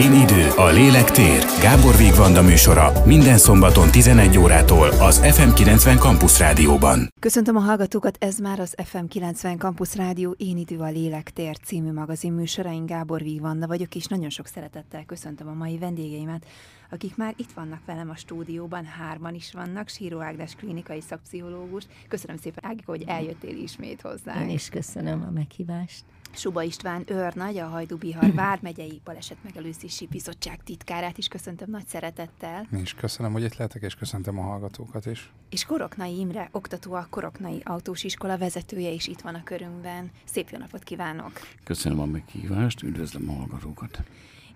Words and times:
Én 0.00 0.12
idő, 0.12 0.48
a 0.56 0.66
lélek 0.66 1.10
tér. 1.10 1.44
Gábor 1.62 1.96
Vigvanda 1.96 2.42
műsora 2.42 2.92
minden 3.04 3.38
szombaton 3.38 3.90
11 3.90 4.38
órától 4.38 4.88
az 4.88 5.20
FM90 5.22 5.98
Campus 5.98 6.38
Rádióban. 6.38 7.08
Köszöntöm 7.18 7.56
a 7.56 7.60
hallgatókat, 7.60 8.16
ez 8.20 8.38
már 8.38 8.60
az 8.60 8.74
FM90 8.76 9.58
Campus 9.58 9.96
Rádió 9.96 10.34
Én 10.38 10.56
idő, 10.56 10.78
a 10.78 10.90
lélek 10.90 11.30
tér 11.30 11.56
című 11.58 11.92
magazin 11.92 12.32
műsora. 12.32 12.72
Én 12.72 12.86
Gábor 12.86 13.22
Vigvanda 13.22 13.66
vagyok, 13.66 13.94
és 13.94 14.06
nagyon 14.06 14.30
sok 14.30 14.46
szeretettel 14.46 15.04
köszöntöm 15.04 15.48
a 15.48 15.54
mai 15.54 15.78
vendégeimet, 15.78 16.46
akik 16.90 17.16
már 17.16 17.34
itt 17.36 17.52
vannak 17.52 17.80
velem 17.86 18.10
a 18.10 18.16
stúdióban, 18.16 18.84
hárman 18.84 19.34
is 19.34 19.52
vannak, 19.52 19.88
Síró 19.88 20.20
Ágnes 20.20 20.54
klinikai 20.54 21.00
szakpszichológus. 21.00 21.84
Köszönöm 22.08 22.36
szépen, 22.36 22.70
Ágika, 22.70 22.90
hogy 22.90 23.04
eljöttél 23.06 23.56
ismét 23.56 24.00
hozzá. 24.00 24.42
Én 24.42 24.48
is 24.48 24.68
köszönöm 24.68 25.24
a 25.28 25.30
meghívást. 25.30 26.04
Suba 26.32 26.62
István 26.62 27.04
őrnagy, 27.06 27.56
a 27.56 27.66
Hajdú-Bihar 27.66 28.34
Vármegyei 28.34 29.00
Baleset 29.04 29.36
Megelőzési 29.44 30.06
Bizottság 30.06 30.62
titkárát 30.62 31.18
is 31.18 31.28
köszöntöm 31.28 31.70
nagy 31.70 31.86
szeretettel. 31.86 32.66
Én 32.72 32.80
is 32.80 32.94
köszönöm, 32.94 33.32
hogy 33.32 33.42
itt 33.42 33.56
lehetek, 33.56 33.82
és 33.82 33.94
köszöntöm 33.94 34.38
a 34.38 34.42
hallgatókat 34.42 35.06
is. 35.06 35.32
És 35.50 35.64
Koroknai 35.64 36.18
Imre, 36.18 36.48
oktató 36.52 36.92
a 36.92 37.06
Koroknai 37.10 37.60
Autós 37.64 38.04
Iskola 38.04 38.38
vezetője 38.38 38.90
is 38.90 39.06
itt 39.06 39.20
van 39.20 39.34
a 39.34 39.42
körünkben. 39.42 40.10
Szép 40.24 40.48
jó 40.50 40.58
napot 40.58 40.82
kívánok! 40.82 41.32
Köszönöm 41.64 42.00
a 42.00 42.06
meghívást, 42.06 42.82
üdvözlöm 42.82 43.30
a 43.30 43.32
hallgatókat! 43.32 44.02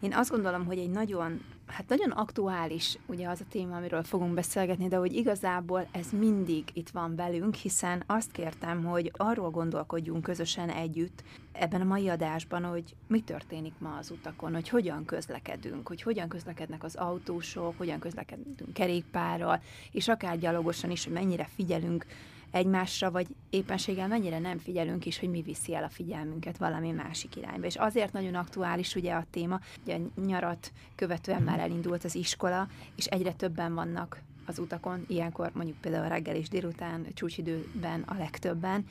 Én 0.05 0.15
azt 0.15 0.31
gondolom, 0.31 0.65
hogy 0.67 0.79
egy 0.79 0.91
nagyon, 0.91 1.41
hát 1.67 1.89
nagyon 1.89 2.11
aktuális 2.11 2.99
ugye 3.07 3.29
az 3.29 3.41
a 3.41 3.49
téma, 3.51 3.77
amiről 3.77 4.03
fogunk 4.03 4.35
beszélgetni, 4.35 4.89
de 4.89 4.97
hogy 4.97 5.13
igazából 5.13 5.87
ez 5.93 6.07
mindig 6.19 6.65
itt 6.73 6.89
van 6.89 7.17
velünk, 7.17 7.55
hiszen 7.55 8.03
azt 8.07 8.31
kértem, 8.31 8.85
hogy 8.85 9.13
arról 9.17 9.51
gondolkodjunk 9.51 10.23
közösen 10.23 10.69
együtt 10.69 11.23
ebben 11.53 11.81
a 11.81 11.85
mai 11.85 12.09
adásban, 12.09 12.65
hogy 12.65 12.95
mi 13.07 13.21
történik 13.21 13.73
ma 13.79 13.97
az 13.97 14.11
utakon, 14.11 14.55
hogy 14.55 14.69
hogyan 14.69 15.05
közlekedünk, 15.05 15.89
hogy 15.89 16.03
hogyan 16.03 16.29
közlekednek 16.29 16.85
az 16.85 16.95
autósok, 16.95 17.79
hogyan 17.79 17.99
közlekedünk 17.99 18.73
kerékpárral, 18.73 19.63
és 19.93 20.09
akár 20.09 20.39
gyalogosan 20.39 20.91
is, 20.91 21.05
hogy 21.05 21.13
mennyire 21.13 21.49
figyelünk 21.55 22.07
egymásra, 22.55 23.11
vagy 23.11 23.27
éppenséggel 23.51 24.09
mennyire 24.09 24.39
nem 24.39 24.59
figyelünk 24.59 25.07
is, 25.07 25.19
hogy 25.19 25.31
mi 25.31 25.43
viszi 25.43 25.75
el 25.75 25.85
a 25.85 25.89
figyelmünket 25.89 26.57
valami 26.57 26.91
másik 26.91 27.37
irányba. 27.37 27.67
És 27.67 27.77
azért 27.77 28.13
nagyon 28.13 28.35
aktuális 28.35 28.95
ugye 28.95 29.13
a 29.13 29.27
téma, 29.31 29.61
ugye 29.83 29.97
a 29.97 30.21
nyarat 30.21 30.73
követően 30.95 31.43
már 31.43 31.59
elindult 31.59 32.05
az 32.05 32.15
iskola, 32.15 32.69
és 32.97 33.07
egyre 33.07 33.33
többen 33.33 33.75
vannak 33.75 34.21
az 34.47 34.59
utakon, 34.59 35.05
ilyenkor 35.09 35.51
mondjuk 35.55 35.77
például 35.81 36.09
reggel 36.09 36.37
és 36.37 36.49
délután, 36.49 37.07
csúcsidőben 37.15 38.03
a 38.03 38.15
legtöbben, 38.15 38.87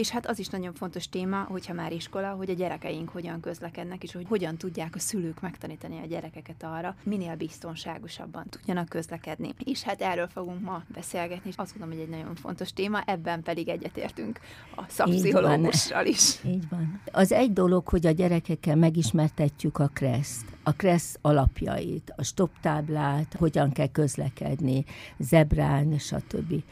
és 0.00 0.10
hát 0.10 0.26
az 0.26 0.38
is 0.38 0.48
nagyon 0.48 0.74
fontos 0.74 1.08
téma, 1.08 1.42
hogyha 1.42 1.72
már 1.72 1.92
iskola, 1.92 2.30
hogy 2.30 2.50
a 2.50 2.52
gyerekeink 2.52 3.08
hogyan 3.08 3.40
közlekednek, 3.40 4.02
és 4.02 4.12
hogy 4.12 4.26
hogyan 4.28 4.56
tudják 4.56 4.94
a 4.94 4.98
szülők 4.98 5.40
megtanítani 5.40 6.00
a 6.02 6.06
gyerekeket 6.06 6.62
arra, 6.62 6.96
minél 7.02 7.36
biztonságosabban 7.36 8.46
tudjanak 8.48 8.88
közlekedni. 8.88 9.54
És 9.64 9.82
hát 9.82 10.00
erről 10.00 10.28
fogunk 10.28 10.60
ma 10.60 10.82
beszélgetni, 10.94 11.50
és 11.50 11.56
azt 11.56 11.70
gondolom, 11.78 11.98
hogy 11.98 12.04
egy 12.04 12.18
nagyon 12.18 12.34
fontos 12.34 12.72
téma, 12.72 13.02
ebben 13.06 13.42
pedig 13.42 13.68
egyetértünk 13.68 14.40
a 14.76 14.82
szakpszichológussal 14.88 16.06
is. 16.06 16.44
Így 16.44 16.68
van. 16.68 17.00
Az 17.12 17.32
egy 17.32 17.52
dolog, 17.52 17.88
hogy 17.88 18.06
a 18.06 18.10
gyerekekkel 18.10 18.76
megismertetjük 18.76 19.78
a 19.78 19.90
kreszt, 19.92 20.44
a 20.62 20.72
kressz 20.72 21.16
alapjait, 21.20 22.12
a 22.16 22.22
stoptáblát, 22.22 23.34
hogyan 23.38 23.72
kell 23.72 23.90
közlekedni, 23.90 24.84
zebrán, 25.18 25.98
stb 25.98 26.62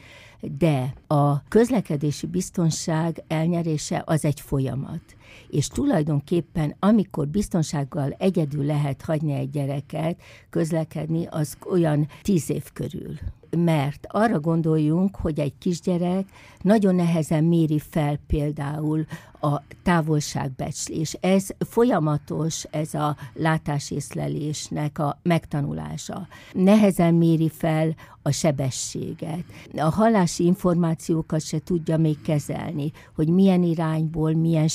de 0.41 0.93
a 1.07 1.43
közlekedési 1.43 2.27
biztonság 2.27 3.23
elnyerése 3.27 4.03
az 4.05 4.25
egy 4.25 4.39
folyamat. 4.39 5.01
És 5.49 5.67
tulajdonképpen, 5.67 6.75
amikor 6.79 7.27
biztonsággal 7.27 8.15
egyedül 8.17 8.65
lehet 8.65 9.01
hagyni 9.01 9.33
egy 9.33 9.49
gyereket 9.49 10.21
közlekedni, 10.49 11.27
az 11.29 11.57
olyan 11.65 12.07
tíz 12.21 12.49
év 12.49 12.63
körül 12.73 13.17
mert 13.57 14.05
arra 14.09 14.39
gondoljunk, 14.39 15.15
hogy 15.15 15.39
egy 15.39 15.57
kisgyerek 15.57 16.25
nagyon 16.61 16.95
nehezen 16.95 17.43
méri 17.43 17.79
fel 17.79 18.19
például 18.27 19.05
a 19.41 19.61
távolságbecslés. 19.83 21.17
Ez 21.19 21.47
folyamatos, 21.59 22.63
ez 22.63 22.93
a 22.93 23.17
látásészlelésnek 23.33 24.99
a 24.99 25.19
megtanulása. 25.23 26.27
Nehezen 26.53 27.13
méri 27.13 27.49
fel 27.49 27.95
a 28.21 28.31
sebességet. 28.31 29.43
A 29.75 29.89
hallási 29.89 30.45
információkat 30.45 31.41
se 31.41 31.59
tudja 31.59 31.97
még 31.97 32.21
kezelni, 32.21 32.91
hogy 33.15 33.27
milyen 33.27 33.63
irányból, 33.63 34.33
milyen 34.33 34.67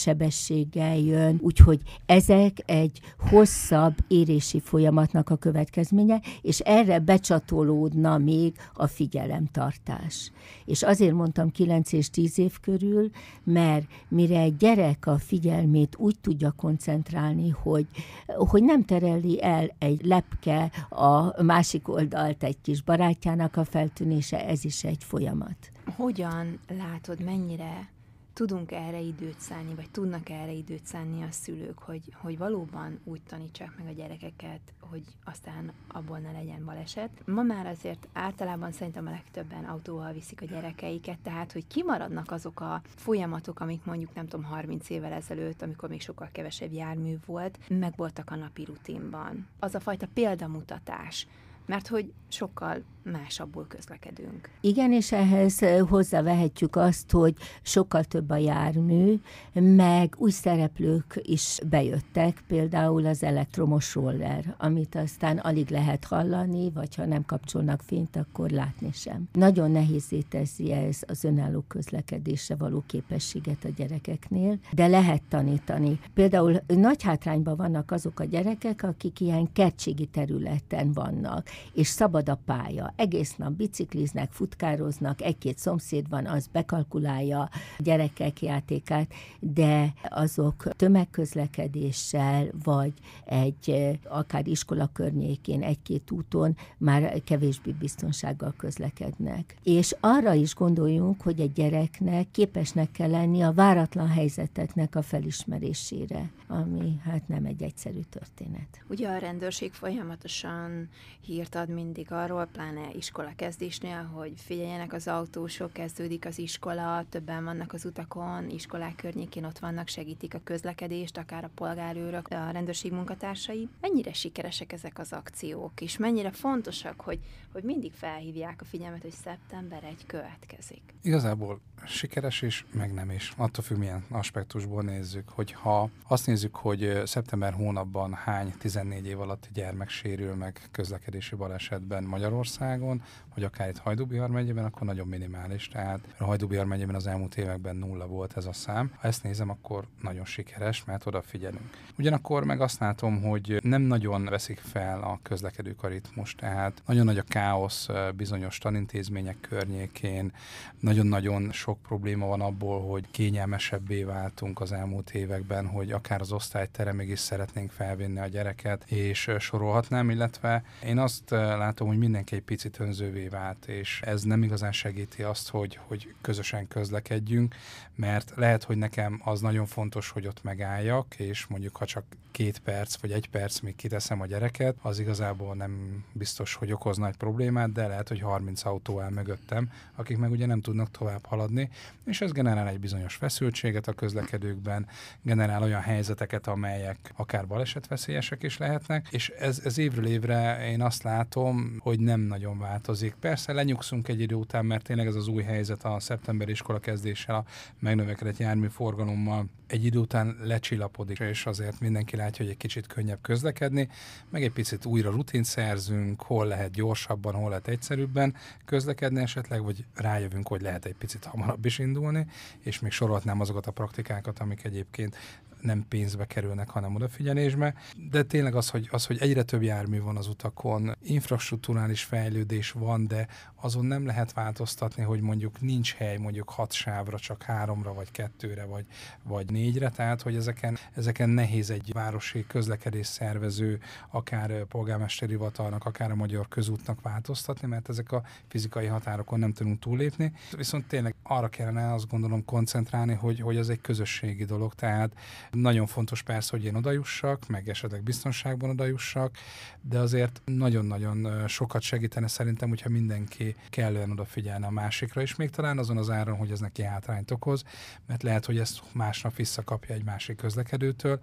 sebességgel 0.44 0.96
jön, 0.98 1.38
úgyhogy 1.42 1.80
ezek 2.06 2.62
egy 2.66 3.00
hosszabb 3.18 3.94
érési 4.08 4.60
folyamatnak 4.60 5.30
a 5.30 5.36
következménye, 5.36 6.20
és 6.42 6.58
erre 6.58 6.98
becsatolódna 6.98 8.18
még 8.18 8.54
a 8.74 8.86
figyelemtartás. 8.86 10.32
És 10.64 10.82
azért 10.82 11.14
mondtam 11.14 11.50
9 11.50 11.92
és 11.92 12.10
10 12.10 12.38
év 12.38 12.60
körül, 12.60 13.10
mert 13.44 13.86
mire 14.08 14.38
egy 14.38 14.56
gyerek 14.56 15.06
a 15.06 15.18
figyelmét 15.18 15.96
úgy 15.98 16.16
tudja 16.20 16.50
koncentrálni, 16.50 17.48
hogy, 17.48 17.86
hogy 18.26 18.62
nem 18.62 18.84
tereli 18.84 19.42
el 19.42 19.74
egy 19.78 20.04
lepke 20.04 20.70
a 20.88 21.42
másik 21.42 21.88
oldalt 21.88 22.42
egy 22.42 22.60
kis 22.62 22.82
barátjának 22.82 23.56
a 23.56 23.64
feltűnése, 23.64 24.46
ez 24.46 24.64
is 24.64 24.84
egy 24.84 25.04
folyamat. 25.04 25.56
Hogyan 25.96 26.58
látod, 26.68 27.24
mennyire 27.24 27.93
tudunk 28.34 28.72
erre 28.72 29.00
időt 29.00 29.40
szállni, 29.40 29.74
vagy 29.74 29.90
tudnak 29.90 30.28
erre 30.28 30.52
időt 30.52 30.86
szánni 30.86 31.22
a 31.22 31.30
szülők, 31.30 31.78
hogy, 31.78 32.02
hogy 32.14 32.38
valóban 32.38 33.00
úgy 33.04 33.20
tanítsák 33.28 33.76
meg 33.78 33.86
a 33.86 33.92
gyerekeket, 33.92 34.60
hogy 34.80 35.02
aztán 35.24 35.72
abból 35.88 36.18
ne 36.18 36.32
legyen 36.32 36.64
baleset. 36.64 37.10
Ma 37.26 37.42
már 37.42 37.66
azért 37.66 38.08
általában 38.12 38.72
szerintem 38.72 39.06
a 39.06 39.10
legtöbben 39.10 39.64
autóval 39.64 40.12
viszik 40.12 40.42
a 40.42 40.46
gyerekeiket, 40.46 41.18
tehát 41.18 41.52
hogy 41.52 41.66
kimaradnak 41.66 42.30
azok 42.30 42.60
a 42.60 42.82
folyamatok, 42.84 43.60
amik 43.60 43.84
mondjuk 43.84 44.14
nem 44.14 44.26
tudom 44.26 44.44
30 44.44 44.90
évvel 44.90 45.12
ezelőtt, 45.12 45.62
amikor 45.62 45.88
még 45.88 46.00
sokkal 46.00 46.28
kevesebb 46.32 46.72
jármű 46.72 47.16
volt, 47.26 47.58
meg 47.68 47.92
voltak 47.96 48.30
a 48.30 48.36
napi 48.36 48.64
rutinban. 48.64 49.46
Az 49.58 49.74
a 49.74 49.80
fajta 49.80 50.06
példamutatás, 50.14 51.26
mert 51.66 51.88
hogy 51.88 52.12
sokkal 52.28 52.82
másabbul 53.12 53.66
közlekedünk. 53.68 54.50
Igen, 54.60 54.92
és 54.92 55.12
ehhez 55.12 55.58
hozzávehetjük 55.88 56.76
azt, 56.76 57.10
hogy 57.10 57.34
sokkal 57.62 58.04
több 58.04 58.30
a 58.30 58.36
jármű, 58.36 59.20
meg 59.52 60.14
új 60.18 60.30
szereplők 60.30 61.20
is 61.22 61.58
bejöttek, 61.68 62.42
például 62.46 63.06
az 63.06 63.22
elektromos 63.22 63.94
roller, 63.94 64.54
amit 64.58 64.94
aztán 64.94 65.38
alig 65.38 65.70
lehet 65.70 66.04
hallani, 66.04 66.70
vagy 66.70 66.94
ha 66.94 67.04
nem 67.04 67.24
kapcsolnak 67.24 67.82
fényt, 67.82 68.16
akkor 68.16 68.50
látni 68.50 68.92
sem. 68.92 69.28
Nagyon 69.32 69.70
nehézé 69.70 70.20
teszi 70.20 70.72
ez 70.72 70.98
az 71.06 71.24
önálló 71.24 71.64
közlekedésre 71.68 72.56
való 72.56 72.82
képességet 72.86 73.64
a 73.64 73.68
gyerekeknél, 73.76 74.58
de 74.72 74.86
lehet 74.86 75.22
tanítani. 75.28 76.00
Például 76.14 76.62
nagy 76.66 77.02
hátrányban 77.02 77.56
vannak 77.56 77.90
azok 77.90 78.20
a 78.20 78.24
gyerekek, 78.24 78.82
akik 78.82 79.20
ilyen 79.20 79.52
kertségi 79.52 80.06
területen 80.06 80.92
vannak, 80.92 81.48
és 81.72 81.86
szabad 81.86 82.28
a 82.28 82.38
pálya. 82.44 82.92
Egész 82.96 83.36
nap 83.36 83.52
bicikliznek, 83.52 84.32
futkároznak, 84.32 85.22
egy-két 85.22 85.58
szomszéd 85.58 86.08
van, 86.08 86.26
az 86.26 86.46
bekalkulálja 86.46 87.48
gyerekek 87.78 88.42
játékát, 88.42 89.12
de 89.40 89.92
azok 90.08 90.68
tömegközlekedéssel, 90.76 92.48
vagy 92.64 92.92
egy 93.24 93.98
akár 94.08 94.46
iskola 94.46 94.90
környékén, 94.92 95.62
egy-két 95.62 96.10
úton 96.10 96.56
már 96.78 97.22
kevésbé 97.24 97.70
biztonsággal 97.70 98.54
közlekednek. 98.56 99.56
És 99.62 99.96
arra 100.00 100.32
is 100.32 100.54
gondoljunk, 100.54 101.22
hogy 101.22 101.40
egy 101.40 101.52
gyereknek 101.52 102.30
képesnek 102.30 102.90
kell 102.90 103.10
lenni 103.10 103.42
a 103.42 103.52
váratlan 103.52 104.08
helyzeteknek 104.08 104.96
a 104.96 105.02
felismerésére, 105.02 106.30
ami 106.46 107.00
hát 107.04 107.28
nem 107.28 107.44
egy 107.44 107.62
egyszerű 107.62 108.00
történet. 108.10 108.84
Ugye 108.88 109.08
a 109.08 109.18
rendőrség 109.18 109.72
folyamatosan 109.72 110.88
hírt 111.20 111.43
ad 111.52 111.68
mindig 111.68 112.12
arról, 112.12 112.48
pláne 112.52 112.90
iskola 112.92 113.32
kezdésnél, 113.36 114.02
hogy 114.02 114.32
figyeljenek 114.36 114.92
az 114.92 115.08
autósok, 115.08 115.72
kezdődik 115.72 116.26
az 116.26 116.38
iskola, 116.38 117.04
többen 117.08 117.44
vannak 117.44 117.72
az 117.72 117.84
utakon, 117.84 118.50
iskolák 118.50 118.96
környékén 118.96 119.44
ott 119.44 119.58
vannak, 119.58 119.88
segítik 119.88 120.34
a 120.34 120.40
közlekedést, 120.44 121.16
akár 121.16 121.44
a 121.44 121.50
polgárőrök, 121.54 122.28
a 122.30 122.50
rendőrség 122.50 122.92
munkatársai. 122.92 123.68
Mennyire 123.80 124.12
sikeresek 124.12 124.72
ezek 124.72 124.98
az 124.98 125.12
akciók, 125.12 125.80
és 125.80 125.96
mennyire 125.96 126.30
fontosak, 126.30 127.00
hogy, 127.00 127.18
hogy 127.54 127.64
mindig 127.64 127.92
felhívják 127.92 128.60
a 128.60 128.64
figyelmet, 128.64 129.02
hogy 129.02 129.14
szeptember 129.24 129.84
egy 129.84 130.06
következik. 130.06 130.82
Igazából 131.02 131.60
sikeres 131.86 132.42
is, 132.42 132.66
meg 132.72 132.92
nem 132.92 133.10
is. 133.10 133.32
Attól 133.36 133.64
függ, 133.64 133.78
milyen 133.78 134.04
aspektusból 134.10 134.82
nézzük. 134.82 135.28
Hogyha 135.28 135.90
azt 136.08 136.26
nézzük, 136.26 136.56
hogy 136.56 137.02
szeptember 137.04 137.52
hónapban 137.52 138.14
hány 138.14 138.54
14 138.58 139.06
év 139.06 139.20
alatt 139.20 139.48
gyermek 139.52 139.88
sérül 139.88 140.34
meg 140.34 140.60
közlekedési 140.70 141.34
balesetben 141.34 142.04
Magyarországon, 142.04 143.02
vagy 143.34 143.44
akár 143.44 143.68
itt 143.68 143.78
Hajdubihar 143.78 144.30
megyében, 144.30 144.64
akkor 144.64 144.82
nagyon 144.82 145.06
minimális. 145.06 145.68
Tehát 145.68 146.14
a 146.18 146.24
Hajdubihar 146.24 146.66
megyében 146.66 146.94
az 146.94 147.06
elmúlt 147.06 147.36
években 147.36 147.76
nulla 147.76 148.06
volt 148.06 148.36
ez 148.36 148.46
a 148.46 148.52
szám. 148.52 148.92
Ha 148.96 149.08
ezt 149.08 149.22
nézem, 149.22 149.50
akkor 149.50 149.84
nagyon 150.02 150.24
sikeres, 150.24 150.84
mert 150.84 151.06
odafigyelünk. 151.06 151.70
Ugyanakkor 151.98 152.44
meg 152.44 152.60
azt 152.60 152.80
látom, 152.80 153.22
hogy 153.22 153.58
nem 153.62 153.82
nagyon 153.82 154.24
veszik 154.24 154.58
fel 154.58 155.02
a 155.02 155.18
közlekedők 155.22 155.82
a 155.82 155.88
ritmus, 155.88 156.34
tehát 156.34 156.82
nagyon 156.86 157.04
nagy 157.04 157.18
a 157.18 157.22
káosz 157.44 157.88
bizonyos 158.16 158.58
tanintézmények 158.58 159.36
környékén, 159.40 160.32
nagyon-nagyon 160.80 161.52
sok 161.52 161.82
probléma 161.82 162.26
van 162.26 162.40
abból, 162.40 162.80
hogy 162.80 163.04
kényelmesebbé 163.10 164.02
váltunk 164.02 164.60
az 164.60 164.72
elmúlt 164.72 165.10
években, 165.10 165.66
hogy 165.66 165.92
akár 165.92 166.20
az 166.20 166.32
osztályteremig 166.32 167.08
is 167.08 167.18
szeretnénk 167.18 167.70
felvinni 167.70 168.18
a 168.18 168.26
gyereket, 168.26 168.90
és 168.90 169.30
sorolhatnám, 169.38 170.10
illetve 170.10 170.64
én 170.84 170.98
azt 170.98 171.30
látom, 171.30 171.88
hogy 171.88 171.98
mindenki 171.98 172.34
egy 172.34 172.42
picit 172.42 172.80
önzővé 172.80 173.28
vált, 173.28 173.66
és 173.66 174.00
ez 174.04 174.22
nem 174.22 174.42
igazán 174.42 174.72
segíti 174.72 175.22
azt, 175.22 175.48
hogy, 175.48 175.78
hogy 175.86 176.14
közösen 176.20 176.68
közlekedjünk, 176.68 177.54
mert 177.94 178.32
lehet, 178.36 178.64
hogy 178.64 178.76
nekem 178.76 179.20
az 179.24 179.40
nagyon 179.40 179.66
fontos, 179.66 180.10
hogy 180.10 180.26
ott 180.26 180.42
megálljak, 180.42 181.14
és 181.18 181.46
mondjuk 181.46 181.76
ha 181.76 181.84
csak 181.84 182.04
két 182.30 182.58
perc 182.58 182.96
vagy 182.96 183.12
egy 183.12 183.28
perc 183.28 183.60
még 183.60 183.76
kiteszem 183.76 184.20
a 184.20 184.26
gyereket, 184.26 184.76
az 184.82 184.98
igazából 184.98 185.54
nem 185.54 186.04
biztos, 186.12 186.54
hogy 186.54 186.72
okoz 186.72 186.96
nagy 186.96 187.16
problémát, 187.16 187.33
de 187.72 187.86
lehet, 187.86 188.08
hogy 188.08 188.20
30 188.20 188.64
autó 188.64 189.00
el 189.00 189.10
mögöttem, 189.10 189.70
akik 189.94 190.18
meg 190.18 190.30
ugye 190.30 190.46
nem 190.46 190.60
tudnak 190.60 190.90
tovább 190.90 191.26
haladni, 191.26 191.70
és 192.04 192.20
ez 192.20 192.32
generál 192.32 192.68
egy 192.68 192.80
bizonyos 192.80 193.14
feszültséget 193.14 193.88
a 193.88 193.92
közlekedőkben, 193.92 194.86
generál 195.22 195.62
olyan 195.62 195.80
helyzeteket, 195.80 196.46
amelyek 196.46 197.12
akár 197.16 197.46
balesetveszélyesek 197.46 198.42
is 198.42 198.58
lehetnek, 198.58 199.08
és 199.10 199.28
ez, 199.28 199.60
ez 199.64 199.78
évről 199.78 200.06
évre 200.06 200.68
én 200.68 200.82
azt 200.82 201.02
látom, 201.02 201.76
hogy 201.78 202.00
nem 202.00 202.20
nagyon 202.20 202.58
változik. 202.58 203.14
Persze 203.20 203.52
lenyugszunk 203.52 204.08
egy 204.08 204.20
idő 204.20 204.34
után, 204.34 204.64
mert 204.64 204.84
tényleg 204.84 205.06
ez 205.06 205.14
az 205.14 205.28
új 205.28 205.42
helyzet 205.42 205.84
a 205.84 206.00
szeptemberi 206.00 206.50
iskola 206.50 206.78
kezdéssel, 206.78 207.34
a 207.34 207.44
megnövekedett 207.78 208.36
jármű 208.36 208.66
forgalommal 208.66 209.46
egy 209.74 209.84
idő 209.84 209.98
után 209.98 210.36
lecsillapodik, 210.42 211.18
és 211.18 211.46
azért 211.46 211.80
mindenki 211.80 212.16
látja, 212.16 212.44
hogy 212.44 212.52
egy 212.52 212.58
kicsit 212.58 212.86
könnyebb 212.86 213.18
közlekedni, 213.22 213.88
meg 214.30 214.42
egy 214.42 214.52
picit 214.52 214.84
újra 214.84 215.10
rutint 215.10 215.44
szerzünk, 215.44 216.22
hol 216.22 216.46
lehet 216.46 216.70
gyorsabban, 216.70 217.34
hol 217.34 217.48
lehet 217.48 217.68
egyszerűbben 217.68 218.34
közlekedni 218.64 219.20
esetleg, 219.20 219.62
vagy 219.62 219.84
rájövünk, 219.94 220.48
hogy 220.48 220.60
lehet 220.60 220.84
egy 220.84 220.94
picit 220.94 221.24
hamarabb 221.24 221.64
is 221.64 221.78
indulni, 221.78 222.26
és 222.60 222.80
még 222.80 222.92
sorolhatnám 222.92 223.40
azokat 223.40 223.66
a 223.66 223.70
praktikákat, 223.70 224.38
amik 224.38 224.64
egyébként 224.64 225.16
nem 225.64 225.84
pénzbe 225.88 226.26
kerülnek, 226.26 226.70
hanem 226.70 226.94
odafigyelésbe. 226.94 227.74
De 228.10 228.22
tényleg 228.22 228.54
az, 228.54 228.70
hogy, 228.70 228.88
az, 228.90 229.06
hogy 229.06 229.18
egyre 229.20 229.42
több 229.42 229.62
jármű 229.62 230.00
van 230.00 230.16
az 230.16 230.28
utakon, 230.28 230.96
infrastruktúrális 231.02 232.02
fejlődés 232.02 232.70
van, 232.70 233.06
de 233.06 233.26
azon 233.60 233.84
nem 233.84 234.06
lehet 234.06 234.32
változtatni, 234.32 235.02
hogy 235.02 235.20
mondjuk 235.20 235.60
nincs 235.60 235.94
hely 235.94 236.16
mondjuk 236.16 236.50
hat 236.50 236.72
sávra, 236.72 237.18
csak 237.18 237.42
háromra, 237.42 237.94
vagy 237.94 238.10
kettőre, 238.10 238.64
vagy, 238.64 238.86
vagy 239.22 239.50
négyre, 239.50 239.90
tehát 239.90 240.22
hogy 240.22 240.36
ezeken, 240.36 240.78
ezeken 240.94 241.28
nehéz 241.28 241.70
egy 241.70 241.92
városi 241.92 242.46
közlekedés 242.46 243.06
szervező, 243.06 243.80
akár 244.10 244.64
polgármesteri 244.64 245.32
hivatalnak, 245.32 245.84
akár 245.84 246.10
a 246.10 246.14
magyar 246.14 246.48
közútnak 246.48 247.02
változtatni, 247.02 247.68
mert 247.68 247.88
ezek 247.88 248.12
a 248.12 248.22
fizikai 248.48 248.86
határokon 248.86 249.38
nem 249.38 249.52
tudunk 249.52 249.78
túlépni. 249.78 250.32
Viszont 250.56 250.86
tényleg 250.86 251.14
arra 251.22 251.48
kellene 251.48 251.92
azt 251.92 252.08
gondolom 252.08 252.44
koncentrálni, 252.44 253.14
hogy, 253.14 253.40
hogy 253.40 253.56
ez 253.56 253.68
egy 253.68 253.80
közösségi 253.80 254.44
dolog, 254.44 254.74
tehát 254.74 255.12
nagyon 255.54 255.86
fontos 255.86 256.22
persze, 256.22 256.50
hogy 256.50 256.64
én 256.64 256.74
odajussak, 256.74 257.48
meg 257.48 257.68
esetleg 257.68 258.02
biztonságban 258.02 258.70
odajussak, 258.70 259.36
de 259.80 259.98
azért 259.98 260.42
nagyon-nagyon 260.44 261.48
sokat 261.48 261.82
segítene 261.82 262.26
szerintem, 262.26 262.68
hogyha 262.68 262.88
mindenki 262.88 263.56
kellően 263.70 264.10
odafigyelne 264.10 264.66
a 264.66 264.70
másikra, 264.70 265.20
és 265.20 265.36
még 265.36 265.50
talán 265.50 265.78
azon 265.78 265.96
az 265.96 266.10
áron, 266.10 266.36
hogy 266.36 266.50
ez 266.50 266.60
neki 266.60 266.82
hátrányt 266.82 267.30
okoz, 267.30 267.64
mert 268.06 268.22
lehet, 268.22 268.44
hogy 268.44 268.58
ezt 268.58 268.82
másnap 268.92 269.36
visszakapja 269.36 269.94
egy 269.94 270.04
másik 270.04 270.36
közlekedőtől. 270.36 271.20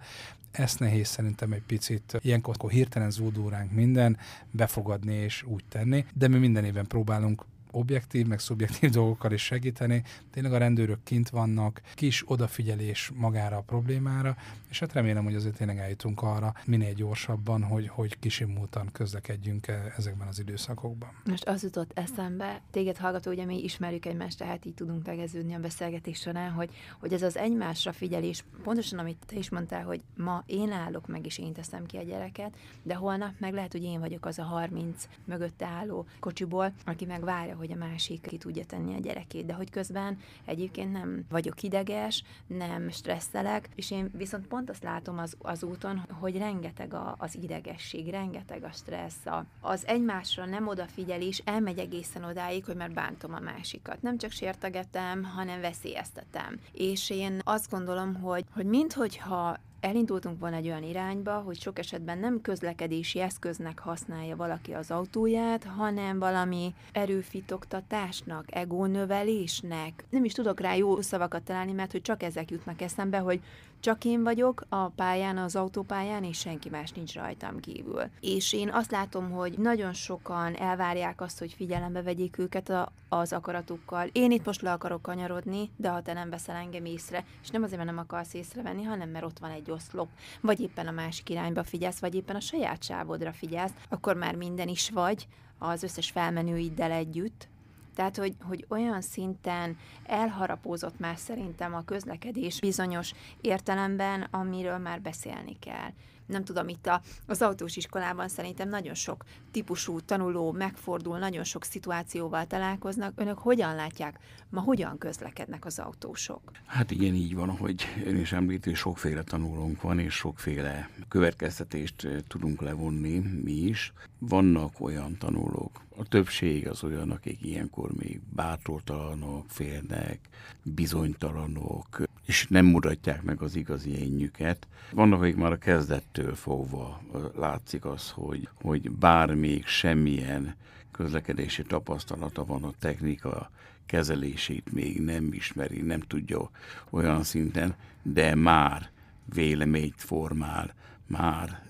Ezt 0.50 0.78
nehéz 0.78 1.08
szerintem 1.08 1.52
egy 1.52 1.62
picit, 1.62 2.18
ilyenkor 2.20 2.70
hirtelen 2.70 3.10
zúdul 3.10 3.50
ránk 3.50 3.72
minden, 3.72 4.18
befogadni 4.50 5.14
és 5.14 5.42
úgy 5.42 5.64
tenni, 5.68 6.06
de 6.14 6.28
mi 6.28 6.38
minden 6.38 6.64
évben 6.64 6.86
próbálunk 6.86 7.44
objektív, 7.72 8.26
meg 8.26 8.38
szubjektív 8.38 8.90
dolgokkal 8.90 9.32
is 9.32 9.44
segíteni. 9.44 10.02
Tényleg 10.30 10.52
a 10.52 10.58
rendőrök 10.58 11.02
kint 11.04 11.28
vannak, 11.28 11.80
kis 11.94 12.22
odafigyelés 12.26 13.12
magára 13.14 13.56
a 13.56 13.60
problémára, 13.60 14.36
és 14.68 14.78
hát 14.78 14.92
remélem, 14.92 15.24
hogy 15.24 15.34
azért 15.34 15.56
tényleg 15.56 15.78
eljutunk 15.78 16.22
arra 16.22 16.54
minél 16.64 16.92
gyorsabban, 16.92 17.62
hogy, 17.62 17.88
hogy 17.88 18.18
kisimultan 18.18 18.88
közlekedjünk 18.92 19.66
-e 19.66 19.92
ezekben 19.96 20.28
az 20.28 20.38
időszakokban. 20.38 21.10
Most 21.24 21.44
az 21.44 21.62
jutott 21.62 21.90
eszembe, 21.94 22.60
téged 22.70 22.96
hallgató, 22.96 23.30
ugye 23.30 23.44
mi 23.44 23.62
ismerjük 23.62 24.06
egymást, 24.06 24.38
tehát 24.38 24.64
így 24.64 24.74
tudunk 24.74 25.02
tegeződni 25.02 25.54
a 25.54 25.58
beszélgetés 25.58 26.18
során, 26.18 26.50
hogy, 26.50 26.70
hogy 27.00 27.12
ez 27.12 27.22
az 27.22 27.36
egymásra 27.36 27.92
figyelés, 27.92 28.44
pontosan 28.62 28.98
amit 28.98 29.18
te 29.26 29.36
is 29.36 29.50
mondtál, 29.50 29.84
hogy 29.84 30.00
ma 30.16 30.42
én 30.46 30.72
állok 30.72 31.06
meg, 31.06 31.26
és 31.26 31.38
én 31.38 31.52
teszem 31.52 31.86
ki 31.86 31.96
a 31.96 32.02
gyereket, 32.02 32.56
de 32.82 32.94
holnap 32.94 33.32
meg 33.38 33.52
lehet, 33.52 33.72
hogy 33.72 33.82
én 33.82 34.00
vagyok 34.00 34.26
az 34.26 34.38
a 34.38 34.42
30 34.42 35.08
mögötte 35.24 35.66
álló 35.66 36.06
kocsiból, 36.20 36.72
aki 36.84 37.04
meg 37.04 37.24
várja, 37.24 37.56
hogy 37.62 37.72
a 37.72 37.86
másik 37.88 38.20
ki 38.20 38.36
tudja 38.36 38.64
tenni 38.64 38.94
a 38.94 39.00
gyerekét, 39.00 39.46
de 39.46 39.52
hogy 39.52 39.70
közben 39.70 40.18
egyébként 40.44 40.92
nem 40.92 41.24
vagyok 41.30 41.62
ideges, 41.62 42.24
nem 42.46 42.90
stresszelek, 42.90 43.68
és 43.74 43.90
én 43.90 44.10
viszont 44.16 44.46
pont 44.46 44.70
azt 44.70 44.82
látom 44.82 45.18
az, 45.18 45.36
az 45.38 45.62
úton, 45.62 46.04
hogy 46.20 46.38
rengeteg 46.38 46.94
a, 46.94 47.14
az 47.18 47.36
idegesség, 47.42 48.08
rengeteg 48.08 48.64
a 48.64 48.70
stressz, 48.72 49.26
a, 49.26 49.44
az 49.60 49.86
egymásra 49.86 50.44
nem 50.44 50.68
odafigyelés 50.68 51.42
elmegy 51.44 51.78
egészen 51.78 52.24
odáig, 52.24 52.64
hogy 52.64 52.76
már 52.76 52.90
bántom 52.90 53.34
a 53.34 53.40
másikat. 53.40 54.02
Nem 54.02 54.18
csak 54.18 54.30
sértegetem, 54.30 55.24
hanem 55.24 55.60
veszélyeztetem. 55.60 56.60
És 56.72 57.10
én 57.10 57.40
azt 57.44 57.70
gondolom, 57.70 58.14
hogy, 58.14 58.44
hogy 58.50 58.66
minthogyha 58.66 59.58
elindultunk 59.82 60.40
volna 60.40 60.56
egy 60.56 60.66
olyan 60.66 60.82
irányba, 60.82 61.32
hogy 61.32 61.60
sok 61.60 61.78
esetben 61.78 62.18
nem 62.18 62.40
közlekedési 62.40 63.20
eszköznek 63.20 63.78
használja 63.78 64.36
valaki 64.36 64.72
az 64.72 64.90
autóját, 64.90 65.64
hanem 65.64 66.18
valami 66.18 66.74
erőfitoktatásnak, 66.92 68.44
egónövelésnek. 68.54 70.04
Nem 70.10 70.24
is 70.24 70.32
tudok 70.32 70.60
rá 70.60 70.74
jó 70.74 71.00
szavakat 71.00 71.42
találni, 71.42 71.72
mert 71.72 71.92
hogy 71.92 72.02
csak 72.02 72.22
ezek 72.22 72.50
jutnak 72.50 72.80
eszembe, 72.80 73.18
hogy 73.18 73.40
csak 73.82 74.04
én 74.04 74.22
vagyok 74.22 74.64
a 74.68 74.88
pályán, 74.88 75.38
az 75.38 75.56
autópályán, 75.56 76.24
és 76.24 76.38
senki 76.38 76.68
más 76.68 76.90
nincs 76.90 77.14
rajtam 77.14 77.60
kívül. 77.60 78.02
És 78.20 78.52
én 78.52 78.68
azt 78.68 78.90
látom, 78.90 79.30
hogy 79.30 79.58
nagyon 79.58 79.92
sokan 79.92 80.54
elvárják 80.54 81.20
azt, 81.20 81.38
hogy 81.38 81.52
figyelembe 81.52 82.02
vegyék 82.02 82.38
őket 82.38 82.68
a, 82.68 82.92
az 83.08 83.32
akaratukkal. 83.32 84.08
Én 84.12 84.30
itt 84.30 84.44
most 84.44 84.62
le 84.62 84.72
akarok 84.72 85.02
kanyarodni, 85.02 85.70
de 85.76 85.88
ha 85.88 86.02
te 86.02 86.12
nem 86.12 86.30
veszel 86.30 86.56
engem 86.56 86.84
észre, 86.84 87.24
és 87.42 87.48
nem 87.48 87.62
azért, 87.62 87.78
mert 87.78 87.90
nem 87.90 88.04
akarsz 88.04 88.34
észrevenni, 88.34 88.82
hanem 88.82 89.08
mert 89.08 89.24
ott 89.24 89.38
van 89.38 89.50
egy 89.50 89.70
oszlop, 89.70 90.08
vagy 90.40 90.60
éppen 90.60 90.86
a 90.86 90.90
másik 90.90 91.30
irányba 91.30 91.64
figyelsz, 91.64 92.00
vagy 92.00 92.14
éppen 92.14 92.36
a 92.36 92.40
saját 92.40 92.82
sávodra 92.82 93.32
figyelsz, 93.32 93.72
akkor 93.88 94.16
már 94.16 94.34
minden 94.34 94.68
is 94.68 94.90
vagy, 94.90 95.26
az 95.58 95.82
összes 95.82 96.10
felmenőiddel 96.10 96.90
együtt, 96.90 97.48
tehát, 97.94 98.16
hogy, 98.16 98.34
hogy 98.42 98.66
olyan 98.68 99.00
szinten 99.00 99.76
elharapózott 100.06 100.98
már 100.98 101.16
szerintem 101.16 101.74
a 101.74 101.84
közlekedés 101.84 102.60
bizonyos 102.60 103.12
értelemben, 103.40 104.26
amiről 104.30 104.78
már 104.78 105.00
beszélni 105.00 105.58
kell 105.58 105.90
nem 106.26 106.44
tudom, 106.44 106.68
itt 106.68 106.86
a, 106.86 107.00
az 107.26 107.42
autós 107.42 107.76
iskolában 107.76 108.28
szerintem 108.28 108.68
nagyon 108.68 108.94
sok 108.94 109.24
típusú 109.50 110.00
tanuló 110.00 110.52
megfordul, 110.52 111.18
nagyon 111.18 111.44
sok 111.44 111.64
szituációval 111.64 112.46
találkoznak. 112.46 113.12
Önök 113.16 113.38
hogyan 113.38 113.74
látják, 113.74 114.18
ma 114.52 114.60
hogyan 114.60 114.98
közlekednek 114.98 115.64
az 115.64 115.78
autósok? 115.78 116.40
Hát 116.66 116.90
igen, 116.90 117.14
így 117.14 117.34
van, 117.34 117.50
hogy 117.50 117.84
ön 118.04 118.16
is 118.16 118.32
említi, 118.32 118.74
sokféle 118.74 119.22
tanulónk 119.22 119.82
van, 119.82 119.98
és 119.98 120.14
sokféle 120.14 120.88
következtetést 121.08 122.04
eh, 122.04 122.18
tudunk 122.28 122.60
levonni 122.60 123.18
mi 123.18 123.52
is. 123.52 123.92
Vannak 124.18 124.80
olyan 124.80 125.16
tanulók, 125.18 125.80
a 125.96 126.08
többség 126.08 126.68
az 126.68 126.84
olyan, 126.84 127.10
akik 127.10 127.42
ilyenkor 127.42 127.90
még 127.92 128.20
bátortalanok, 128.34 129.44
félnek, 129.48 130.18
bizonytalanok, 130.62 132.02
és 132.26 132.46
nem 132.48 132.66
mutatják 132.66 133.22
meg 133.22 133.42
az 133.42 133.56
igazi 133.56 133.98
énjüket. 133.98 134.66
Vannak, 134.92 135.22
akik 135.22 135.36
már 135.36 135.52
a 135.52 135.58
kezdettől 135.58 136.34
fogva 136.34 137.02
látszik 137.36 137.84
az, 137.84 138.10
hogy, 138.10 138.48
hogy 138.62 138.90
bár 138.90 139.34
még 139.34 139.66
semmilyen 139.66 140.54
közlekedési 141.02 141.62
tapasztalata 141.62 142.44
van 142.44 142.64
a 142.64 142.72
technika 142.78 143.50
kezelését 143.86 144.72
még 144.72 145.00
nem 145.00 145.32
ismeri, 145.32 145.80
nem 145.80 146.00
tudja 146.00 146.50
olyan 146.90 147.22
szinten, 147.22 147.74
de 148.02 148.34
már 148.34 148.90
véleményt 149.34 149.94
formál, 149.96 150.74
már 151.06 151.62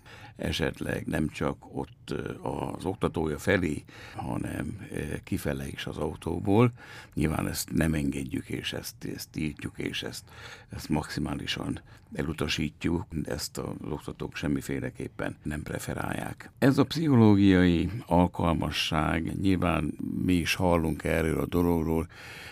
esetleg 0.43 1.07
nem 1.07 1.29
csak 1.29 1.57
ott 1.77 2.15
az 2.43 2.85
oktatója 2.85 3.39
felé, 3.39 3.85
hanem 4.15 4.87
kifele 5.25 5.69
is 5.69 5.87
az 5.87 5.97
autóból. 5.97 6.73
Nyilván 7.15 7.49
ezt 7.49 7.73
nem 7.73 7.95
engedjük, 7.95 8.49
és 8.49 8.73
ezt, 8.73 8.95
ezt 9.15 9.31
tiltjuk, 9.31 9.79
és 9.79 10.03
ezt, 10.03 10.25
ezt 10.69 10.89
maximálisan 10.89 11.81
elutasítjuk, 12.15 13.07
ezt 13.25 13.59
az 13.59 13.91
oktatók 13.91 14.37
semmiféleképpen 14.37 15.37
nem 15.43 15.63
preferálják. 15.63 16.51
Ez 16.59 16.79
a 16.79 16.85
pszichológiai 16.85 17.91
alkalmasság, 18.07 19.41
nyilván 19.41 19.95
mi 20.25 20.35
is 20.35 20.55
hallunk 20.55 21.05
erről 21.05 21.41
a 21.41 21.47
dologról, 21.47 22.07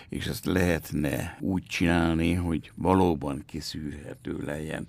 és 0.09 0.27
ezt 0.27 0.45
lehetne 0.45 1.37
úgy 1.41 1.63
csinálni, 1.63 2.35
hogy 2.35 2.73
valóban 2.75 3.43
kiszűrhető 3.47 4.43
legyen 4.45 4.89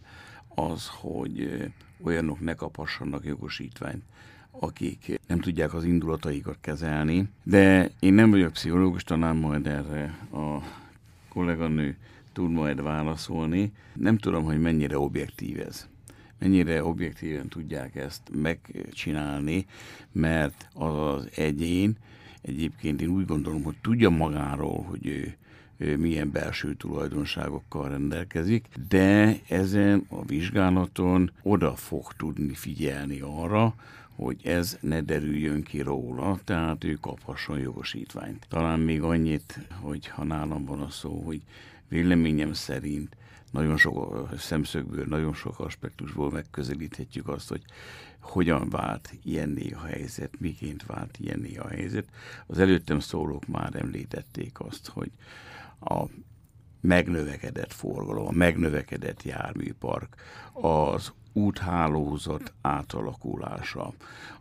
az, 0.56 0.88
hogy 0.88 1.66
olyanok 2.04 2.40
ne 2.40 2.54
kaphassanak 2.54 3.26
jogosítványt, 3.26 4.04
akik 4.52 5.20
nem 5.28 5.40
tudják 5.40 5.74
az 5.74 5.84
indulataikat 5.84 6.58
kezelni. 6.62 7.30
De 7.44 7.90
én 8.00 8.14
nem 8.14 8.30
vagyok 8.30 8.52
pszichológus, 8.52 9.04
talán 9.04 9.36
majd 9.36 9.68
erre 9.68 10.18
a 10.32 10.64
kolléganő 11.30 11.98
tud 12.34 12.52
majd 12.52 12.84
válaszolni. 12.84 13.72
Nem 13.94 14.18
tudom, 14.18 14.44
hogy 14.44 14.62
mennyire 14.62 14.98
objektív 14.98 15.60
ez. 15.60 15.90
Mennyire 16.40 16.84
objektíven 16.84 17.48
tudják 17.48 17.96
ezt 17.96 18.22
megcsinálni, 18.34 19.66
mert 20.12 20.68
az 20.74 20.96
az 20.96 21.30
egyén 21.36 21.98
egyébként 22.42 23.02
én 23.02 23.10
úgy 23.10 23.26
gondolom, 23.26 23.64
hogy 23.64 23.76
tudja 23.82 24.10
magáról, 24.10 24.84
hogy 24.84 25.08
ő 25.08 25.36
milyen 25.98 26.32
belső 26.32 26.74
tulajdonságokkal 26.74 27.90
rendelkezik, 27.90 28.68
de 28.90 29.40
ezen 29.48 30.06
a 30.10 30.26
vizsgálaton 30.26 31.32
oda 31.42 31.76
fog 31.76 32.14
tudni 32.18 32.54
figyelni 32.54 33.20
arra, 33.20 33.76
hogy 34.16 34.40
ez 34.44 34.78
ne 34.82 35.02
derüljön 35.02 35.64
ki 35.64 35.82
róla, 35.82 36.40
tehát 36.44 36.84
ő 36.84 36.94
kaphasson 36.94 37.60
jogosítványt. 37.60 38.46
Talán 38.50 38.80
még 38.80 39.02
annyit, 39.02 39.60
hogy 39.80 40.08
ha 40.08 40.24
nálam 40.24 40.66
van 40.66 40.82
a 40.82 40.90
szó, 40.90 41.22
hogy 41.26 41.42
véleményem 41.88 42.54
szerint 42.54 43.16
nagyon 43.52 43.78
sok 43.78 44.30
szemszögből, 44.38 45.06
nagyon 45.06 45.34
sok 45.34 45.60
aspektusból 45.60 46.32
megközelíthetjük 46.32 47.28
azt, 47.28 47.50
hogy 47.50 47.62
hogyan 48.20 48.70
vált 48.70 49.14
ilyenné 49.24 49.72
a 49.72 49.86
helyzet, 49.86 50.40
miként 50.40 50.86
vált 50.86 51.18
ilyenné 51.20 51.56
a 51.56 51.68
helyzet. 51.68 52.06
Az 52.48 52.60
előttem 52.60 53.00
szólók 53.00 53.48
már 53.48 53.76
említették 53.76 54.60
azt, 54.60 54.88
hogy 54.88 55.12
a 55.82 56.06
megnövekedett 56.82 57.74
forgalom, 57.74 58.28
a 58.28 58.32
megnövekedett 58.32 59.24
járműpark, 59.24 60.16
az 60.54 61.14
úthálózat 61.34 62.54
átalakulása. 62.62 63.94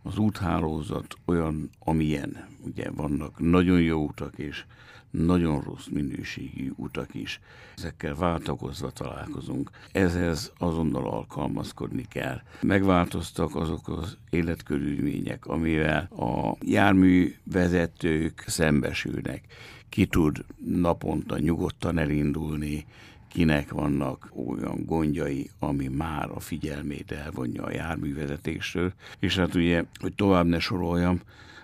Az 0.03 0.19
úthálózat 0.19 1.15
olyan, 1.25 1.71
amilyen, 1.79 2.47
ugye 2.65 2.91
vannak 2.91 3.39
nagyon 3.39 3.81
jó 3.81 4.05
utak 4.05 4.39
és 4.39 4.65
nagyon 5.11 5.61
rossz 5.61 5.87
minőségű 5.87 6.71
utak 6.77 7.15
is. 7.15 7.41
Ezekkel 7.77 8.15
váltakozva 8.15 8.91
találkozunk. 8.91 9.71
Ezhez 9.93 10.53
azonnal 10.59 11.09
alkalmazkodni 11.09 12.07
kell. 12.09 12.41
Megváltoztak 12.61 13.57
azok 13.57 13.89
az 13.89 14.17
életkörülmények, 14.31 15.47
amivel 15.47 16.09
a 16.17 16.57
járművezetők 16.61 18.45
szembesülnek 18.47 19.45
ki 19.89 20.07
tud 20.07 20.45
naponta 20.65 21.39
nyugodtan 21.39 21.99
elindulni, 21.99 22.87
kinek 23.29 23.71
vannak 23.71 24.33
olyan 24.47 24.85
gondjai, 24.85 25.51
ami 25.59 25.89
már 25.89 26.31
a 26.31 26.41
figyelmét 26.41 27.13
elvonja 27.13 27.63
a 27.65 27.73
járművezetésről. 27.73 28.93
És 29.19 29.37
hát 29.37 29.55
ugye, 29.55 29.85
hogy 30.01 30.15
tovább 30.15 30.47
ne 30.47 30.59
soroljam, 30.59 31.21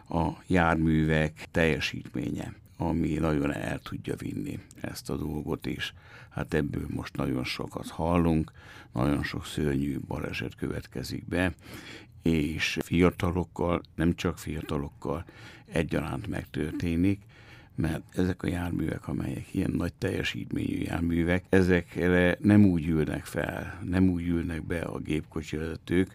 a 0.09 0.29
járművek 0.47 1.47
teljesítménye, 1.50 2.53
ami 2.76 3.12
nagyon 3.12 3.52
el 3.52 3.78
tudja 3.78 4.14
vinni 4.16 4.59
ezt 4.80 5.11
a 5.11 5.16
dolgot 5.16 5.66
is. 5.66 5.95
Hát 6.28 6.54
ebből 6.54 6.87
most 6.88 7.16
nagyon 7.16 7.45
sokat 7.45 7.88
hallunk, 7.88 8.52
nagyon 8.92 9.23
sok 9.23 9.47
szörnyű 9.47 9.99
baleset 10.06 10.54
következik 10.54 11.28
be, 11.28 11.54
és 12.23 12.78
fiatalokkal, 12.83 13.80
nem 13.95 14.14
csak 14.14 14.38
fiatalokkal 14.38 15.25
egyaránt 15.66 16.26
megtörténik, 16.26 17.21
mert 17.75 18.02
ezek 18.12 18.42
a 18.42 18.49
járművek, 18.49 19.09
amelyek 19.09 19.54
ilyen 19.54 19.71
nagy 19.71 19.92
teljesítményű 19.92 20.78
járművek, 20.78 21.45
ezekre 21.49 22.38
nem 22.40 22.64
úgy 22.64 22.87
ülnek 22.87 23.25
fel, 23.25 23.78
nem 23.85 24.09
úgy 24.09 24.26
ülnek 24.26 24.62
be 24.66 24.80
a 24.80 24.99
gépkocsi 24.99 25.56
vezetők, 25.56 26.14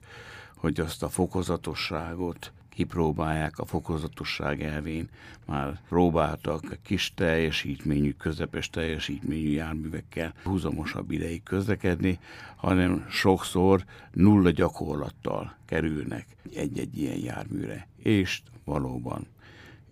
hogy 0.55 0.79
azt 0.79 1.03
a 1.03 1.09
fokozatosságot 1.09 2.51
kipróbálják 2.73 3.57
a 3.57 3.65
fokozatosság 3.65 4.61
elvén. 4.63 5.09
Már 5.45 5.79
próbáltak 5.89 6.77
kis 6.83 7.13
teljesítményű, 7.13 8.13
közepes 8.13 8.69
teljesítményű 8.69 9.49
járművekkel 9.49 10.33
húzamosabb 10.43 11.11
ideig 11.11 11.43
közlekedni, 11.43 12.19
hanem 12.55 13.05
sokszor 13.09 13.83
nulla 14.11 14.49
gyakorlattal 14.49 15.55
kerülnek 15.65 16.25
egy-egy 16.55 16.97
ilyen 16.97 17.17
járműre. 17.17 17.87
És 17.97 18.41
valóban 18.63 19.27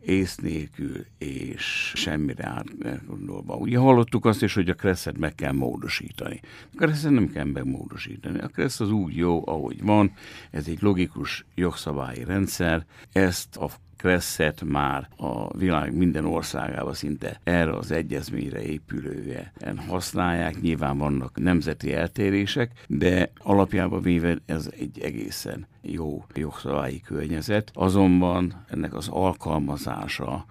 ész 0.01 0.35
nélkül 0.35 1.05
és 1.17 1.91
semmire 1.95 2.47
átgondolva. 2.47 3.55
Ugye 3.55 3.77
hallottuk 3.77 4.25
azt 4.25 4.43
is, 4.43 4.53
hogy 4.53 4.69
a 4.69 4.73
kresszet 4.73 5.17
meg 5.17 5.35
kell 5.35 5.51
módosítani. 5.51 6.39
A 6.73 6.75
kresszet 6.75 7.11
nem 7.11 7.29
kell 7.29 7.45
megmódosítani. 7.45 8.39
A 8.39 8.47
kressz 8.47 8.79
az 8.79 8.91
úgy 8.91 9.15
jó, 9.15 9.47
ahogy 9.47 9.83
van, 9.83 10.11
ez 10.51 10.67
egy 10.67 10.81
logikus 10.81 11.45
jogszabályi 11.55 12.23
rendszer, 12.23 12.85
ezt 13.11 13.55
a 13.55 13.69
Kresszet 13.99 14.63
már 14.63 15.07
a 15.17 15.57
világ 15.57 15.95
minden 15.95 16.25
országában 16.25 16.93
szinte 16.93 17.39
erre 17.43 17.75
az 17.75 17.91
egyezményre 17.91 18.61
épülően 18.61 19.77
használják. 19.87 20.61
Nyilván 20.61 20.97
vannak 20.97 21.39
nemzeti 21.39 21.93
eltérések, 21.93 22.71
de 22.87 23.31
alapjában 23.37 24.01
véve 24.01 24.37
ez 24.45 24.69
egy 24.79 24.99
egészen 24.99 25.67
jó 25.81 26.25
jogszabályi 26.33 27.01
környezet. 27.01 27.71
Azonban 27.73 28.63
ennek 28.69 28.93
az 28.93 29.07
alkalmazása 29.07 30.45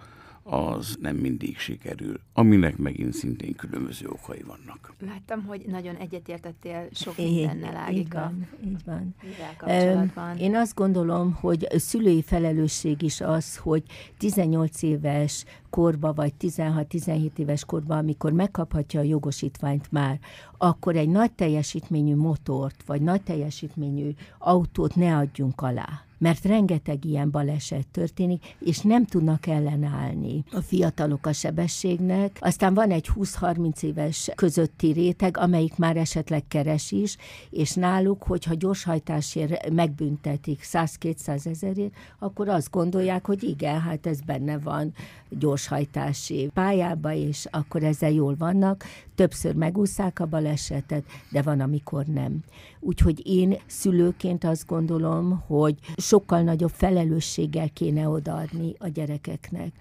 az 0.49 0.97
nem 1.01 1.15
mindig 1.15 1.57
sikerül, 1.57 2.19
aminek 2.33 2.77
megint 2.77 3.13
szintén 3.13 3.55
különböző 3.55 4.07
okai 4.07 4.41
vannak. 4.47 4.93
Láttam, 4.99 5.45
hogy 5.45 5.65
nagyon 5.67 5.95
egyetértettél 5.95 6.87
sok 6.91 7.17
mindennel, 7.17 7.75
Ágika. 7.75 8.33
Így 8.65 8.83
van, 8.85 9.15
így 9.25 10.11
van. 10.13 10.37
Én 10.37 10.55
azt 10.55 10.75
gondolom, 10.75 11.33
hogy 11.33 11.67
szülői 11.71 12.21
felelősség 12.21 13.01
is 13.01 13.21
az, 13.21 13.57
hogy 13.57 13.83
18 14.17 14.81
éves 14.81 15.45
korba, 15.69 16.13
vagy 16.13 16.33
16-17 16.39 17.37
éves 17.37 17.65
korba, 17.65 17.97
amikor 17.97 18.31
megkaphatja 18.31 18.99
a 18.99 19.03
jogosítványt 19.03 19.91
már, 19.91 20.19
akkor 20.57 20.95
egy 20.95 21.09
nagy 21.09 21.31
teljesítményű 21.31 22.15
motort, 22.15 22.83
vagy 22.85 23.01
nagy 23.01 23.21
teljesítményű 23.21 24.11
autót 24.37 24.95
ne 24.95 25.17
adjunk 25.17 25.61
alá 25.61 26.03
mert 26.19 26.45
rengeteg 26.45 27.05
ilyen 27.05 27.31
baleset 27.31 27.87
történik, 27.87 28.55
és 28.59 28.79
nem 28.79 29.05
tudnak 29.05 29.47
ellenállni 29.47 30.43
a 30.51 30.61
fiatalok 30.61 31.25
a 31.25 31.33
sebességnek. 31.33 32.37
Aztán 32.39 32.73
van 32.73 32.91
egy 32.91 33.09
20-30 33.15 33.81
éves 33.83 34.29
közötti 34.35 34.91
réteg, 34.91 35.37
amelyik 35.37 35.77
már 35.77 35.97
esetleg 35.97 36.43
keres 36.47 36.91
is, 36.91 37.17
és 37.49 37.73
náluk, 37.73 38.23
hogyha 38.23 38.53
gyorshajtásért 38.53 39.69
megbüntetik 39.69 40.61
100-200 40.63 41.45
ezerért, 41.45 41.93
akkor 42.19 42.47
azt 42.49 42.71
gondolják, 42.71 43.25
hogy 43.25 43.43
igen, 43.43 43.81
hát 43.81 44.07
ez 44.07 44.21
benne 44.21 44.57
van 44.59 44.93
gyorshajtási 45.29 46.49
pályába, 46.53 47.13
és 47.13 47.47
akkor 47.51 47.83
ezzel 47.83 48.11
jól 48.11 48.35
vannak. 48.37 48.83
Többször 49.15 49.55
megúszák 49.55 50.19
a 50.19 50.25
balesetet, 50.25 51.03
de 51.31 51.41
van, 51.41 51.59
amikor 51.59 52.05
nem. 52.05 52.39
Úgyhogy 52.79 53.27
én 53.27 53.57
szülőként 53.65 54.43
azt 54.43 54.67
gondolom, 54.67 55.43
hogy 55.47 55.75
sokkal 55.97 56.41
nagyobb 56.41 56.71
felelősséggel 56.73 57.69
kéne 57.69 58.07
odaadni 58.07 58.75
a 58.77 58.87
gyerekeknek. 58.87 59.71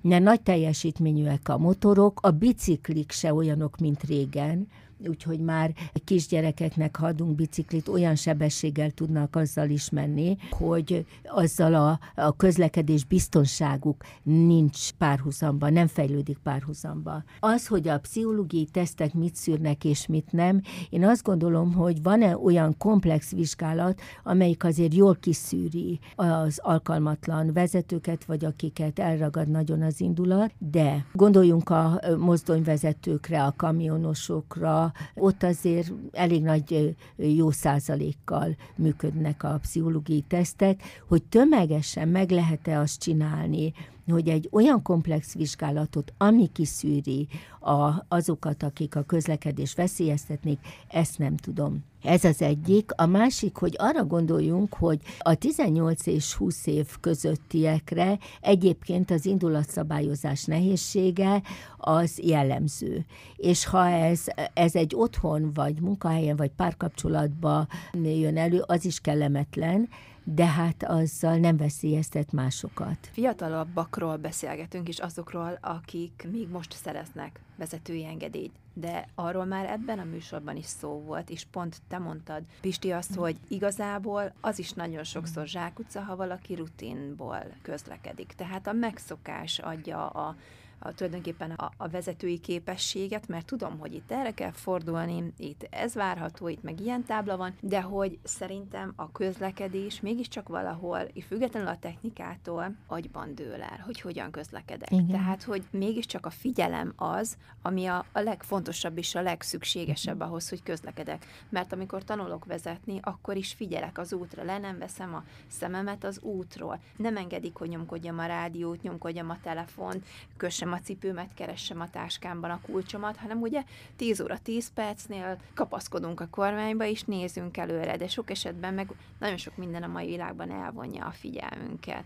Mert 0.00 0.22
nagy 0.22 0.40
teljesítményűek 0.40 1.48
a 1.48 1.58
motorok, 1.58 2.18
a 2.22 2.30
biciklik 2.30 3.12
se 3.12 3.34
olyanok, 3.34 3.78
mint 3.78 4.02
régen, 4.02 4.68
úgyhogy 5.08 5.40
már 5.40 5.74
kisgyerekeknek, 6.04 6.96
ha 6.96 7.06
adunk 7.06 7.34
biciklit, 7.34 7.88
olyan 7.88 8.14
sebességgel 8.14 8.90
tudnak 8.90 9.36
azzal 9.36 9.68
is 9.68 9.90
menni, 9.90 10.36
hogy 10.50 11.06
azzal 11.24 11.74
a, 11.74 11.98
a 12.14 12.36
közlekedés 12.36 13.04
biztonságuk 13.04 14.04
nincs 14.22 14.92
párhuzamba, 14.92 15.70
nem 15.70 15.86
fejlődik 15.86 16.38
párhuzamba. 16.38 17.24
Az, 17.40 17.66
hogy 17.66 17.88
a 17.88 17.98
pszichológiai 17.98 18.64
tesztek 18.64 19.14
mit 19.14 19.34
szűrnek 19.34 19.84
és 19.84 20.06
mit 20.06 20.32
nem, 20.32 20.60
én 20.90 21.04
azt 21.04 21.22
gondolom, 21.22 21.72
hogy 21.72 22.02
van-e 22.02 22.36
olyan 22.36 22.76
komplex 22.78 23.30
vizsgálat, 23.30 24.00
amelyik 24.22 24.64
azért 24.64 24.94
jól 24.94 25.16
kiszűri 25.20 25.98
az 26.14 26.58
alkalmatlan 26.62 27.52
vezetőket, 27.52 28.24
vagy 28.24 28.44
akiket 28.44 28.98
elragad 28.98 29.48
nagyon 29.48 29.82
az 29.82 30.00
indulat, 30.00 30.52
de 30.58 31.06
gondoljunk 31.12 31.70
a 31.70 32.00
mozdonyvezetőkre, 32.18 33.44
a 33.44 33.54
kamionosokra, 33.56 34.85
Amerika, 34.86 34.92
ott 35.14 35.42
azért 35.42 35.92
elég 36.12 36.42
nagy 36.42 36.96
jó 37.16 37.50
százalékkal 37.50 38.56
működnek 38.76 39.42
a 39.42 39.58
pszichológiai 39.62 40.24
tesztek, 40.28 40.82
hogy 41.08 41.22
tömegesen 41.22 42.08
meg 42.08 42.30
lehet-e 42.30 42.78
azt 42.78 43.00
csinálni, 43.00 43.72
hogy 44.12 44.28
egy 44.28 44.48
olyan 44.52 44.82
komplex 44.82 45.34
vizsgálatot, 45.34 46.12
ami 46.18 46.50
kiszűri 46.52 47.28
a, 47.60 48.04
azokat, 48.08 48.62
akik 48.62 48.96
a 48.96 49.02
közlekedés 49.02 49.74
veszélyeztetnék, 49.74 50.58
ezt 50.88 51.18
nem 51.18 51.36
tudom. 51.36 51.84
Ez 52.02 52.24
az 52.24 52.42
egyik. 52.42 52.90
A 52.96 53.06
másik, 53.06 53.56
hogy 53.56 53.74
arra 53.78 54.04
gondoljunk, 54.04 54.74
hogy 54.74 55.00
a 55.18 55.34
18 55.34 56.06
és 56.06 56.34
20 56.34 56.66
év 56.66 56.86
közöttiekre 57.00 58.18
egyébként 58.40 59.10
az 59.10 59.26
indulatszabályozás 59.26 60.44
nehézsége 60.44 61.42
az 61.76 62.20
jellemző. 62.22 63.04
És 63.36 63.66
ha 63.66 63.88
ez, 63.88 64.24
ez 64.54 64.74
egy 64.74 64.92
otthon, 64.94 65.50
vagy 65.54 65.80
munkahelyen, 65.80 66.36
vagy 66.36 66.50
párkapcsolatban 66.50 67.68
jön 67.92 68.36
elő, 68.36 68.62
az 68.66 68.84
is 68.84 69.00
kellemetlen, 69.00 69.88
de 70.28 70.46
hát 70.46 70.82
azzal 70.82 71.36
nem 71.36 71.56
veszélyeztet 71.56 72.32
másokat. 72.32 72.98
Fiatalabbakról 73.12 74.16
beszélgetünk, 74.16 74.88
és 74.88 74.98
azokról, 74.98 75.58
akik 75.60 76.28
még 76.32 76.48
most 76.48 76.72
szereznek 76.72 77.40
vezetői 77.56 78.04
engedélyt. 78.04 78.52
De 78.74 79.08
arról 79.14 79.44
már 79.44 79.70
ebben 79.70 79.98
a 79.98 80.04
műsorban 80.04 80.56
is 80.56 80.64
szó 80.64 81.02
volt, 81.06 81.30
és 81.30 81.46
pont 81.50 81.76
te 81.88 81.98
mondtad, 81.98 82.42
Pisti, 82.60 82.92
azt, 82.92 83.14
hogy 83.14 83.36
igazából 83.48 84.32
az 84.40 84.58
is 84.58 84.72
nagyon 84.72 85.04
sokszor 85.04 85.46
zsákutca, 85.46 86.00
ha 86.00 86.16
valaki 86.16 86.54
rutinból 86.54 87.42
közlekedik. 87.62 88.32
Tehát 88.36 88.66
a 88.66 88.72
megszokás 88.72 89.58
adja 89.58 90.08
a 90.08 90.36
a, 90.78 90.92
tulajdonképpen 90.94 91.50
a, 91.50 91.70
a 91.76 91.88
vezetői 91.88 92.38
képességet, 92.38 93.28
mert 93.28 93.46
tudom, 93.46 93.78
hogy 93.78 93.94
itt 93.94 94.10
erre 94.10 94.34
kell 94.34 94.52
fordulni, 94.52 95.32
itt 95.36 95.66
ez 95.70 95.94
várható, 95.94 96.48
itt 96.48 96.62
meg 96.62 96.80
ilyen 96.80 97.04
tábla 97.04 97.36
van, 97.36 97.54
de 97.60 97.80
hogy 97.80 98.18
szerintem 98.22 98.92
a 98.96 99.12
közlekedés 99.12 100.00
mégiscsak 100.00 100.48
valahol, 100.48 101.00
függetlenül 101.26 101.68
a 101.68 101.78
technikától, 101.78 102.74
agyban 102.86 103.34
dől 103.34 103.62
el, 103.62 103.80
hogy 103.84 104.00
hogyan 104.00 104.30
közlekedek. 104.30 104.90
Igen. 104.90 105.06
Tehát, 105.06 105.42
hogy 105.42 105.64
mégiscsak 105.70 106.26
a 106.26 106.30
figyelem 106.30 106.92
az, 106.96 107.36
ami 107.62 107.86
a, 107.86 108.04
a 108.12 108.20
legfontosabb 108.20 108.98
és 108.98 109.14
a 109.14 109.22
legszükségesebb 109.22 110.20
ahhoz, 110.20 110.48
hogy 110.48 110.62
közlekedek. 110.62 111.26
Mert 111.48 111.72
amikor 111.72 112.04
tanulok 112.04 112.44
vezetni, 112.44 112.98
akkor 113.02 113.36
is 113.36 113.52
figyelek 113.52 113.98
az 113.98 114.12
útra, 114.12 114.44
le 114.44 114.58
nem 114.58 114.78
veszem 114.78 115.14
a 115.14 115.24
szememet 115.48 116.04
az 116.04 116.20
útról. 116.20 116.80
Nem 116.96 117.16
engedik, 117.16 117.56
hogy 117.56 117.68
nyomkodjam 117.68 118.18
a 118.18 118.26
rádiót, 118.26 118.82
nyomkodjam 118.82 119.30
a 119.30 119.38
telefont, 119.42 120.06
kössem 120.36 120.65
keressem 120.66 120.72
a 120.72 120.86
cipőmet, 120.86 121.34
keressem 121.34 121.80
a 121.80 121.90
táskámban 121.90 122.50
a 122.50 122.60
kulcsomat, 122.60 123.16
hanem 123.16 123.40
ugye 123.40 123.64
10 123.96 124.20
óra 124.20 124.38
10 124.38 124.72
percnél 124.72 125.38
kapaszkodunk 125.54 126.20
a 126.20 126.28
kormányba, 126.30 126.84
és 126.84 127.02
nézünk 127.02 127.56
előre, 127.56 127.96
de 127.96 128.08
sok 128.08 128.30
esetben 128.30 128.74
meg 128.74 128.90
nagyon 129.18 129.36
sok 129.36 129.56
minden 129.56 129.82
a 129.82 129.86
mai 129.86 130.06
világban 130.06 130.50
elvonja 130.50 131.04
a 131.04 131.10
figyelmünket. 131.10 132.04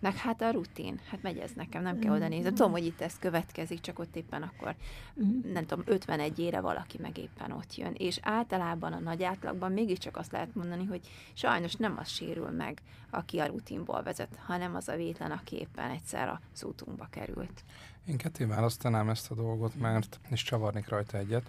Meg 0.00 0.16
hát 0.16 0.42
a 0.42 0.50
rutin, 0.50 1.00
hát 1.10 1.22
megy 1.22 1.38
ez 1.38 1.50
nekem, 1.54 1.82
nem 1.82 1.98
kell 1.98 2.14
oda 2.14 2.28
nézni. 2.28 2.48
Tudom, 2.48 2.70
hogy 2.70 2.84
itt 2.84 3.00
ez 3.00 3.18
következik, 3.18 3.80
csak 3.80 3.98
ott 3.98 4.16
éppen 4.16 4.42
akkor, 4.42 4.74
mm. 5.22 5.52
nem 5.52 5.66
tudom, 5.66 5.84
51 5.86 6.38
ére 6.38 6.60
valaki 6.60 6.98
meg 7.00 7.18
éppen 7.18 7.52
ott 7.52 7.74
jön. 7.76 7.94
És 7.96 8.18
általában 8.22 8.92
a 8.92 8.98
nagy 8.98 9.22
átlagban 9.22 9.72
mégiscsak 9.72 10.16
azt 10.16 10.32
lehet 10.32 10.54
mondani, 10.54 10.84
hogy 10.84 11.00
sajnos 11.34 11.74
nem 11.74 11.96
az 11.98 12.08
sérül 12.08 12.50
meg, 12.50 12.82
aki 13.10 13.38
a 13.38 13.46
rutinból 13.46 14.02
vezet, 14.02 14.38
hanem 14.46 14.74
az 14.74 14.88
a 14.88 14.96
vétlen, 14.96 15.30
aki 15.30 15.56
éppen 15.56 15.90
egyszer 15.90 16.40
az 16.52 16.64
útunkba 16.64 17.06
került. 17.10 17.64
Én 18.10 18.16
ketté 18.16 18.44
választanám 18.44 19.08
ezt 19.08 19.30
a 19.30 19.34
dolgot, 19.34 19.80
mert 19.80 20.20
és 20.30 20.42
csavarnék 20.42 20.88
rajta 20.88 21.18
egyet. 21.18 21.42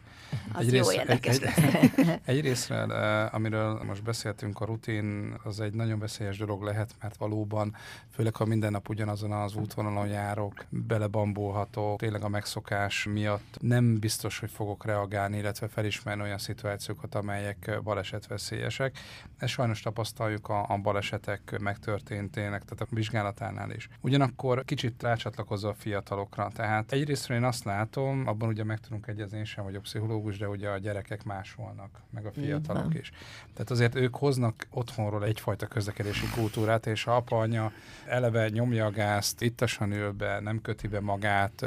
Az 0.54 0.66
egy 0.66 0.74
jó 0.74 0.90
rész, 0.90 1.02
egy, 1.08 1.28
egy, 1.28 1.44
egy 2.26 2.42
részről, 2.42 2.94
eh, 2.94 3.34
amiről 3.34 3.84
most 3.84 4.04
beszéltünk, 4.04 4.60
a 4.60 4.66
rutin 4.66 5.36
az 5.44 5.60
egy 5.60 5.74
nagyon 5.74 6.00
veszélyes 6.00 6.38
dolog 6.38 6.64
lehet, 6.64 6.96
mert 7.02 7.18
valóban, 7.18 7.76
főleg 8.12 8.36
ha 8.36 8.46
minden 8.46 8.72
nap 8.72 8.90
ugyanazon 8.90 9.32
az 9.32 9.56
útvonalon 9.56 10.08
járok, 10.08 10.66
belebambolhatok, 10.70 12.00
tényleg 12.00 12.24
a 12.24 12.30
megszokás 12.30 13.08
miatt 13.12 13.58
nem 13.60 14.00
biztos, 14.00 14.40
hogy 14.40 14.52
fogok 14.52 14.86
reagálni, 14.86 15.38
illetve 15.38 15.68
felismerni 15.68 16.22
olyan 16.22 16.38
szituációkat, 16.38 17.16
amelyek 17.16 17.80
balesetveszélyesek. 17.84 18.98
Ezt 19.38 19.52
sajnos 19.52 19.82
tapasztaljuk 19.82 20.50
a, 20.50 20.66
a 20.68 20.78
balesetek 20.78 21.58
megtörténtének, 21.60 22.64
tehát 22.64 22.82
a 22.82 22.96
vizsgálatánál 22.96 23.72
is. 23.72 23.90
Ugyanakkor 24.02 24.66
kicsit 24.66 25.04
rácsatlakozva 25.04 25.70
a 25.70 25.74
fiatalokra, 25.74 26.51
tehát 26.54 26.92
egyrészt 26.92 27.30
én 27.30 27.44
azt 27.44 27.64
látom, 27.64 28.28
abban 28.28 28.50
ugye 28.50 28.64
meg 28.64 28.80
tudunk 28.80 29.08
egyezni, 29.08 29.38
én 29.38 29.46
sem 29.46 29.64
vagyok 29.64 29.82
pszichológus, 29.82 30.38
de 30.38 30.48
ugye 30.48 30.70
a 30.70 30.78
gyerekek 30.78 31.24
másolnak, 31.24 31.90
meg 32.10 32.26
a 32.26 32.32
fiatalok 32.32 32.94
is. 32.94 33.12
Tehát 33.54 33.70
azért 33.72 33.96
ők 33.96 34.16
hoznak 34.16 34.68
otthonról 34.70 35.26
egyfajta 35.26 35.66
közlekedési 35.66 36.26
kultúrát, 36.36 36.86
és 36.86 37.08
a 37.08 37.16
apa, 37.16 37.40
anya 37.40 37.72
eleve 38.08 38.50
nyomja 38.50 38.86
a 38.86 38.92
gázt, 38.92 39.42
ittasan 39.42 39.92
ül 39.92 40.12
be, 40.12 40.40
nem 40.40 40.62
köti 40.62 40.88
be 40.88 41.00
magát, 41.00 41.66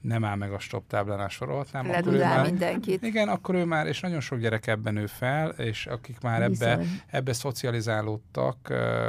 nem 0.00 0.24
áll 0.24 0.36
meg 0.36 0.52
a 0.52 0.58
stop 0.58 0.86
táblánál 0.86 1.28
sorolhatnám. 1.28 1.90
Akkor 1.90 2.12
ő 2.12 2.18
már, 2.18 2.46
mindenkit. 2.46 3.02
Igen, 3.02 3.28
akkor 3.28 3.54
ő 3.54 3.64
már, 3.64 3.86
és 3.86 4.00
nagyon 4.00 4.20
sok 4.20 4.38
gyerek 4.38 4.66
ebben 4.66 4.94
nő 4.94 5.06
fel, 5.06 5.48
és 5.48 5.86
akik 5.86 6.20
már 6.20 6.42
ebbe, 6.42 6.80
ebbe 7.06 7.32
szocializálódtak, 7.32 8.56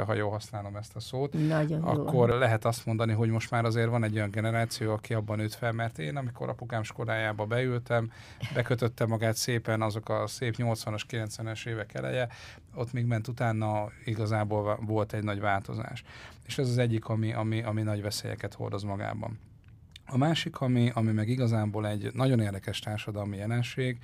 ha 0.06 0.14
jól 0.14 0.30
használom 0.30 0.76
ezt 0.76 0.96
a 0.96 1.00
szót, 1.00 1.32
nagyon 1.48 1.82
akkor 1.82 2.28
jó. 2.28 2.36
lehet 2.36 2.64
azt 2.64 2.86
mondani, 2.86 3.12
hogy 3.12 3.28
most 3.28 3.50
már 3.50 3.64
azért 3.64 3.88
van 3.88 4.04
egy 4.04 4.14
olyan 4.14 4.30
generáció, 4.30 4.92
aki 4.98 5.14
abban 5.14 5.36
nőtt 5.36 5.54
fel, 5.54 5.72
mert 5.72 5.98
én, 5.98 6.16
amikor 6.16 6.48
apukám 6.48 6.82
skolájába 6.82 7.46
beültem, 7.46 8.12
bekötötte 8.54 9.06
magát 9.06 9.36
szépen 9.36 9.82
azok 9.82 10.08
a 10.08 10.26
szép 10.26 10.54
80-as, 10.58 11.02
90-es 11.08 11.66
évek 11.66 11.94
eleje, 11.94 12.28
ott 12.74 12.92
még 12.92 13.04
ment 13.04 13.28
utána 13.28 13.90
igazából 14.04 14.78
volt 14.80 15.12
egy 15.12 15.22
nagy 15.22 15.40
változás. 15.40 16.04
És 16.46 16.58
ez 16.58 16.68
az 16.68 16.78
egyik, 16.78 17.04
ami, 17.04 17.32
ami, 17.32 17.62
ami 17.62 17.82
nagy 17.82 18.02
veszélyeket 18.02 18.54
hordoz 18.54 18.82
magában. 18.82 19.38
A 20.10 20.16
másik, 20.16 20.60
ami, 20.60 20.90
ami 20.94 21.12
meg 21.12 21.28
igazából 21.28 21.86
egy 21.86 22.10
nagyon 22.14 22.40
érdekes 22.40 22.78
társadalmi 22.78 23.36
jelenség, 23.36 23.98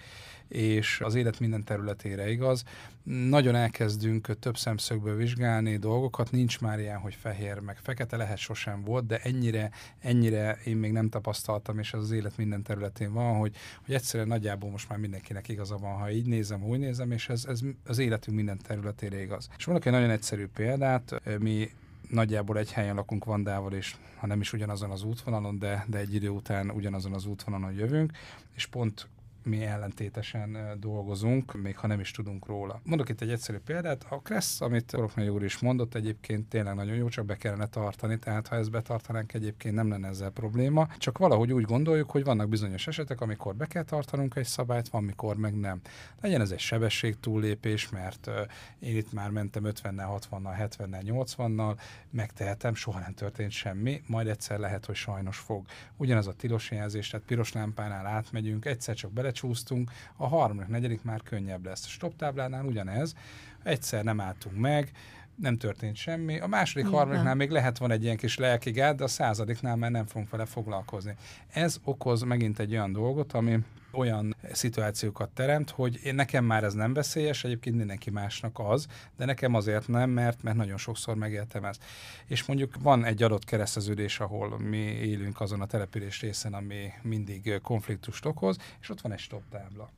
és 0.49 1.01
az 1.01 1.15
élet 1.15 1.41
minden 1.41 1.65
területére 1.65 2.31
igaz. 2.31 2.65
Nagyon 3.03 3.55
elkezdünk 3.55 4.39
több 4.39 4.57
szemszögből 4.57 5.17
vizsgálni 5.17 5.77
dolgokat, 5.77 6.31
nincs 6.31 6.61
már 6.61 6.79
ilyen, 6.79 6.99
hogy 6.99 7.15
fehér 7.15 7.59
meg 7.59 7.77
fekete, 7.77 8.17
lehet 8.17 8.39
sosem 8.39 8.83
volt, 8.85 9.07
de 9.07 9.21
ennyire, 9.23 9.71
ennyire 10.01 10.59
én 10.65 10.77
még 10.77 10.93
nem 10.93 11.09
tapasztaltam, 11.09 11.79
és 11.79 11.93
ez 11.93 12.01
az 12.01 12.11
élet 12.11 12.37
minden 12.37 12.63
területén 12.63 13.13
van, 13.13 13.37
hogy, 13.37 13.57
hogy 13.85 13.95
egyszerűen 13.95 14.29
nagyjából 14.29 14.71
most 14.71 14.89
már 14.89 14.99
mindenkinek 14.99 15.49
igaza 15.49 15.77
van, 15.77 15.99
ha 15.99 16.11
így 16.11 16.27
nézem, 16.27 16.65
úgy 16.65 16.79
nézem, 16.79 17.11
és 17.11 17.29
ez, 17.29 17.45
ez 17.49 17.61
az 17.87 17.99
életünk 17.99 18.37
minden 18.37 18.59
területére 18.59 19.23
igaz. 19.23 19.49
És 19.57 19.67
mondok 19.67 19.87
egy 19.87 19.93
nagyon 19.93 20.11
egyszerű 20.11 20.47
példát, 20.47 21.23
mi 21.39 21.71
nagyjából 22.09 22.59
egy 22.59 22.73
helyen 22.73 22.95
lakunk 22.95 23.25
Vandával, 23.25 23.73
és 23.73 23.97
ha 24.17 24.27
nem 24.27 24.41
is 24.41 24.53
ugyanazon 24.53 24.91
az 24.91 25.03
útvonalon, 25.03 25.59
de, 25.59 25.85
de 25.89 25.99
egy 25.99 26.15
idő 26.15 26.29
után 26.29 26.71
ugyanazon 26.71 27.13
az 27.13 27.27
útvonalon 27.27 27.73
jövünk, 27.73 28.13
és 28.55 28.67
pont 28.67 29.09
mi 29.45 29.65
ellentétesen 29.65 30.59
dolgozunk, 30.79 31.63
még 31.63 31.77
ha 31.77 31.87
nem 31.87 32.01
is 32.01 32.11
tudunk 32.11 32.47
róla. 32.47 32.81
Mondok 32.85 33.09
itt 33.09 33.21
egy 33.21 33.31
egyszerű 33.31 33.59
példát. 33.59 34.07
A 34.09 34.21
Kressz, 34.21 34.61
amit 34.61 34.93
Oroknai 34.93 35.29
úr 35.29 35.45
is 35.45 35.59
mondott, 35.59 35.95
egyébként 35.95 36.49
tényleg 36.49 36.75
nagyon 36.75 36.95
jó, 36.95 37.09
csak 37.09 37.25
be 37.25 37.37
kellene 37.37 37.67
tartani, 37.67 38.19
tehát 38.19 38.49
ha 38.49 38.57
ezt 38.57 38.71
betartanánk, 38.71 39.33
egyébként 39.33 39.75
nem 39.75 39.89
lenne 39.89 40.09
ezzel 40.09 40.31
probléma. 40.31 40.89
Csak 40.99 41.19
valahogy 41.19 41.53
úgy 41.53 41.65
gondoljuk, 41.65 42.11
hogy 42.11 42.25
vannak 42.25 42.49
bizonyos 42.49 42.87
esetek, 42.87 43.21
amikor 43.21 43.55
be 43.55 43.67
kell 43.67 43.83
tartanunk 43.83 44.37
egy 44.37 44.47
szabályt, 44.47 44.89
van, 44.89 45.05
mikor 45.05 45.37
meg 45.37 45.55
nem. 45.55 45.81
Legyen 46.21 46.41
ez 46.41 46.51
egy 46.51 46.59
sebesség 46.59 47.21
túllépés, 47.21 47.89
mert 47.89 48.31
én 48.79 48.97
itt 48.97 49.13
már 49.13 49.31
mentem 49.31 49.63
50-nel, 49.67 50.21
60-nal, 50.31 50.71
70-nel, 50.79 51.27
80-nal, 51.37 51.81
megtehetem, 52.11 52.75
soha 52.75 52.99
nem 52.99 53.15
történt 53.15 53.51
semmi, 53.51 54.03
majd 54.07 54.27
egyszer 54.27 54.59
lehet, 54.59 54.87
hogy 54.87 54.95
sajnos 54.95 55.39
fog. 55.39 55.67
Ugyanaz 55.97 56.27
a 56.27 56.33
tilos 56.33 56.71
jelzés, 56.71 57.09
tehát 57.09 57.27
piros 57.27 57.53
lámpánál 57.53 58.07
átmegyünk, 58.07 58.65
egyszer 58.65 58.95
csak 58.95 59.13
bele 59.13 59.33
becsúsztunk, 59.35 59.91
a 60.17 60.27
harmadik, 60.27 60.71
negyedik 60.71 61.03
már 61.03 61.23
könnyebb 61.23 61.65
lesz. 61.65 61.85
A 61.85 61.89
stop 61.89 62.17
táblánál 62.17 62.65
ugyanez, 62.65 63.15
egyszer 63.63 64.05
nem 64.05 64.21
álltunk 64.21 64.57
meg, 64.57 64.91
nem 65.35 65.57
történt 65.57 65.97
semmi. 65.97 66.39
A 66.39 66.47
második, 66.47 66.87
Igen. 66.87 66.99
harmadiknál 66.99 67.35
még 67.35 67.51
lehet 67.51 67.79
van 67.79 67.91
egy 67.91 68.03
ilyen 68.03 68.17
kis 68.17 68.37
lelki 68.37 68.71
gád, 68.71 68.97
de 68.97 69.05
a 69.05 69.09
századiknál 69.09 69.77
már 69.77 69.91
nem 69.91 70.07
fogunk 70.07 70.31
vele 70.31 70.45
foglalkozni. 70.45 71.17
Ez 71.53 71.79
okoz 71.85 72.23
megint 72.23 72.59
egy 72.59 72.73
olyan 72.73 72.93
dolgot, 72.93 73.33
ami 73.33 73.59
olyan 73.95 74.37
szituációkat 74.53 75.31
teremt, 75.31 75.71
hogy 75.71 76.01
én 76.03 76.15
nekem 76.15 76.45
már 76.45 76.65
ez 76.65 76.75
nem 76.75 76.93
veszélyes, 76.93 77.45
egyébként 77.45 77.77
mindenki 77.77 78.11
másnak 78.11 78.59
az, 78.59 78.87
de 79.17 79.25
nekem 79.25 79.55
azért 79.55 79.89
nem, 79.89 80.11
mert, 80.11 80.43
mert 80.43 80.57
nagyon 80.57 80.77
sokszor 80.77 81.17
megéltem 81.17 81.65
ezt. 81.65 81.85
És 82.27 82.45
mondjuk 82.45 82.75
van 82.83 83.05
egy 83.05 83.23
adott 83.23 83.45
kereszteződés, 83.45 84.21
ahol 84.21 84.59
mi 84.59 84.79
élünk 84.79 85.41
azon 85.41 85.61
a 85.61 85.67
település 85.67 86.21
részen, 86.21 86.55
ami 86.55 86.93
mindig 87.03 87.61
konfliktust 87.63 88.25
okoz, 88.25 88.57
és 88.81 88.91
ott 88.91 89.01
van 89.01 89.13
egy 89.13 89.19
stop 89.19 89.43
tábla 89.51 89.91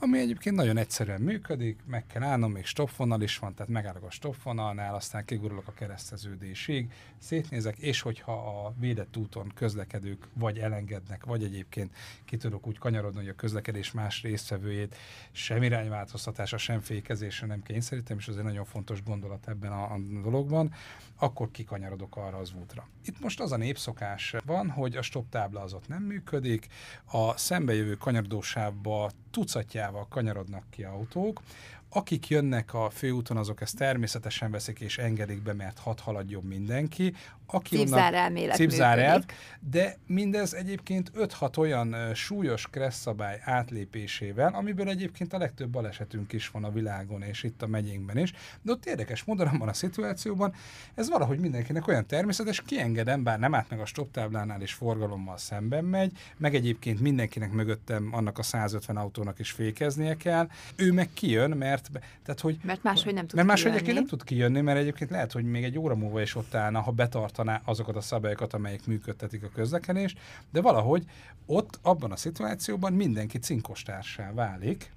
ami 0.00 0.18
egyébként 0.18 0.56
nagyon 0.56 0.76
egyszerűen 0.76 1.20
működik, 1.20 1.78
meg 1.86 2.06
kell 2.06 2.22
állnom, 2.22 2.52
még 2.52 2.64
stopvonal 2.64 3.22
is 3.22 3.38
van, 3.38 3.54
tehát 3.54 3.72
megállok 3.72 4.02
a 4.02 4.10
stopvonalnál, 4.10 4.94
aztán 4.94 5.24
kigurulok 5.24 5.68
a 5.68 5.72
kereszteződésig, 5.72 6.92
szétnézek, 7.18 7.78
és 7.78 8.00
hogyha 8.00 8.32
a 8.32 8.74
védett 8.78 9.16
úton 9.16 9.52
közlekedők 9.54 10.26
vagy 10.34 10.58
elengednek, 10.58 11.24
vagy 11.24 11.44
egyébként 11.44 11.94
ki 12.24 12.36
tudok 12.36 12.66
úgy 12.66 12.78
kanyarodni, 12.78 13.18
hogy 13.28 13.36
a 13.36 13.40
közlekedés 13.40 13.92
más 13.92 14.22
résztvevőjét 14.22 14.96
sem 15.32 15.62
irányváltoztatása, 15.62 16.56
sem 16.56 16.80
fékezésre 16.80 17.46
nem 17.46 17.62
kényszerítem, 17.62 18.18
és 18.18 18.28
ez 18.28 18.36
egy 18.36 18.42
nagyon 18.42 18.64
fontos 18.64 19.02
gondolat 19.02 19.48
ebben 19.48 19.72
a, 19.72 19.92
a 19.92 19.98
dologban, 20.22 20.74
akkor 21.18 21.50
kikanyarodok 21.50 22.16
arra 22.16 22.36
az 22.36 22.52
útra. 22.60 22.88
Itt 23.04 23.20
most 23.20 23.40
az 23.40 23.52
a 23.52 23.56
népszokás 23.56 24.34
van, 24.44 24.70
hogy 24.70 24.96
a 24.96 25.02
stop 25.02 25.28
tábla 25.28 25.60
az 25.60 25.72
ott 25.72 25.88
nem 25.88 26.02
működik, 26.02 26.66
a 27.04 27.36
szembejövő 27.36 27.94
kanyarodósávba 27.94 29.10
tucatjával 29.30 30.06
kanyarodnak 30.08 30.64
ki 30.70 30.84
autók, 30.84 31.42
akik 31.90 32.28
jönnek 32.28 32.74
a 32.74 32.90
főúton, 32.90 33.36
azok 33.36 33.60
ezt 33.60 33.76
természetesen 33.76 34.50
veszik 34.50 34.80
és 34.80 34.98
engedik 34.98 35.42
be, 35.42 35.52
mert 35.52 35.78
hat 35.78 36.00
haladjon 36.00 36.42
mindenki. 36.42 37.14
Aki 37.50 37.76
Cipzár 37.76 38.14
elmélet 38.14 38.56
Cipzár 38.56 38.98
el, 38.98 39.24
de 39.60 39.96
mindez 40.06 40.54
egyébként 40.54 41.10
5-6 41.16 41.58
olyan 41.58 42.14
súlyos 42.14 42.68
kresszabály 42.70 43.40
átlépésével, 43.44 44.54
amiből 44.54 44.88
egyébként 44.88 45.32
a 45.32 45.38
legtöbb 45.38 45.68
balesetünk 45.70 46.32
is 46.32 46.48
van 46.48 46.64
a 46.64 46.70
világon, 46.70 47.22
és 47.22 47.42
itt 47.42 47.62
a 47.62 47.66
megyénkben 47.66 48.18
is. 48.18 48.32
De 48.62 48.72
ott 48.72 48.86
érdekes 48.86 49.24
módon 49.24 49.46
abban 49.46 49.68
a 49.68 49.72
szituációban 49.72 50.54
ez 50.94 51.08
valahogy 51.08 51.38
mindenkinek 51.38 51.88
olyan 51.88 52.06
természetes, 52.06 52.62
kiengedem, 52.62 53.22
bár 53.22 53.38
nem 53.38 53.54
át 53.54 53.70
meg 53.70 53.80
a 53.80 53.86
stop 53.86 54.10
táblánál 54.10 54.60
és 54.60 54.72
forgalommal 54.72 55.36
szemben 55.36 55.84
megy, 55.84 56.12
meg 56.36 56.54
egyébként 56.54 57.00
mindenkinek 57.00 57.52
mögöttem 57.52 58.08
annak 58.12 58.38
a 58.38 58.42
150 58.42 58.96
autónak 58.96 59.38
is 59.38 59.50
fékeznie 59.50 60.16
kell. 60.16 60.48
Ő 60.76 60.92
meg 60.92 61.08
kijön, 61.14 61.50
mert 61.50 61.90
tehát, 62.22 62.40
hogy, 62.40 62.58
mert 62.62 62.82
máshogy 62.82 63.14
nem 63.14 63.26
tud 63.26 63.34
Mert 63.34 63.48
máshogy 63.48 63.72
egyébként 63.72 63.96
nem 63.96 64.06
tud 64.06 64.24
kijönni, 64.24 64.60
mert 64.60 64.78
egyébként 64.78 65.10
lehet, 65.10 65.32
hogy 65.32 65.44
még 65.44 65.64
egy 65.64 65.78
óra 65.78 65.94
múlva 65.94 66.20
is 66.20 66.34
ott 66.34 66.54
állna, 66.54 66.80
ha 66.80 66.90
betartaná 67.38 67.62
azokat 67.64 67.96
a 67.96 68.00
szabályokat, 68.00 68.52
amelyek 68.52 68.86
működtetik 68.86 69.42
a 69.42 69.48
közlekedést, 69.48 70.18
de 70.52 70.60
valahogy 70.60 71.04
ott, 71.46 71.78
abban 71.82 72.12
a 72.12 72.16
szituációban 72.16 72.92
mindenki 72.92 73.38
cinkostársá 73.38 74.32
válik, 74.32 74.92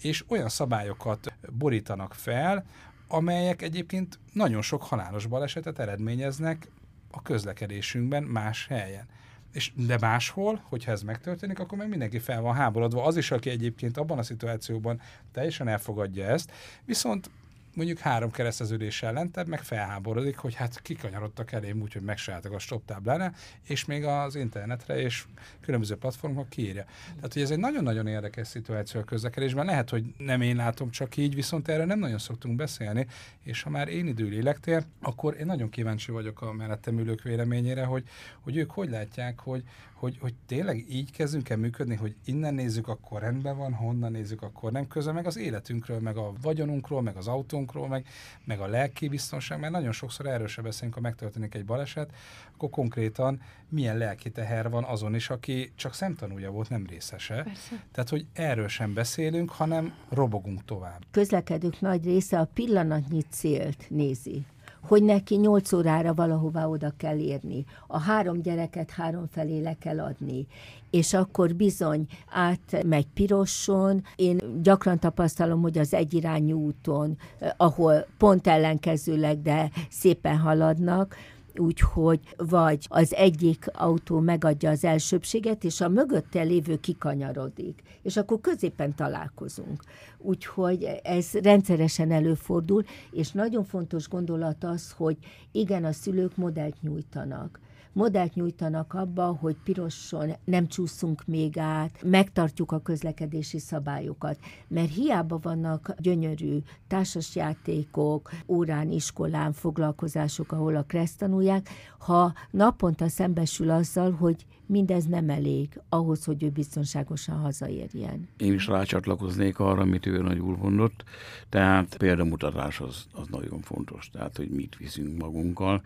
és 0.00 0.24
olyan 0.28 0.48
szabályokat 0.48 1.32
borítanak 1.58 2.14
fel, 2.14 2.64
amelyek 3.08 3.62
egyébként 3.62 4.18
nagyon 4.32 4.62
sok 4.62 4.82
halálos 4.82 5.26
balesetet 5.26 5.78
eredményeznek 5.78 6.68
a 7.10 7.22
közlekedésünkben 7.22 8.22
más 8.22 8.66
helyen 8.66 9.06
és 9.52 9.72
de 9.74 9.98
máshol, 10.00 10.60
hogyha 10.68 10.92
ez 10.92 11.02
megtörténik, 11.02 11.58
akkor 11.58 11.78
meg 11.78 11.88
mindenki 11.88 12.18
fel 12.18 12.40
van 12.40 12.54
háborodva. 12.54 13.04
Az 13.04 13.16
is, 13.16 13.30
aki 13.30 13.50
egyébként 13.50 13.96
abban 13.96 14.18
a 14.18 14.22
szituációban 14.22 15.00
teljesen 15.32 15.68
elfogadja 15.68 16.26
ezt, 16.26 16.52
viszont 16.84 17.30
mondjuk 17.74 17.98
három 17.98 18.30
kereszteződéssel 18.30 19.12
lentebb, 19.12 19.46
meg 19.46 19.62
felháborodik, 19.62 20.36
hogy 20.36 20.54
hát 20.54 20.82
kikanyarodtak 20.82 21.52
elém 21.52 21.80
úgy, 21.80 21.92
hogy 21.92 22.02
megsálltak 22.02 22.52
a 22.52 22.58
stop 22.58 22.84
táblánál, 22.84 23.34
és 23.62 23.84
még 23.84 24.04
az 24.04 24.34
internetre 24.34 25.00
és 25.00 25.24
különböző 25.60 25.96
platformokon 25.96 26.48
kiírja. 26.48 26.84
Tehát, 27.14 27.32
hogy 27.32 27.42
ez 27.42 27.50
egy 27.50 27.58
nagyon-nagyon 27.58 28.06
érdekes 28.06 28.48
szituáció 28.48 29.00
a 29.00 29.04
közlekedésben. 29.04 29.66
Lehet, 29.66 29.90
hogy 29.90 30.04
nem 30.18 30.40
én 30.40 30.56
látom 30.56 30.90
csak 30.90 31.16
így, 31.16 31.34
viszont 31.34 31.68
erre 31.68 31.84
nem 31.84 31.98
nagyon 31.98 32.18
szoktunk 32.18 32.56
beszélni, 32.56 33.06
és 33.42 33.62
ha 33.62 33.70
már 33.70 33.88
én 33.88 34.06
idő 34.06 34.28
lélektér, 34.28 34.84
akkor 35.00 35.36
én 35.38 35.46
nagyon 35.46 35.70
kíváncsi 35.70 36.12
vagyok 36.12 36.42
a 36.42 36.52
mellettem 36.52 36.98
ülők 36.98 37.22
véleményére, 37.22 37.84
hogy, 37.84 38.04
hogy 38.40 38.56
ők 38.56 38.70
hogy 38.70 38.90
látják, 38.90 39.40
hogy, 39.40 39.62
hogy, 40.04 40.18
hogy 40.20 40.34
tényleg 40.46 40.84
így 40.88 41.10
kezdünk 41.10 41.48
el 41.48 41.56
működni, 41.56 41.94
hogy 41.94 42.14
innen 42.24 42.54
nézzük, 42.54 42.88
akkor 42.88 43.20
rendben 43.20 43.56
van, 43.56 43.72
honnan 43.72 44.12
nézzük, 44.12 44.42
akkor 44.42 44.72
nem 44.72 44.86
közben, 44.86 45.14
meg 45.14 45.26
az 45.26 45.36
életünkről, 45.36 46.00
meg 46.00 46.16
a 46.16 46.32
vagyonunkról, 46.42 47.02
meg 47.02 47.16
az 47.16 47.28
autónkról, 47.28 47.88
meg, 47.88 48.06
meg 48.44 48.60
a 48.60 48.66
lelki 48.66 49.08
biztonság, 49.08 49.60
mert 49.60 49.72
nagyon 49.72 49.92
sokszor 49.92 50.26
erről 50.26 50.46
se 50.46 50.62
beszélünk, 50.62 50.94
ha 50.94 51.00
megtörténik 51.00 51.54
egy 51.54 51.64
baleset, 51.64 52.10
akkor 52.54 52.70
konkrétan 52.70 53.40
milyen 53.68 53.98
lelki 53.98 54.30
teher 54.30 54.70
van 54.70 54.84
azon 54.84 55.14
is, 55.14 55.30
aki 55.30 55.72
csak 55.74 55.94
szemtanúja 55.94 56.50
volt, 56.50 56.68
nem 56.68 56.86
részese. 56.86 57.42
Persze. 57.42 57.84
Tehát, 57.92 58.10
hogy 58.10 58.26
erről 58.32 58.68
sem 58.68 58.94
beszélünk, 58.94 59.50
hanem 59.50 59.94
robogunk 60.08 60.64
tovább. 60.64 61.02
Közlekedők 61.10 61.80
nagy 61.80 62.04
része 62.04 62.38
a 62.38 62.48
pillanatnyi 62.54 63.22
célt 63.30 63.86
nézi 63.88 64.44
hogy 64.86 65.02
neki 65.02 65.36
nyolc 65.36 65.72
órára 65.72 66.14
valahová 66.14 66.66
oda 66.66 66.92
kell 66.96 67.18
érni. 67.18 67.64
A 67.86 67.98
három 67.98 68.42
gyereket 68.42 68.90
három 68.90 69.26
felé 69.30 69.60
le 69.60 69.76
kell 69.78 70.00
adni. 70.00 70.46
És 70.90 71.14
akkor 71.14 71.54
bizony 71.54 72.06
átmegy 72.30 73.06
piroson. 73.14 74.02
Én 74.16 74.62
gyakran 74.62 74.98
tapasztalom, 74.98 75.62
hogy 75.62 75.78
az 75.78 75.94
egyirányú 75.94 76.58
úton, 76.58 77.16
eh, 77.38 77.50
ahol 77.56 78.06
pont 78.18 78.46
ellenkezőleg, 78.46 79.42
de 79.42 79.70
szépen 79.90 80.38
haladnak, 80.38 81.16
úgyhogy 81.58 82.20
vagy 82.36 82.86
az 82.88 83.14
egyik 83.14 83.66
autó 83.72 84.18
megadja 84.18 84.70
az 84.70 84.84
elsőbséget, 84.84 85.64
és 85.64 85.80
a 85.80 85.88
mögötte 85.88 86.42
lévő 86.42 86.80
kikanyarodik, 86.80 87.82
és 88.02 88.16
akkor 88.16 88.40
középen 88.40 88.94
találkozunk. 88.94 89.82
Úgyhogy 90.18 90.84
ez 91.02 91.32
rendszeresen 91.32 92.10
előfordul, 92.10 92.84
és 93.10 93.32
nagyon 93.32 93.64
fontos 93.64 94.08
gondolat 94.08 94.64
az, 94.64 94.94
hogy 94.96 95.16
igen, 95.52 95.84
a 95.84 95.92
szülők 95.92 96.36
modellt 96.36 96.82
nyújtanak 96.82 97.60
modellt 97.94 98.34
nyújtanak 98.34 98.94
abba, 98.94 99.26
hogy 99.40 99.56
piroson 99.64 100.30
nem 100.44 100.66
csúszunk 100.66 101.22
még 101.26 101.58
át, 101.58 102.02
megtartjuk 102.02 102.72
a 102.72 102.80
közlekedési 102.80 103.58
szabályokat, 103.58 104.38
mert 104.68 104.94
hiába 104.94 105.38
vannak 105.42 105.94
gyönyörű 105.98 106.58
társasjátékok, 106.88 108.30
órán, 108.46 108.90
iskolán, 108.90 109.52
foglalkozások, 109.52 110.52
ahol 110.52 110.76
a 110.76 110.82
kreszt 110.82 111.18
tanulják, 111.18 111.68
ha 111.98 112.32
naponta 112.50 113.08
szembesül 113.08 113.70
azzal, 113.70 114.10
hogy 114.12 114.46
mindez 114.66 115.04
nem 115.04 115.30
elég 115.30 115.80
ahhoz, 115.88 116.24
hogy 116.24 116.42
ő 116.42 116.48
biztonságosan 116.48 117.36
hazaérjen. 117.36 118.28
Én 118.36 118.52
is 118.52 118.66
rácsatlakoznék 118.66 119.58
arra, 119.58 119.80
amit 119.80 120.06
ő 120.06 120.22
nagyul 120.22 120.56
mondott, 120.56 121.04
tehát 121.48 121.96
példamutatás 121.96 122.80
az, 122.80 123.06
az 123.12 123.26
nagyon 123.30 123.60
fontos, 123.60 124.10
tehát 124.10 124.36
hogy 124.36 124.48
mit 124.48 124.76
viszünk 124.76 125.20
magunkkal, 125.20 125.82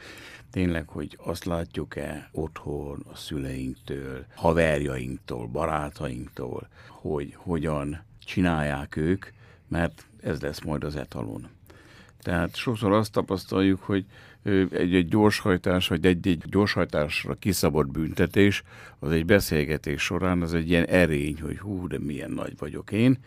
tényleg, 0.51 0.89
hogy 0.89 1.19
azt 1.25 1.45
látjuk-e 1.45 2.29
otthon, 2.33 3.05
a 3.13 3.17
szüleinktől, 3.17 4.27
haverjainktól, 4.35 5.47
barátainktól, 5.47 6.69
hogy 6.89 7.35
hogyan 7.37 8.05
csinálják 8.19 8.97
ők, 8.97 9.27
mert 9.69 10.07
ez 10.23 10.41
lesz 10.41 10.63
majd 10.63 10.85
az 10.85 10.97
etalon. 10.97 11.49
Tehát 12.23 12.57
sokszor 12.57 12.93
azt 12.93 13.13
tapasztaljuk, 13.13 13.83
hogy 13.83 14.05
egy-egy 14.71 15.09
gyorshajtás, 15.09 15.89
vagy 15.89 16.07
egy-egy 16.07 16.43
gyorshajtásra 16.47 17.35
kiszabott 17.35 17.89
büntetés, 17.89 18.63
az 18.99 19.11
egy 19.11 19.25
beszélgetés 19.25 20.03
során 20.03 20.43
az 20.43 20.55
egy 20.55 20.71
ilyen 20.71 20.87
erény, 20.87 21.41
hogy 21.41 21.59
hú, 21.59 21.87
de 21.87 21.99
milyen 21.99 22.31
nagy 22.31 22.59
vagyok 22.59 22.93
én, 22.93 23.19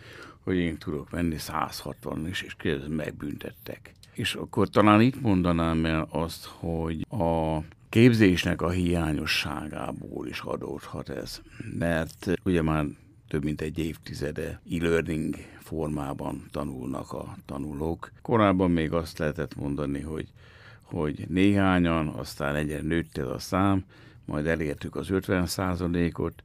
hogy 0.44 0.56
én 0.56 0.78
tudok 0.78 1.12
menni 1.12 1.38
160 1.38 2.28
is, 2.28 2.42
és 2.42 2.54
kérdezem, 2.58 2.92
megbüntettek. 2.92 3.92
És 4.14 4.34
akkor 4.34 4.70
talán 4.70 5.02
itt 5.02 5.22
mondanám 5.22 5.86
el 5.86 6.08
azt, 6.10 6.46
hogy 6.46 7.06
a 7.10 7.60
képzésnek 7.90 8.62
a 8.62 8.70
hiányosságából 8.70 10.28
is 10.28 10.40
adódhat 10.40 11.10
ez. 11.10 11.42
Mert 11.80 12.34
ugye 12.44 12.62
már 12.62 12.86
több 13.28 13.44
mint 13.44 13.62
egy 13.62 13.80
évtizede 13.80 14.62
e-learning 14.72 15.36
formában 15.72 16.48
tanulnak 16.52 17.12
a 17.12 17.36
tanulók. 17.46 18.12
Korábban 18.22 18.72
még 18.72 18.94
azt 18.94 19.18
lehetett 19.18 19.56
mondani, 19.56 20.02
hogy, 20.02 20.28
hogy 20.82 21.26
néhányan, 21.30 22.08
aztán 22.08 22.56
egyre 22.56 22.82
nőtt 22.82 23.18
ez 23.18 23.28
a 23.28 23.40
szám, 23.40 23.86
majd 24.26 24.46
elértük 24.46 24.96
az 24.96 25.10
50 25.10 25.48
ot 26.14 26.44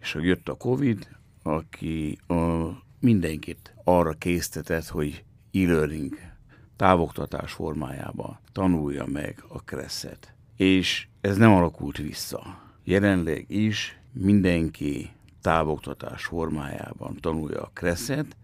és 0.00 0.12
hogy 0.12 0.24
jött 0.24 0.48
a 0.48 0.54
Covid, 0.54 1.08
aki 1.42 2.18
a 2.26 2.68
mindenkit 3.00 3.74
arra 3.84 4.12
késztetett, 4.12 4.86
hogy 4.86 5.24
e-learning 5.52 6.14
távoktatás 6.76 7.52
formájában 7.52 8.38
tanulja 8.52 9.06
meg 9.06 9.44
a 9.48 9.62
kresszet. 9.62 10.34
És 10.56 11.08
ez 11.20 11.36
nem 11.36 11.52
alakult 11.52 11.96
vissza. 11.96 12.60
Jelenleg 12.84 13.44
is 13.48 13.98
mindenki 14.12 15.10
távoktatás 15.40 16.24
formájában 16.24 17.16
tanulja 17.20 17.62
a 17.62 17.70
kresszet, 17.72 18.36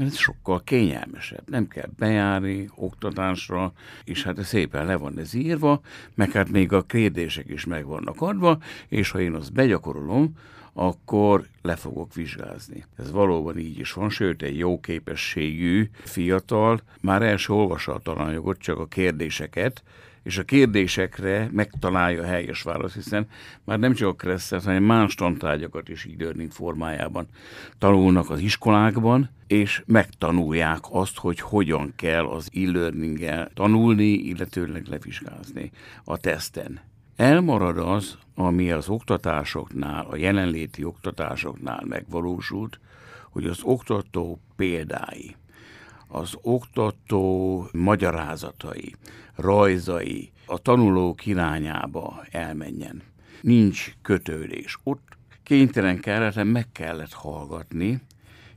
mert 0.00 0.12
ez 0.12 0.18
sokkal 0.18 0.62
kényelmesebb. 0.64 1.50
Nem 1.50 1.68
kell 1.68 1.88
bejárni 1.98 2.68
oktatásra, 2.74 3.72
és 4.04 4.22
hát 4.22 4.44
szépen 4.44 4.86
le 4.86 4.96
van 4.96 5.18
ez 5.18 5.34
írva, 5.34 5.80
meg 6.14 6.30
hát 6.30 6.50
még 6.50 6.72
a 6.72 6.82
kérdések 6.82 7.48
is 7.48 7.64
meg 7.64 7.86
vannak 7.86 8.20
adva, 8.20 8.58
és 8.88 9.10
ha 9.10 9.20
én 9.20 9.34
azt 9.34 9.52
begyakorolom, 9.52 10.36
akkor 10.72 11.46
le 11.62 11.76
fogok 11.76 12.14
vizsgázni. 12.14 12.84
Ez 12.98 13.10
valóban 13.10 13.58
így 13.58 13.78
is 13.78 13.92
van, 13.92 14.10
sőt 14.10 14.42
egy 14.42 14.58
jó 14.58 14.80
képességű 14.80 15.90
fiatal 15.92 16.80
már 17.00 17.22
első 17.22 17.52
olvassa 17.52 17.94
a 17.94 17.98
tananyagot, 17.98 18.58
csak 18.58 18.78
a 18.78 18.86
kérdéseket, 18.86 19.82
és 20.22 20.38
a 20.38 20.42
kérdésekre 20.42 21.48
megtalálja 21.52 22.22
a 22.22 22.26
helyes 22.26 22.62
választ, 22.62 22.94
hiszen 22.94 23.28
már 23.64 23.78
nem 23.78 23.92
csak 23.92 24.08
a 24.08 24.14
kresszet, 24.14 24.64
hanem 24.64 24.82
más 24.82 25.14
tantárgyakat 25.14 25.88
is 25.88 26.04
e-learning 26.04 26.50
formájában 26.50 27.26
tanulnak 27.78 28.30
az 28.30 28.40
iskolákban, 28.40 29.30
és 29.46 29.82
megtanulják 29.86 30.78
azt, 30.90 31.16
hogy 31.16 31.40
hogyan 31.40 31.92
kell 31.96 32.26
az 32.26 32.48
e 32.54 32.70
learning 32.70 33.48
tanulni, 33.54 34.12
illetőleg 34.12 34.86
levizsgázni 34.86 35.70
a 36.04 36.16
teszten. 36.16 36.80
Elmarad 37.20 37.78
az, 37.78 38.18
ami 38.34 38.70
az 38.70 38.88
oktatásoknál, 38.88 40.06
a 40.10 40.16
jelenléti 40.16 40.84
oktatásoknál 40.84 41.84
megvalósult, 41.84 42.80
hogy 43.30 43.46
az 43.46 43.60
oktató 43.62 44.40
példái, 44.56 45.36
az 46.08 46.34
oktató 46.42 47.64
magyarázatai, 47.72 48.94
rajzai 49.34 50.30
a 50.46 50.58
tanulók 50.58 51.26
irányába 51.26 52.24
elmenjen. 52.30 53.02
Nincs 53.40 53.94
kötődés. 54.02 54.78
Ott 54.82 55.16
kénytelen 55.42 56.00
kellett, 56.00 56.44
meg 56.44 56.72
kellett 56.72 57.12
hallgatni, 57.12 58.00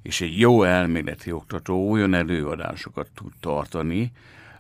és 0.02 0.22
egy 0.22 0.40
jó 0.40 0.64
elméleti 0.64 1.32
oktató 1.32 1.92
olyan 1.92 2.14
előadásokat 2.14 3.10
tud 3.16 3.32
tartani, 3.40 4.12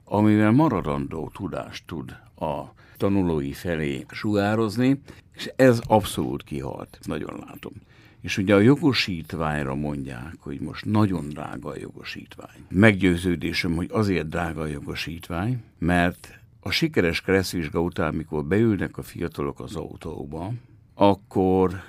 amivel 0.03 0.51
maradandó 0.51 1.31
tudást 1.33 1.85
tud 1.85 2.09
a 2.35 2.81
tanulói 3.03 3.53
felé 3.53 4.05
sugározni, 4.11 5.01
és 5.35 5.51
ez 5.55 5.81
abszolút 5.87 6.43
kihalt, 6.43 6.99
nagyon 7.01 7.43
látom. 7.47 7.73
És 8.21 8.37
ugye 8.37 8.55
a 8.55 8.59
jogosítványra 8.59 9.75
mondják, 9.75 10.35
hogy 10.39 10.59
most 10.59 10.85
nagyon 10.85 11.29
drága 11.29 11.69
a 11.69 11.77
jogosítvány. 11.79 12.65
Meggyőződésem, 12.69 13.75
hogy 13.75 13.87
azért 13.91 14.29
drága 14.29 14.61
a 14.61 14.65
jogosítvány, 14.65 15.63
mert 15.77 16.39
a 16.59 16.71
sikeres 16.71 17.21
kresszvizsga 17.21 17.81
után, 17.81 18.13
mikor 18.13 18.45
beülnek 18.45 18.97
a 18.97 19.01
fiatalok 19.03 19.59
az 19.59 19.75
autóba, 19.75 20.53
akkor 20.93 21.81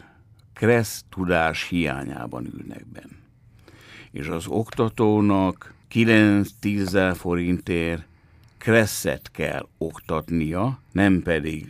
kressz 0.53 1.05
tudás 1.09 1.68
hiányában 1.68 2.46
ülnek 2.59 2.87
benne. 2.87 3.16
És 4.11 4.27
az 4.27 4.46
oktatónak 4.46 5.74
9-10 5.92 7.14
forintért 7.16 8.07
kresszet 8.64 9.31
kell 9.31 9.68
oktatnia, 9.79 10.79
nem 10.92 11.22
pedig 11.22 11.68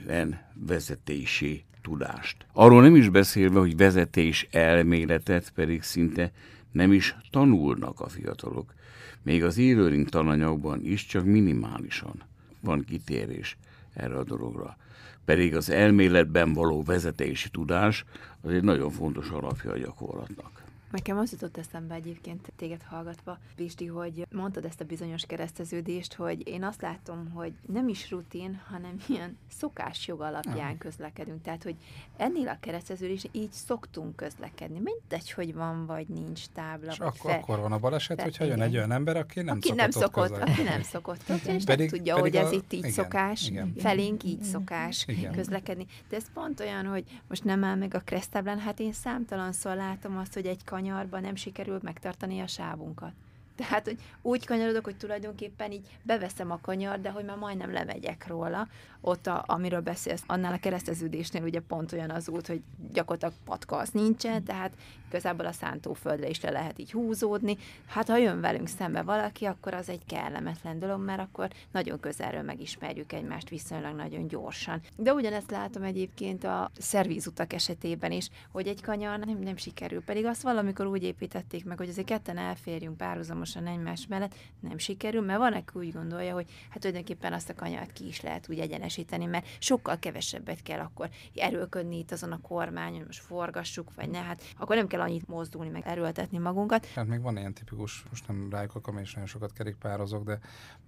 vezetési 0.55 1.65
tudást. 1.83 2.47
Arról 2.53 2.83
nem 2.83 2.97
is 2.97 3.09
beszélve, 3.09 3.59
hogy 3.59 3.77
vezetés 3.77 4.49
elméletet 4.51 5.53
pedig 5.55 5.83
szinte 5.83 6.33
nem 6.73 6.93
is 6.93 7.17
tanulnak 7.31 8.01
a 8.01 8.09
fiatalok. 8.09 8.75
Még 9.23 9.45
az 9.45 9.59
e 9.59 10.05
tananyagban 10.09 10.81
is 10.85 11.07
csak 11.07 11.25
minimálisan 11.25 12.23
van 12.61 12.85
kitérés 12.85 13.57
erre 13.95 14.17
a 14.17 14.25
dologra. 14.25 14.77
Pedig 15.25 15.57
az 15.57 15.71
elméletben 15.71 16.53
való 16.53 16.83
vezetési 16.83 17.49
tudás 17.49 18.05
az 18.41 18.51
egy 18.51 18.63
nagyon 18.63 18.91
fontos 18.91 19.29
alapja 19.29 19.71
a 19.71 19.79
gyakorlatnak. 19.79 20.64
Nekem 20.95 21.19
az 21.19 21.33
jutott 21.33 21.57
eszembe 21.57 21.95
egyébként 21.95 22.53
téged 22.57 22.83
hallgatva, 22.83 23.39
Pisti, 23.57 23.87
hogy 23.87 24.27
mondtad 24.33 24.65
ezt 24.65 24.81
a 24.81 24.85
bizonyos 24.85 25.27
kereszteződést, 25.27 26.15
hogy 26.15 26.49
én 26.49 26.65
azt 26.65 26.83
látom, 26.83 27.31
hogy 27.31 27.53
nem 27.67 27.89
is 27.89 28.11
rutin, 28.11 28.61
hanem 28.71 28.97
ilyen 29.09 29.39
szokásjog 29.51 30.21
alapján 30.21 30.79
közlekedünk. 30.79 31.43
Tehát, 31.43 31.63
hogy 31.63 31.75
ennél 32.17 32.49
a 32.49 32.57
kereszteződés 32.61 33.25
így 33.33 33.53
szoktunk 33.53 34.17
közlekedni. 34.17 34.81
Mindegy, 34.81 35.31
hogy 35.31 35.55
van 35.55 35.87
vagy 35.87 36.09
nincs 36.09 36.47
tábla. 36.47 36.91
És 36.91 36.99
akkor, 36.99 37.31
fe... 37.31 37.37
akkor 37.37 37.59
van 37.59 37.73
a 37.73 37.79
baleset, 37.79 38.17
fe... 38.17 38.23
hogyha 38.23 38.45
jön 38.45 38.61
egy 38.61 38.77
olyan 38.77 38.93
ember, 38.93 39.17
aki 39.17 39.41
nem 39.41 39.57
aki 39.57 39.69
szokott 39.69 39.81
nem 39.81 39.91
szokott, 39.91 40.37
aki 40.39 40.63
nem 40.63 40.83
szokott 40.83 41.25
közlekedni, 41.25 41.55
és 41.55 41.65
pedig, 41.65 41.91
nem 41.91 41.99
tudja, 41.99 42.15
pedig 42.15 42.33
hogy 42.33 42.43
ez 42.43 42.53
a... 42.53 42.55
itt 42.55 42.73
így 42.73 42.79
igen, 42.79 42.91
szokás, 42.91 43.49
igen. 43.49 43.75
felénk 43.79 44.25
így 44.25 44.33
igen. 44.33 44.45
szokás 44.45 45.05
igen. 45.07 45.33
közlekedni. 45.33 45.87
De 46.09 46.17
ez 46.17 46.25
pont 46.35 46.61
olyan, 46.61 46.87
hogy 46.87 47.05
most 47.29 47.45
nem 47.45 47.65
áll 47.65 47.77
meg 47.77 47.95
a 47.95 48.01
keresztáblán, 48.01 48.59
hát 48.59 48.81
én 48.81 48.93
számtalanszor 48.93 49.77
látom 49.77 50.17
azt, 50.17 50.35
hogy 50.35 50.47
egy 50.47 50.65
kany 50.65 50.84
kanyarban 50.85 51.21
nem 51.21 51.35
sikerült 51.35 51.83
megtartani 51.83 52.41
a 52.41 52.47
sávunkat. 52.47 53.13
Tehát, 53.57 53.85
hogy 53.85 53.99
úgy 54.23 54.47
kanyarodok, 54.47 54.85
hogy 54.85 54.97
tulajdonképpen 54.97 55.73
így 55.73 55.87
beveszem 56.03 56.51
a 56.51 56.59
kanyar, 56.63 57.01
de 57.01 57.11
hogy 57.11 57.25
már 57.25 57.37
majdnem 57.37 57.73
lemegyek 57.73 58.27
róla. 58.27 58.69
Ott, 59.01 59.27
a, 59.27 59.45
amiről 59.47 59.81
beszélsz, 59.81 60.23
annál 60.27 60.53
a 60.53 60.59
kereszteződésnél 60.59 61.43
ugye 61.43 61.61
pont 61.61 61.93
olyan 61.93 62.11
az 62.11 62.29
út, 62.29 62.47
hogy 62.47 62.63
gyakorlatilag 62.93 63.35
patka 63.45 63.77
az 63.77 63.89
nincsen, 63.91 64.45
tehát 64.45 64.73
igazából 65.09 65.47
a 65.47 65.53
szántóföldre 65.53 66.29
is 66.29 66.41
le 66.41 66.51
lehet 66.51 66.79
így 66.79 66.93
húzódni. 66.93 67.57
Hát 67.87 68.09
ha 68.09 68.17
jön 68.17 68.41
velünk 68.41 68.69
szembe 68.69 69.03
valaki, 69.03 69.45
akkor 69.45 69.75
az 69.75 69.89
egy 69.89 70.05
kellemetlen 70.07 70.79
dolog, 70.79 71.05
mert 71.05 71.21
akkor 71.21 71.51
nagyon 71.73 72.01
közelről 72.01 72.43
megismerjük 72.43 73.13
egymást 73.13 73.49
viszonylag 73.49 73.97
nagyon 73.97 74.27
gyorsan. 74.27 74.81
De 74.97 75.13
ugyanezt 75.13 75.51
látom 75.51 75.83
egyébként 75.83 76.45
a 76.45 76.71
szervízutak 76.79 77.53
esetében 77.53 78.13
is, 78.13 78.29
hogy 78.53 78.67
egy 78.67 78.83
kanyar 78.83 79.19
nem, 79.19 79.39
nem 79.39 79.57
sikerül, 79.57 80.03
pedig 80.03 80.25
azt 80.25 80.43
valamikor 80.43 80.87
úgy 80.87 81.03
építették 81.03 81.65
meg, 81.65 81.79
hogy 81.79 81.89
azért 81.89 82.07
ketten 82.07 82.39
elférjünk 82.39 82.97
párhuzamosan 82.97 83.44
párhuzamosan 83.45 83.67
egymás 83.67 84.07
mellett 84.07 84.35
nem 84.61 84.79
sikerül, 84.79 85.23
mert 85.23 85.39
van, 85.39 85.53
aki 85.53 85.79
úgy 85.79 85.93
gondolja, 85.93 86.35
hogy 86.35 86.51
hát 86.69 86.81
tulajdonképpen 86.81 87.33
azt 87.33 87.49
a 87.49 87.55
kanyart 87.55 87.93
ki 87.93 88.07
is 88.07 88.21
lehet 88.21 88.49
úgy 88.49 88.59
egyenesíteni, 88.59 89.25
mert 89.25 89.47
sokkal 89.59 89.99
kevesebbet 89.99 90.63
kell 90.63 90.81
akkor 90.81 91.09
erőlködni 91.35 91.99
itt 91.99 92.13
azon 92.13 92.33
a 92.33 92.41
kormányon, 92.41 93.05
most 93.07 93.21
forgassuk, 93.21 93.95
vagy 93.95 94.11
ne, 94.11 94.19
hát 94.19 94.43
akkor 94.59 94.77
nem 94.77 94.87
kell 94.87 95.01
annyit 95.01 95.29
mozdulni, 95.29 95.71
meg 95.71 95.83
erőltetni 95.87 96.39
magunkat. 96.39 96.87
Hát 96.87 97.07
még 97.07 97.21
van 97.21 97.37
ilyen 97.37 97.55
tipikus, 97.55 98.05
most 98.11 98.29
nem 98.29 98.49
rájuk 98.51 98.75
akarom, 98.75 99.01
és 99.01 99.13
nagyon 99.13 99.29
sokat 99.29 99.53
kerékpározok, 99.53 100.25
de, 100.25 100.39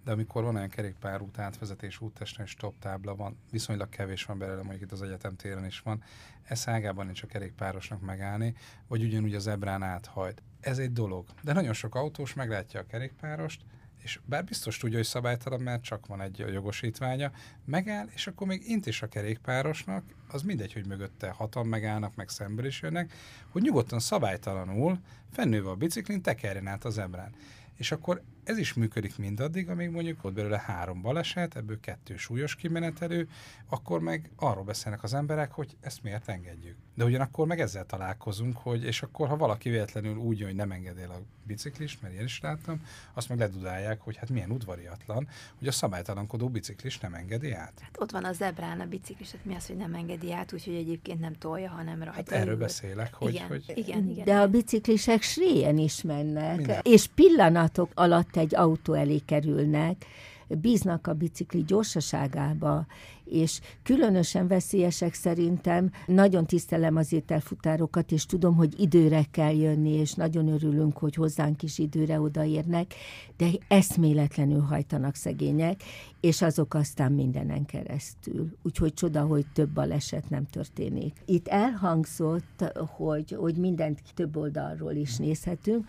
de 0.04 0.12
amikor 0.12 0.42
van 0.42 0.56
olyan 0.56 0.68
kerékpárút, 0.68 1.38
átvezetés, 1.38 2.00
úttesten 2.00 2.44
és 2.44 2.50
stop 2.50 2.78
tábla 2.78 3.14
van, 3.14 3.38
viszonylag 3.50 3.88
kevés 3.88 4.24
van 4.24 4.38
belőle, 4.38 4.62
mondjuk 4.62 4.82
itt 4.82 4.92
az 4.92 5.02
egyetem 5.02 5.36
téren 5.36 5.64
is 5.64 5.80
van, 5.80 6.02
ez 6.48 6.68
ágában 6.68 7.04
nincs 7.04 7.22
a 7.22 7.26
kerékpárosnak 7.26 8.00
megállni, 8.00 8.54
vagy 8.88 9.02
ugyanúgy 9.02 9.34
az 9.34 9.46
ebrán 9.46 9.82
áthajt 9.82 10.42
ez 10.60 10.78
egy 10.78 10.92
dolog. 10.92 11.26
De 11.42 11.52
nagyon 11.52 11.72
sok 11.72 11.94
autós 11.94 12.34
meglátja 12.34 12.80
a 12.80 12.86
kerékpárost, 12.86 13.60
és 13.98 14.20
bár 14.24 14.44
biztos 14.44 14.78
tudja, 14.78 14.96
hogy 14.96 15.06
szabálytalan, 15.06 15.60
mert 15.60 15.82
csak 15.82 16.06
van 16.06 16.20
egy 16.20 16.38
jogosítványa, 16.38 17.32
megáll, 17.64 18.06
és 18.14 18.26
akkor 18.26 18.46
még 18.46 18.62
int 18.68 18.86
is 18.86 19.02
a 19.02 19.08
kerékpárosnak, 19.08 20.04
az 20.28 20.42
mindegy, 20.42 20.72
hogy 20.72 20.86
mögötte 20.86 21.30
hatan 21.30 21.66
megállnak, 21.66 22.14
meg 22.14 22.28
szemből 22.28 22.66
is 22.66 22.82
jönnek, 22.82 23.12
hogy 23.48 23.62
nyugodtan 23.62 23.98
szabálytalanul, 23.98 25.00
fennőve 25.32 25.70
a 25.70 25.74
biciklin, 25.74 26.22
tekerjen 26.22 26.66
át 26.66 26.84
az 26.84 26.98
ebrán. 26.98 27.34
És 27.76 27.92
akkor 27.92 28.22
ez 28.44 28.58
is 28.58 28.74
működik 28.74 29.18
mindaddig, 29.18 29.68
amíg 29.68 29.90
mondjuk 29.90 30.24
ott 30.24 30.32
belőle 30.32 30.58
három 30.58 31.02
baleset, 31.02 31.56
ebből 31.56 31.80
kettő 31.80 32.16
súlyos 32.16 32.56
kimenetelő, 32.56 33.28
akkor 33.68 34.00
meg 34.00 34.30
arról 34.36 34.64
beszélnek 34.64 35.02
az 35.02 35.14
emberek, 35.14 35.52
hogy 35.52 35.76
ezt 35.80 36.02
miért 36.02 36.28
engedjük. 36.28 36.76
De 36.96 37.04
ugyanakkor 37.04 37.46
meg 37.46 37.60
ezzel 37.60 37.86
találkozunk, 37.86 38.56
hogy 38.56 38.84
és 38.84 39.02
akkor, 39.02 39.28
ha 39.28 39.36
valaki 39.36 39.70
véletlenül 39.70 40.16
úgy 40.16 40.38
jön, 40.38 40.48
hogy 40.48 40.56
nem 40.56 40.70
engedél 40.70 41.10
a 41.10 41.20
biciklist, 41.46 42.02
mert 42.02 42.14
én 42.14 42.24
is 42.24 42.40
láttam, 42.40 42.86
azt 43.14 43.28
meg 43.28 43.38
ledudálják, 43.38 44.00
hogy 44.00 44.16
hát 44.16 44.30
milyen 44.30 44.50
udvariatlan, 44.50 45.28
hogy 45.58 45.68
a 45.68 45.72
szabálytalankodó 45.72 46.48
biciklist 46.48 47.02
nem 47.02 47.14
engedi 47.14 47.52
át. 47.52 47.72
Hát 47.80 47.96
ott 48.00 48.10
van 48.10 48.24
a 48.24 48.32
zebrán 48.32 48.80
a 48.80 48.86
biciklis, 48.86 49.30
hát 49.30 49.44
mi 49.44 49.54
az, 49.54 49.66
hogy 49.66 49.76
nem 49.76 49.94
engedi 49.94 50.32
át, 50.32 50.52
úgyhogy 50.52 50.74
egyébként 50.74 51.20
nem 51.20 51.32
tolja, 51.38 51.70
hanem 51.70 52.02
rajta. 52.02 52.12
Hát 52.12 52.32
erről 52.32 52.56
beszélek, 52.56 53.14
hogy, 53.14 53.34
igen, 53.34 53.48
hogy... 53.48 53.72
Igen, 53.74 54.08
igen. 54.08 54.24
De 54.24 54.38
a 54.38 54.48
biciklisek 54.48 55.22
sréjen 55.22 55.78
is 55.78 56.02
mennek, 56.02 56.56
Minden. 56.56 56.80
és 56.82 57.06
pillanatok 57.14 57.90
alatt 57.94 58.36
egy 58.36 58.54
autó 58.54 58.92
elé 58.92 59.18
kerülnek, 59.18 60.04
bíznak 60.48 61.06
a 61.06 61.12
bicikli 61.12 61.62
gyorsaságába, 61.66 62.86
és 63.24 63.60
különösen 63.82 64.48
veszélyesek 64.48 65.14
szerintem. 65.14 65.90
Nagyon 66.06 66.46
tisztelem 66.46 66.96
az 66.96 67.12
ételfutárokat, 67.12 68.12
és 68.12 68.26
tudom, 68.26 68.54
hogy 68.54 68.80
időre 68.80 69.24
kell 69.30 69.54
jönni, 69.54 69.90
és 69.90 70.14
nagyon 70.14 70.48
örülünk, 70.48 70.98
hogy 70.98 71.14
hozzánk 71.14 71.62
is 71.62 71.78
időre 71.78 72.20
odaérnek, 72.20 72.94
de 73.36 73.50
eszméletlenül 73.68 74.60
hajtanak 74.60 75.14
szegények, 75.14 75.82
és 76.20 76.42
azok 76.42 76.74
aztán 76.74 77.12
mindenen 77.12 77.64
keresztül. 77.64 78.56
Úgyhogy 78.62 78.94
csoda, 78.94 79.22
hogy 79.22 79.46
több 79.52 79.68
baleset 79.68 80.30
nem 80.30 80.46
történik. 80.46 81.14
Itt 81.24 81.48
elhangzott, 81.48 82.64
hogy, 82.96 83.36
hogy 83.38 83.56
mindent 83.56 84.00
több 84.14 84.36
oldalról 84.36 84.92
is 84.92 85.16
nézhetünk, 85.16 85.86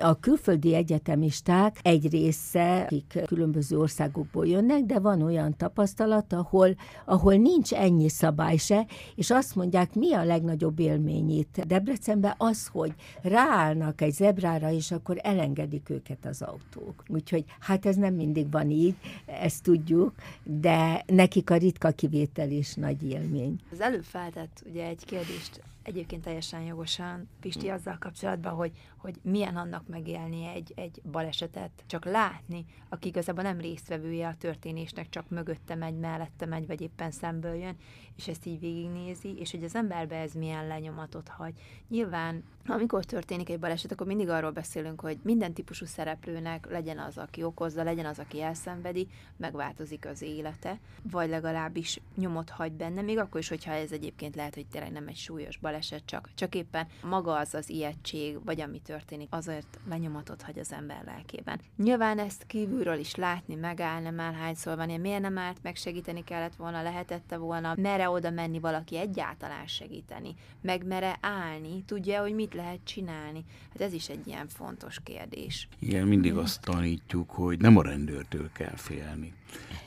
a 0.00 0.18
külföldi 0.20 0.74
egyetemisták 0.74 1.78
egy 1.82 2.10
része, 2.10 2.82
akik 2.82 3.18
különböző 3.26 3.78
országokból 3.78 4.46
jönnek, 4.46 4.82
de 4.82 4.98
van 4.98 5.22
olyan 5.22 5.56
tapasztalat, 5.56 6.32
ahol, 6.32 6.76
ahol 7.04 7.34
nincs 7.34 7.72
ennyi 7.72 8.08
szabály 8.08 8.56
se, 8.56 8.86
és 9.14 9.30
azt 9.30 9.54
mondják, 9.54 9.94
mi 9.94 10.12
a 10.12 10.24
legnagyobb 10.24 10.78
élmény 10.78 11.30
itt 11.30 11.60
Debrecenben 11.60 12.34
az, 12.36 12.66
hogy 12.66 12.92
ráállnak 13.22 14.00
egy 14.00 14.12
zebrára, 14.12 14.70
és 14.70 14.90
akkor 14.90 15.16
elengedik 15.22 15.90
őket 15.90 16.26
az 16.26 16.42
autók. 16.42 17.02
Úgyhogy 17.08 17.44
hát 17.60 17.86
ez 17.86 17.96
nem 17.96 18.14
mindig 18.14 18.50
van 18.50 18.70
így, 18.70 18.94
ezt 19.26 19.62
tudjuk, 19.62 20.14
de 20.44 21.04
nekik 21.06 21.50
a 21.50 21.56
ritka 21.56 21.90
kivétel 21.90 22.50
is 22.50 22.74
nagy 22.74 23.02
élmény. 23.10 23.60
Az 23.72 23.80
előbb 23.80 24.04
feltett 24.04 24.62
ugye 24.70 24.86
egy 24.86 25.04
kérdést 25.04 25.60
egyébként 25.88 26.22
teljesen 26.22 26.60
jogosan, 26.60 27.28
Pisti, 27.40 27.68
azzal 27.68 27.96
kapcsolatban, 27.98 28.52
hogy, 28.52 28.72
hogy 28.96 29.14
milyen 29.22 29.56
annak 29.56 29.88
megélni 29.88 30.46
egy, 30.46 30.72
egy 30.76 31.00
balesetet, 31.10 31.70
csak 31.86 32.04
látni, 32.04 32.64
aki 32.88 33.08
igazából 33.08 33.42
nem 33.42 33.60
résztvevője 33.60 34.28
a 34.28 34.36
történésnek, 34.38 35.08
csak 35.08 35.28
mögötte 35.28 35.74
megy, 35.74 35.98
mellette 35.98 36.46
megy, 36.46 36.66
vagy 36.66 36.80
éppen 36.80 37.10
szemből 37.10 37.54
jön, 37.54 37.76
és 38.16 38.28
ezt 38.28 38.46
így 38.46 38.60
végignézi, 38.60 39.38
és 39.38 39.50
hogy 39.50 39.64
az 39.64 39.74
emberbe 39.74 40.16
ez 40.16 40.32
milyen 40.32 40.66
lenyomatot 40.66 41.28
hagy. 41.28 41.54
Nyilván, 41.88 42.44
amikor 42.66 43.04
történik 43.04 43.50
egy 43.50 43.58
baleset, 43.58 43.92
akkor 43.92 44.06
mindig 44.06 44.28
arról 44.28 44.50
beszélünk, 44.50 45.00
hogy 45.00 45.18
minden 45.22 45.52
típusú 45.52 45.86
szereplőnek 45.86 46.66
legyen 46.70 46.98
az, 46.98 47.18
aki 47.18 47.42
okozza, 47.42 47.82
legyen 47.82 48.06
az, 48.06 48.18
aki 48.18 48.42
elszenvedi, 48.42 49.08
megváltozik 49.36 50.06
az 50.06 50.22
élete, 50.22 50.78
vagy 51.02 51.28
legalábbis 51.28 52.00
nyomot 52.16 52.50
hagy 52.50 52.72
benne, 52.72 53.02
még 53.02 53.18
akkor 53.18 53.40
is, 53.40 53.48
hogyha 53.48 53.72
ez 53.72 53.92
egyébként 53.92 54.36
lehet, 54.36 54.54
hogy 54.54 54.66
tényleg 54.66 54.92
nem 54.92 55.08
egy 55.08 55.16
súlyos 55.16 55.56
baleset, 55.56 55.77
csak, 56.04 56.30
csak 56.34 56.54
éppen 56.54 56.86
maga 57.02 57.36
az 57.36 57.54
az 57.54 57.70
ijegység, 57.70 58.44
vagy 58.44 58.60
ami 58.60 58.80
történik, 58.80 59.28
azért 59.30 59.78
lenyomatot 59.88 60.42
hagy 60.42 60.58
az 60.58 60.72
ember 60.72 61.02
lelkében. 61.04 61.60
Nyilván 61.76 62.18
ezt 62.18 62.46
kívülről 62.46 62.98
is 62.98 63.14
látni, 63.14 63.54
megáll, 63.54 64.00
nem 64.02 64.20
áll, 64.20 64.32
hányszor 64.32 64.76
van, 64.76 64.88
ilyen, 64.88 65.00
miért 65.00 65.20
nem 65.20 65.38
állt, 65.38 65.62
megsegíteni 65.62 66.24
kellett 66.24 66.54
volna, 66.54 66.82
lehetette 66.82 67.36
volna, 67.36 67.74
mere 67.76 68.10
oda 68.10 68.30
menni 68.30 68.58
valaki 68.58 68.96
egyáltalán 68.96 69.66
segíteni, 69.66 70.34
meg 70.60 70.86
mere 70.86 71.16
állni, 71.20 71.82
tudja, 71.86 72.20
hogy 72.20 72.34
mit 72.34 72.54
lehet 72.54 72.80
csinálni. 72.84 73.44
Hát 73.72 73.80
ez 73.80 73.92
is 73.92 74.08
egy 74.08 74.26
ilyen 74.26 74.48
fontos 74.48 75.00
kérdés. 75.02 75.68
Igen, 75.78 76.06
mindig 76.06 76.36
azt 76.36 76.60
tanítjuk, 76.60 77.30
hogy 77.30 77.60
nem 77.60 77.76
a 77.76 77.82
rendőrtől 77.82 78.50
kell 78.52 78.76
félni. 78.76 79.32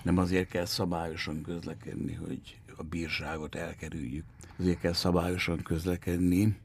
Nem 0.03 0.17
azért 0.17 0.49
kell 0.49 0.65
szabályosan 0.65 1.41
közlekedni, 1.41 2.13
hogy 2.13 2.60
a 2.81 2.83
bírságot 2.89 3.55
elkerüljük. 3.55 4.25
Azért 4.59 4.79
kell 4.79 4.93
szabályosan 4.93 5.61
közlekedni, 5.63 6.57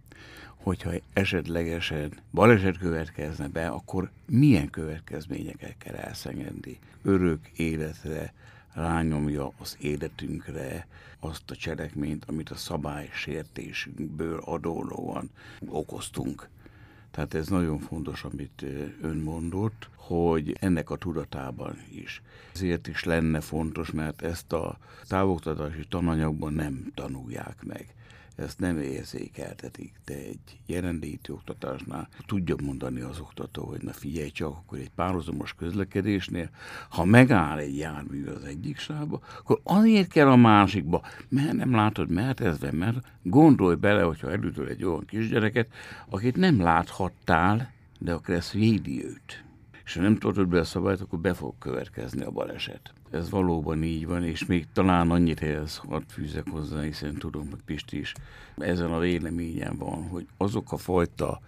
hogyha 0.57 0.91
esetlegesen 1.13 2.13
baleset 2.33 2.79
következne 2.79 3.49
be, 3.49 3.69
akkor 3.69 4.11
milyen 4.27 4.71
következményeket 4.71 5.75
kell 5.79 5.95
elszengedni. 5.95 6.79
Örök 7.03 7.49
életre 7.57 8.33
rányomja 8.73 9.53
az 9.59 9.77
életünkre 9.81 10.87
azt 11.21 11.51
a 11.51 11.57
cselekményt, 11.57 12.25
amit 12.25 12.51
a 12.51 12.57
szabálysértésünkből 12.57 14.39
adódóan 14.45 15.31
okoztunk. 15.69 16.49
Tehát 17.17 17.35
ez 17.35 17.49
nagyon 17.49 17.79
fontos, 17.79 18.25
amit 18.25 18.65
ön 19.03 19.17
mondott, 19.17 19.89
hogy 19.95 20.57
ennek 20.61 20.91
a 20.91 20.97
tudatában 20.97 21.77
is. 21.91 22.23
Ezért 22.55 22.89
is 22.89 23.05
lenne 23.05 23.41
fontos, 23.41 23.91
mert 23.91 24.23
ezt 24.23 24.53
a 24.53 24.79
távoktatási 25.09 25.87
tananyagban 25.89 26.53
nem 26.53 26.93
tanulják 26.95 27.65
meg 27.65 27.95
ezt 28.37 28.59
nem 28.59 28.79
érzékeltetik, 28.79 29.93
de 30.05 30.15
egy 30.15 30.59
jelenléti 30.67 31.33
oktatásnál 31.33 32.09
tudja 32.27 32.55
mondani 32.63 33.01
az 33.01 33.21
oktató, 33.21 33.65
hogy 33.65 33.83
na 33.83 33.93
figyelj 33.93 34.31
csak, 34.31 34.49
akkor 34.49 34.79
egy 34.79 34.91
párhuzamos 34.91 35.55
közlekedésnél, 35.55 36.51
ha 36.89 37.05
megáll 37.05 37.59
egy 37.59 37.77
jármű 37.77 38.25
az 38.25 38.45
egyik 38.45 38.79
sávba, 38.79 39.21
akkor 39.39 39.61
azért 39.63 40.09
kell 40.09 40.29
a 40.29 40.37
másikba, 40.37 41.03
mert 41.29 41.53
nem 41.53 41.75
látod, 41.75 42.11
mert 42.11 42.41
ez 42.41 42.59
van, 42.59 42.75
mert 42.75 42.99
gondolj 43.23 43.75
bele, 43.75 44.03
hogyha 44.03 44.31
elütöl 44.31 44.69
egy 44.69 44.85
olyan 44.85 45.05
kisgyereket, 45.05 45.69
akit 46.09 46.37
nem 46.37 46.61
láthattál, 46.61 47.73
de 47.99 48.13
akkor 48.13 48.35
ez 48.35 48.53
védi 48.53 49.05
őt. 49.05 49.45
És 49.85 49.95
ha 49.95 50.01
nem 50.01 50.17
tartod 50.17 50.49
be 50.49 50.59
a 50.59 50.65
szabályt, 50.65 51.01
akkor 51.01 51.19
be 51.19 51.35
fog 51.35 51.55
következni 51.59 52.23
a 52.23 52.31
baleset 52.31 52.96
ez 53.11 53.31
valóban 53.31 53.83
így 53.83 54.07
van, 54.07 54.25
és 54.25 54.47
még 54.47 54.67
talán 54.73 55.11
annyit 55.11 55.43
ehhez 55.43 55.77
hadd 55.77 56.03
fűzek 56.09 56.49
hozzá, 56.51 56.81
hiszen 56.81 57.15
tudom, 57.15 57.51
hogy 57.51 57.63
Pisti 57.65 57.99
is 57.99 58.13
ezen 58.57 58.93
a 58.93 58.99
véleményen 58.99 59.77
van, 59.77 60.09
hogy 60.09 60.27
azok 60.37 60.73
a 60.73 60.77
fajta 60.77 61.41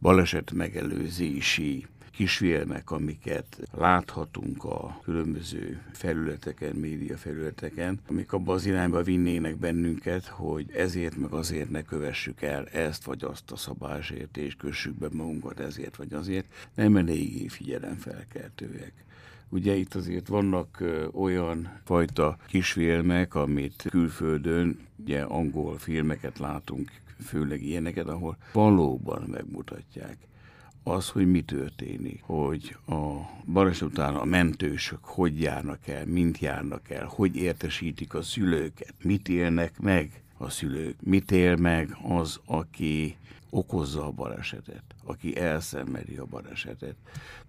baleset 0.00 0.52
megelőzési 0.52 1.86
kisfilmek, 2.12 2.90
amiket 2.90 3.60
láthatunk 3.72 4.64
a 4.64 5.00
különböző 5.02 5.82
felületeken, 5.92 6.76
média 6.76 7.16
felületeken, 7.16 8.00
amik 8.08 8.32
abban 8.32 8.54
az 8.54 8.66
irányba 8.66 9.02
vinnének 9.02 9.56
bennünket, 9.56 10.26
hogy 10.26 10.70
ezért 10.72 11.16
meg 11.16 11.32
azért 11.32 11.70
ne 11.70 11.82
kövessük 11.82 12.42
el 12.42 12.66
ezt 12.66 13.04
vagy 13.04 13.24
azt 13.24 13.50
a 13.50 13.56
szabálysértést, 13.56 14.56
kössük 14.56 14.94
be 14.94 15.08
magunkat 15.12 15.60
ezért 15.60 15.96
vagy 15.96 16.12
azért, 16.12 16.46
nem 16.74 16.96
eléggé 16.96 17.48
figyelemfelkeltőek. 17.48 18.92
Ugye 19.52 19.74
itt 19.74 19.94
azért 19.94 20.28
vannak 20.28 20.82
olyan 21.12 21.80
fajta 21.84 22.36
kisfilmek, 22.46 23.34
amit 23.34 23.84
külföldön, 23.90 24.78
ugye 24.96 25.22
angol 25.22 25.78
filmeket 25.78 26.38
látunk, 26.38 26.90
főleg 27.24 27.62
ilyeneket, 27.62 28.06
ahol 28.06 28.36
valóban 28.52 29.22
megmutatják 29.30 30.16
az, 30.82 31.08
hogy 31.08 31.30
mi 31.30 31.40
történik, 31.42 32.22
hogy 32.22 32.76
a 32.86 33.16
baleset 33.46 33.88
után 33.88 34.14
a 34.14 34.24
mentősök 34.24 35.04
hogy 35.04 35.40
járnak 35.40 35.88
el, 35.88 36.06
mint 36.06 36.38
járnak 36.38 36.90
el, 36.90 37.06
hogy 37.06 37.36
értesítik 37.36 38.14
a 38.14 38.22
szülőket, 38.22 38.94
mit 39.02 39.28
élnek 39.28 39.80
meg 39.80 40.22
a 40.36 40.50
szülők, 40.50 40.96
mit 41.00 41.30
él 41.30 41.56
meg 41.56 41.96
az, 42.08 42.40
aki 42.44 43.16
okozza 43.54 44.06
a 44.06 44.10
balesetet, 44.10 44.82
aki 45.04 45.36
elszenvedi 45.36 46.16
a 46.16 46.24
balesetet. 46.24 46.96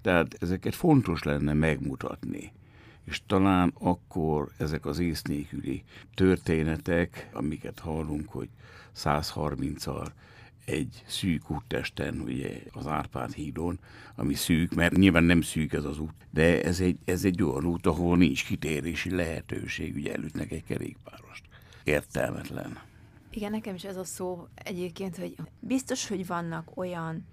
Tehát 0.01 0.37
ezeket 0.39 0.75
fontos 0.75 1.23
lenne 1.23 1.53
megmutatni. 1.53 2.51
És 3.03 3.21
talán 3.27 3.73
akkor 3.79 4.51
ezek 4.57 4.85
az 4.85 4.99
ész 4.99 5.21
nélküli 5.21 5.83
történetek, 6.13 7.29
amiket 7.33 7.79
hallunk, 7.79 8.29
hogy 8.29 8.49
130-al 8.95 10.07
egy 10.65 11.03
szűk 11.07 11.51
úttesten, 11.51 12.19
ugye 12.19 12.61
az 12.71 12.87
Árpád 12.87 13.33
hídon, 13.33 13.79
ami 14.15 14.33
szűk, 14.33 14.73
mert 14.73 14.95
nyilván 14.97 15.23
nem 15.23 15.41
szűk 15.41 15.73
ez 15.73 15.83
az 15.83 15.99
út, 15.99 16.13
de 16.31 16.63
ez 16.63 16.79
egy, 16.79 16.97
ez 17.05 17.25
egy 17.25 17.43
olyan 17.43 17.65
út, 17.65 17.85
ahol 17.85 18.17
nincs 18.17 18.45
kitérési 18.45 19.15
lehetőség, 19.15 19.95
ugye 19.95 20.13
előttnek 20.13 20.51
egy 20.51 20.63
kerékpárost. 20.63 21.43
Értelmetlen. 21.83 22.91
Igen, 23.35 23.51
nekem 23.51 23.75
is 23.75 23.83
ez 23.83 23.97
a 23.97 24.03
szó 24.03 24.47
egyébként, 24.55 25.17
hogy 25.17 25.35
biztos, 25.59 26.07
hogy 26.07 26.27
vannak 26.27 26.71
olyan 26.77 27.25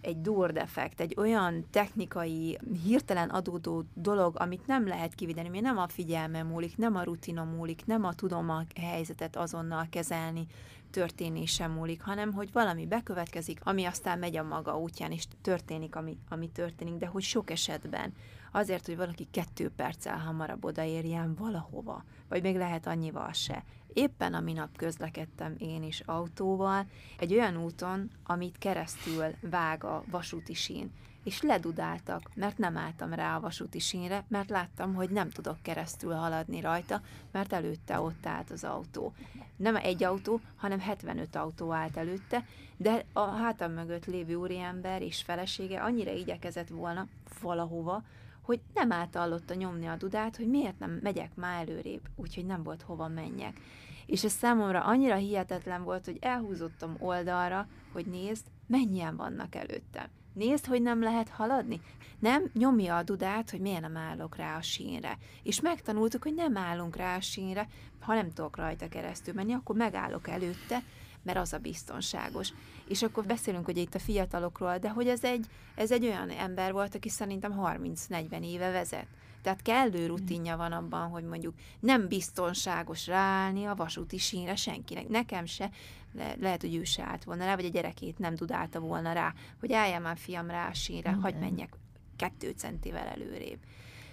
egy 0.00 0.20
durdefekt, 0.20 1.00
egy 1.00 1.14
olyan 1.16 1.64
technikai, 1.70 2.58
hirtelen 2.84 3.28
adódó 3.28 3.84
dolog, 3.94 4.34
amit 4.38 4.66
nem 4.66 4.86
lehet 4.86 5.14
kivideni, 5.14 5.48
mert 5.48 5.62
nem 5.62 5.78
a 5.78 5.88
figyelme 5.88 6.42
múlik, 6.42 6.76
nem 6.76 6.96
a 6.96 7.02
rutina 7.02 7.44
múlik, 7.44 7.86
nem 7.86 8.04
a 8.04 8.14
tudom 8.14 8.50
a 8.50 8.64
helyzetet 8.80 9.36
azonnal 9.36 9.86
kezelni, 9.90 10.46
történése 10.90 11.66
múlik, 11.66 12.02
hanem 12.02 12.32
hogy 12.32 12.52
valami 12.52 12.86
bekövetkezik, 12.86 13.60
ami 13.62 13.84
aztán 13.84 14.18
megy 14.18 14.36
a 14.36 14.42
maga 14.42 14.78
útján, 14.78 15.12
és 15.12 15.24
történik, 15.42 15.96
ami, 15.96 16.18
ami 16.28 16.48
történik, 16.48 16.94
de 16.94 17.06
hogy 17.06 17.22
sok 17.22 17.50
esetben 17.50 18.12
azért, 18.52 18.86
hogy 18.86 18.96
valaki 18.96 19.28
kettő 19.30 19.70
perccel 19.76 20.18
hamarabb 20.18 20.64
odaérjen 20.64 21.34
valahova, 21.34 22.04
vagy 22.28 22.42
még 22.42 22.56
lehet 22.56 22.86
annyival 22.86 23.32
se. 23.32 23.64
Éppen 23.96 24.34
a 24.34 24.40
minap 24.40 24.76
közlekedtem 24.76 25.54
én 25.58 25.82
is 25.82 26.00
autóval, 26.00 26.86
egy 27.18 27.32
olyan 27.32 27.56
úton, 27.56 28.10
amit 28.24 28.58
keresztül 28.58 29.24
vág 29.40 29.84
a 29.84 30.04
vasúti 30.10 30.54
sín, 30.54 30.92
és 31.24 31.42
ledudáltak, 31.42 32.30
mert 32.34 32.58
nem 32.58 32.76
álltam 32.76 33.12
rá 33.12 33.36
a 33.36 33.40
vasúti 33.40 33.78
sínre, 33.78 34.24
mert 34.28 34.48
láttam, 34.48 34.94
hogy 34.94 35.10
nem 35.10 35.30
tudok 35.30 35.56
keresztül 35.62 36.12
haladni 36.12 36.60
rajta, 36.60 37.00
mert 37.32 37.52
előtte 37.52 38.00
ott 38.00 38.26
állt 38.26 38.50
az 38.50 38.64
autó. 38.64 39.12
Nem 39.56 39.76
egy 39.76 40.04
autó, 40.04 40.40
hanem 40.56 40.80
75 40.80 41.36
autó 41.36 41.72
állt 41.72 41.96
előtte, 41.96 42.46
de 42.76 43.04
a 43.12 43.24
hátam 43.24 43.72
mögött 43.72 44.06
lévő 44.06 44.34
úriember 44.34 45.02
és 45.02 45.22
felesége 45.22 45.82
annyira 45.82 46.10
igyekezett 46.10 46.68
volna 46.68 47.08
valahova, 47.42 48.02
hogy 48.42 48.60
nem 48.74 48.92
általlotta 48.92 49.54
nyomni 49.54 49.86
a 49.86 49.96
dudát, 49.96 50.36
hogy 50.36 50.48
miért 50.48 50.78
nem 50.78 50.98
megyek 51.02 51.34
már 51.34 51.68
előrébb, 51.68 52.02
úgyhogy 52.16 52.46
nem 52.46 52.62
volt 52.62 52.82
hova 52.82 53.08
menjek. 53.08 53.60
És 54.06 54.24
ez 54.24 54.32
számomra 54.32 54.84
annyira 54.84 55.14
hihetetlen 55.14 55.82
volt, 55.82 56.04
hogy 56.04 56.18
elhúzottam 56.20 56.96
oldalra, 56.98 57.68
hogy 57.92 58.06
nézd, 58.06 58.46
mennyien 58.66 59.16
vannak 59.16 59.54
előttem. 59.54 60.06
Nézd, 60.32 60.66
hogy 60.66 60.82
nem 60.82 61.02
lehet 61.02 61.28
haladni. 61.28 61.80
Nem, 62.18 62.50
nyomja 62.52 62.96
a 62.96 63.02
dudát, 63.02 63.50
hogy 63.50 63.60
miért 63.60 63.80
nem 63.80 63.96
állok 63.96 64.36
rá 64.36 64.56
a 64.56 64.62
sínre. 64.62 65.18
És 65.42 65.60
megtanultuk, 65.60 66.22
hogy 66.22 66.34
nem 66.34 66.56
állunk 66.56 66.96
rá 66.96 67.16
a 67.16 67.20
sínre, 67.20 67.68
ha 68.00 68.14
nem 68.14 68.30
tudok 68.30 68.56
rajta 68.56 68.88
keresztül 68.88 69.34
menni, 69.34 69.52
akkor 69.52 69.76
megállok 69.76 70.28
előtte, 70.28 70.82
mert 71.22 71.38
az 71.38 71.52
a 71.52 71.58
biztonságos. 71.58 72.52
És 72.88 73.02
akkor 73.02 73.24
beszélünk 73.24 73.64
hogy 73.64 73.76
itt 73.76 73.94
a 73.94 73.98
fiatalokról, 73.98 74.78
de 74.78 74.90
hogy 74.90 75.08
ez 75.08 75.24
egy, 75.24 75.46
ez 75.74 75.90
egy 75.90 76.04
olyan 76.04 76.30
ember 76.30 76.72
volt, 76.72 76.94
aki 76.94 77.08
szerintem 77.08 77.54
30-40 77.60 78.44
éve 78.44 78.70
vezet. 78.70 79.06
Tehát 79.46 79.62
kellő 79.62 80.06
rutinja 80.06 80.56
van 80.56 80.72
abban, 80.72 81.08
hogy 81.08 81.24
mondjuk 81.24 81.54
nem 81.80 82.08
biztonságos 82.08 83.06
ráállni 83.06 83.64
a 83.64 83.74
vasúti 83.74 84.18
sínre 84.18 84.56
senkinek. 84.56 85.08
Nekem 85.08 85.44
se, 85.44 85.70
le, 86.12 86.34
lehet, 86.40 86.60
hogy 86.60 86.74
ő 86.74 86.84
se 86.84 87.02
állt 87.02 87.24
volna 87.24 87.44
rá, 87.44 87.54
vagy 87.54 87.64
a 87.64 87.68
gyerekét 87.68 88.18
nem 88.18 88.34
dudálta 88.34 88.80
volna 88.80 89.12
rá, 89.12 89.34
hogy 89.60 89.72
álljál 89.72 90.00
már 90.00 90.16
fiam 90.16 90.50
rá 90.50 90.68
a 90.68 90.74
sínre, 90.74 91.12
hagyd 91.12 91.38
menjek 91.38 91.76
kettő 92.16 92.50
centivel 92.50 93.06
előrébb. 93.06 93.58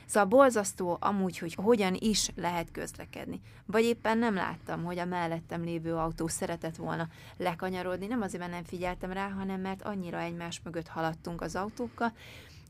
Szóval 0.06 0.30
bolzasztó 0.30 0.98
amúgy, 1.00 1.38
hogy 1.38 1.54
hogyan 1.54 1.96
is 2.00 2.30
lehet 2.36 2.72
közlekedni. 2.72 3.42
Vagy 3.66 3.84
éppen 3.84 4.18
nem 4.18 4.34
láttam, 4.34 4.84
hogy 4.84 5.00
a 5.00 5.06
mellettem 5.06 5.64
lévő 5.64 5.96
autó 5.96 6.28
szeretett 6.28 6.76
volna 6.76 7.08
lekanyarodni, 7.38 8.06
nem 8.06 8.22
azért, 8.22 8.40
mert 8.40 8.54
nem 8.54 8.64
figyeltem 8.64 9.12
rá, 9.12 9.30
hanem 9.30 9.62
mert 9.62 9.82
annyira 9.82 10.20
egymás 10.20 10.62
mögött 10.64 10.88
haladtunk 10.88 11.42
az 11.42 11.56
autókkal, 11.56 12.14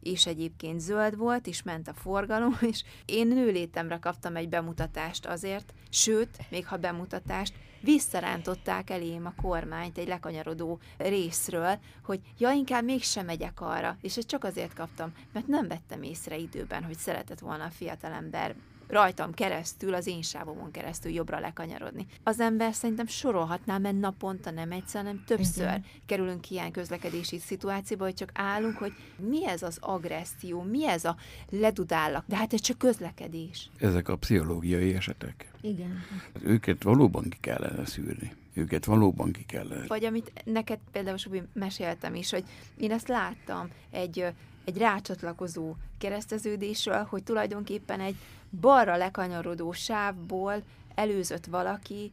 és 0.04 0.26
egyébként 0.26 0.80
zöld 0.80 1.18
volt, 1.18 1.48
és 1.48 1.64
ment 1.64 1.88
a 1.88 1.94
forgalom, 1.94 2.58
és 2.72 2.84
én 3.06 3.28
nőlétemre 3.28 3.98
kaptam 3.98 4.36
egy 4.36 4.50
bemutatást 4.50 5.26
azért, 5.26 5.74
sőt, 5.90 6.38
még 6.50 6.68
ha 6.68 6.78
bemutatást, 6.78 7.54
visszarántották 7.82 8.90
elém 8.90 9.26
a 9.26 9.42
kormányt 9.42 9.98
egy 9.98 10.08
lekanyarodó 10.08 10.80
részről, 10.98 11.80
hogy 12.04 12.20
ja, 12.38 12.52
inkább 12.52 12.84
mégsem 12.84 13.26
megyek 13.26 13.62
arra, 13.62 13.98
és 14.02 14.18
ezt 14.18 14.28
csak 14.28 14.44
azért 14.44 14.74
kaptam, 14.74 15.14
mert 15.34 15.48
nem 15.48 15.68
vettem 15.68 16.04
észre 16.04 16.38
időben, 16.38 16.84
hogy 16.84 16.98
szeretett 16.98 17.40
volna 17.40 17.64
a 17.64 17.70
fiatalember 17.70 18.56
rajtam 18.88 19.34
keresztül, 19.34 19.94
az 19.94 20.08
én 20.08 20.22
sávomon 20.22 20.72
keresztül 20.72 21.12
jobbra 21.12 21.40
lekanyarodni. 21.40 22.06
Az 22.24 22.40
ember 22.40 22.74
szerintem 22.74 23.08
sorolhatná, 23.08 23.78
mert 23.78 24.00
naponta 24.00 24.52
nem 24.52 24.72
egyszer, 24.72 25.02
hanem 25.02 25.24
többször 25.26 25.64
Igen. 25.64 25.86
kerülünk 26.06 26.50
ilyen 26.50 26.72
közlekedési 26.72 27.40
szituációba, 27.40 28.04
hogy 28.04 28.14
csak 28.14 28.30
állunk, 28.34 28.78
hogy 28.78 28.94
mi 29.18 29.48
ez 29.48 29.64
az 29.64 29.78
agresszió, 29.82 30.62
mi 30.62 30.88
ez 30.88 31.06
a 31.06 31.16
ledudállak, 31.50 32.26
de 32.28 32.36
hát 32.36 32.54
ez 32.54 32.62
csak 32.62 32.78
közlekedés. 32.78 33.70
Ezek 33.78 34.08
a 34.08 34.16
pszichológiai 34.16 34.94
esetek. 34.94 35.52
Igen. 35.62 36.00
Őket 36.44 36.84
valóban 36.84 37.24
ki 37.30 37.38
kellene 37.40 37.86
szűrni 37.86 38.32
őket 38.54 38.86
valóban 38.86 39.32
ki 39.32 39.46
kellene. 39.46 39.88
Vagy 39.88 40.06
amit 40.06 40.32
neked 40.46 40.80
például 40.92 41.18
Subi 41.18 41.42
meséltem 41.54 42.16
is, 42.16 42.32
hogy 42.32 42.44
én 42.78 42.92
ezt 42.92 43.08
láttam 43.08 43.70
egy, 43.90 44.26
egy 44.66 44.78
rácsatlakozó 44.78 45.76
kereszteződésről, 45.98 47.04
hogy 47.10 47.24
tulajdonképpen 47.24 48.00
egy 48.00 48.16
balra 48.60 48.96
lekanyarodó 48.96 49.72
sávból 49.72 50.64
előzött 50.96 51.46
valaki 51.46 52.12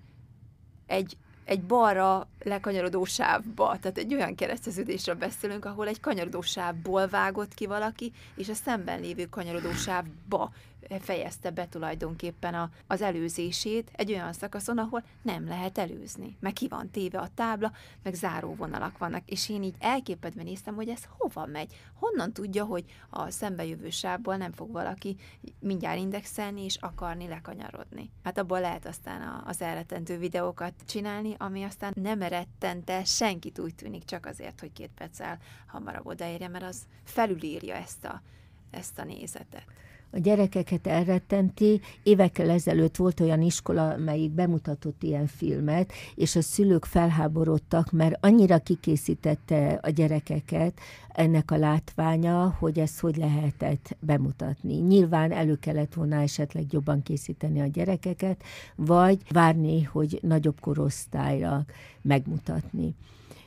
egy, 0.86 1.16
egy 1.44 1.62
balra 1.62 2.28
lekanyarodó 2.42 3.04
sávba. 3.04 3.78
Tehát 3.80 3.98
egy 3.98 4.14
olyan 4.14 4.34
kereszteződésről 4.34 5.14
beszélünk, 5.14 5.64
ahol 5.64 5.88
egy 5.88 6.00
kanyarodó 6.00 6.40
sávból 6.40 7.08
vágott 7.08 7.54
ki 7.54 7.66
valaki, 7.66 8.12
és 8.34 8.48
a 8.48 8.54
szemben 8.54 9.00
lévő 9.00 9.26
kanyarodó 9.26 9.72
sávba 9.72 10.52
fejezte 11.00 11.50
be 11.50 11.68
tulajdonképpen 11.68 12.54
a, 12.54 12.70
az 12.86 13.02
előzését 13.02 13.90
egy 13.92 14.12
olyan 14.12 14.32
szakaszon, 14.32 14.78
ahol 14.78 15.04
nem 15.22 15.46
lehet 15.46 15.78
előzni. 15.78 16.36
Meg 16.40 16.52
ki 16.52 16.68
van 16.68 16.90
téve 16.90 17.18
a 17.18 17.28
tábla, 17.34 17.72
meg 18.02 18.14
záróvonalak 18.14 18.98
vannak, 18.98 19.22
és 19.26 19.48
én 19.48 19.62
így 19.62 19.74
elképedve 19.78 20.42
néztem, 20.42 20.74
hogy 20.74 20.88
ez 20.88 21.02
hova 21.18 21.46
megy. 21.46 21.76
Honnan 21.94 22.32
tudja, 22.32 22.64
hogy 22.64 22.84
a 23.10 23.30
szembejövő 23.30 23.90
sávból 23.90 24.36
nem 24.36 24.52
fog 24.52 24.72
valaki 24.72 25.16
mindjárt 25.58 25.98
indexelni 25.98 26.64
és 26.64 26.76
akarni 26.76 27.28
lekanyarodni. 27.28 28.10
Hát 28.22 28.38
abból 28.38 28.60
lehet 28.60 28.86
aztán 28.86 29.42
az 29.46 29.62
elretentő 29.62 30.18
videókat 30.18 30.74
csinálni, 30.86 31.34
ami 31.38 31.62
aztán 31.62 31.92
nem 31.96 32.22
rettente 32.22 33.04
senkit 33.04 33.58
úgy 33.58 33.74
tűnik, 33.74 34.04
csak 34.04 34.26
azért, 34.26 34.60
hogy 34.60 34.72
két 34.72 34.90
perccel 34.94 35.38
hamarabb 35.66 36.06
odaérje, 36.06 36.48
mert 36.48 36.64
az 36.64 36.82
felülírja 37.04 37.74
ezt 37.74 38.04
a, 38.04 38.22
ezt 38.70 38.98
a 38.98 39.04
nézetet 39.04 39.64
a 40.12 40.18
gyerekeket 40.18 40.86
elrettenti. 40.86 41.80
Évekkel 42.02 42.50
ezelőtt 42.50 42.96
volt 42.96 43.20
olyan 43.20 43.40
iskola, 43.40 43.96
melyik 43.96 44.30
bemutatott 44.30 45.02
ilyen 45.02 45.26
filmet, 45.26 45.92
és 46.14 46.36
a 46.36 46.42
szülők 46.42 46.84
felháborodtak, 46.84 47.90
mert 47.90 48.18
annyira 48.20 48.58
kikészítette 48.58 49.78
a 49.82 49.90
gyerekeket 49.90 50.80
ennek 51.08 51.50
a 51.50 51.56
látványa, 51.56 52.56
hogy 52.58 52.78
ezt 52.78 53.00
hogy 53.00 53.16
lehetett 53.16 53.96
bemutatni. 54.00 54.74
Nyilván 54.74 55.32
elő 55.32 55.56
kellett 55.56 55.94
volna 55.94 56.20
esetleg 56.20 56.72
jobban 56.72 57.02
készíteni 57.02 57.60
a 57.60 57.66
gyerekeket, 57.66 58.42
vagy 58.76 59.18
várni, 59.28 59.82
hogy 59.82 60.18
nagyobb 60.22 60.60
korosztályra 60.60 61.64
megmutatni 62.02 62.94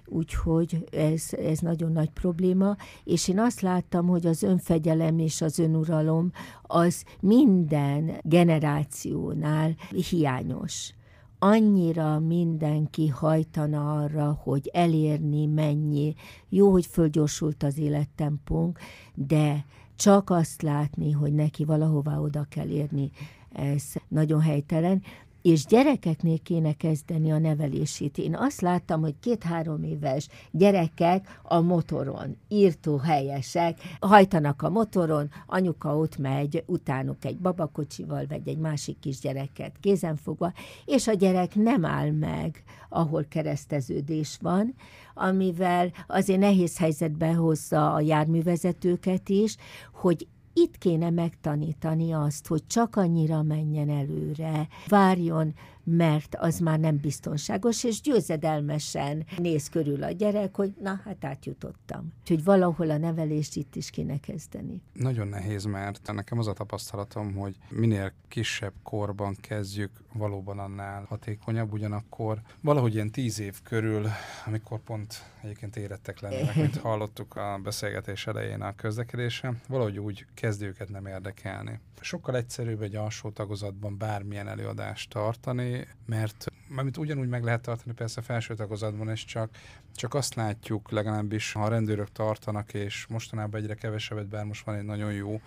úgyhogy 0.06 0.84
ez, 0.92 1.24
ez 1.32 1.60
nagyon 1.60 1.92
nagy 1.92 2.10
probléma, 2.10 2.76
és 3.04 3.28
én 3.28 3.40
azt 3.40 3.62
láttam, 3.62 4.08
hogy 4.08 4.26
az 4.26 4.44
önfegyelem 4.44 5.20
és 5.20 5.42
az 5.42 5.60
önuralom 5.60 6.32
az 6.62 7.04
minden 7.20 8.12
generációnál 8.24 9.76
hiányos. 10.10 10.94
Annyira 11.40 12.20
mindenki 12.20 13.08
hajtana 13.08 14.02
arra, 14.02 14.40
hogy 14.44 14.70
elérni 14.74 15.46
mennyi. 15.46 16.16
Jó, 16.50 16.72
hogy 16.72 16.86
fölgyorsult 16.86 17.64
az 17.64 17.78
élettempónk, 17.78 18.80
de 19.16 19.66
csak 19.96 20.30
azt 20.30 20.62
látni, 20.62 21.12
hogy 21.12 21.34
neki 21.34 21.66
valahová 21.66 22.18
oda 22.18 22.46
kell 22.50 22.68
érni, 22.68 23.12
ez 23.52 23.84
nagyon 24.08 24.42
helytelen 24.42 25.02
és 25.44 25.66
gyerekeknél 25.66 26.40
kéne 26.40 26.74
kezdeni 26.74 27.32
a 27.32 27.38
nevelését. 27.38 28.18
Én 28.18 28.36
azt 28.36 28.62
láttam, 28.62 29.02
hogy 29.02 29.16
két-három 29.20 29.84
éves 29.84 30.28
gyerekek 30.52 31.40
a 31.44 31.60
motoron, 31.60 32.38
írtó 32.48 32.98
helyesek, 32.98 33.80
hajtanak 34.00 34.62
a 34.62 34.70
motoron, 34.70 35.30
anyuka 35.46 35.98
ott 35.98 36.18
megy, 36.18 36.64
utánuk 36.66 37.26
egy 37.26 37.38
babakocsival, 37.38 38.26
vagy 38.30 38.48
egy 38.48 38.58
másik 38.58 39.00
kisgyereket 39.00 39.76
kézenfogva, 39.80 40.54
és 40.86 41.08
a 41.08 41.14
gyerek 41.14 41.56
nem 41.56 41.86
áll 41.86 42.12
meg, 42.12 42.64
ahol 42.90 43.26
kereszteződés 43.30 44.38
van, 44.42 44.76
amivel 45.14 45.92
azért 46.08 46.40
nehéz 46.40 46.78
helyzetbe 46.78 47.34
hozza 47.34 47.94
a 47.94 48.02
járművezetőket 48.02 49.30
is, 49.30 49.56
hogy 49.94 50.28
itt 50.54 50.78
kéne 50.78 51.10
megtanítani 51.10 52.12
azt, 52.12 52.48
hogy 52.48 52.68
csak 52.68 52.96
annyira 52.96 53.42
menjen 53.42 53.90
előre, 53.90 54.68
várjon 54.88 55.54
mert 55.84 56.36
az 56.36 56.60
már 56.60 56.80
nem 56.80 56.98
biztonságos, 56.98 57.84
és 57.84 58.02
győzedelmesen 58.02 59.26
néz 59.38 59.70
körül 59.70 60.04
a 60.04 60.12
gyerek, 60.12 60.56
hogy 60.56 60.74
na, 60.82 61.02
hát 61.04 61.26
átjutottam. 61.26 62.14
Úgyhogy 62.22 62.44
valahol 62.44 62.90
a 62.90 62.98
nevelést 62.98 63.56
itt 63.56 63.76
is 63.76 63.90
kéne 63.90 64.20
kezdeni. 64.20 64.82
Nagyon 64.94 65.28
nehéz, 65.28 65.64
mert 65.64 66.12
nekem 66.14 66.40
az 66.40 66.48
a 66.48 66.54
tapasztalatom, 66.54 67.34
hogy 67.34 67.58
minél 67.70 68.14
kisebb 68.28 68.74
korban 68.84 69.36
kezdjük, 69.42 69.92
valóban 70.14 70.60
annál 70.60 71.06
hatékonyabb, 71.10 71.74
ugyanakkor 71.74 72.42
valahogy 72.62 72.94
ilyen 72.94 73.12
tíz 73.12 73.40
év 73.40 73.62
körül, 73.64 74.08
amikor 74.46 74.80
pont 74.80 75.24
egyébként 75.42 75.76
érettek 75.76 76.20
lennének, 76.20 76.56
mint 76.56 76.78
hallottuk 76.88 77.36
a 77.36 77.60
beszélgetés 77.64 78.28
elején 78.28 78.62
a 78.62 78.76
közlekedésen, 78.76 79.62
valahogy 79.68 80.00
úgy 80.00 80.26
kezd 80.34 80.62
őket 80.62 80.90
nem 80.90 81.06
érdekelni. 81.06 81.80
Sokkal 82.02 82.36
egyszerűbb 82.36 82.82
egy 82.82 82.96
alsó 82.96 83.30
tagozatban 83.30 83.98
bármilyen 83.98 84.48
előadást 84.48 85.10
tartani, 85.10 85.73
mert 86.06 86.46
amit 86.78 86.98
ugyanúgy 86.98 87.28
meg 87.28 87.44
lehet 87.44 87.62
tartani 87.62 87.94
persze 87.94 88.20
a 88.22 88.24
felső 88.24 88.56
tagozatban, 88.56 89.10
és 89.10 89.26
csak, 89.26 89.50
csak 89.96 90.14
azt 90.14 90.36
látjuk 90.36 90.92
legalábbis, 90.92 91.52
ha 91.52 91.64
a 91.64 91.68
rendőrök 91.68 92.12
tartanak, 92.12 92.74
és 92.74 93.06
mostanában 93.08 93.62
egyre 93.62 93.74
kevesebbet, 93.74 94.28
bár 94.28 94.46
most 94.46 94.66
van 94.66 94.76
egy 94.76 94.84
nagyon 94.84 95.14
jó 95.14 95.42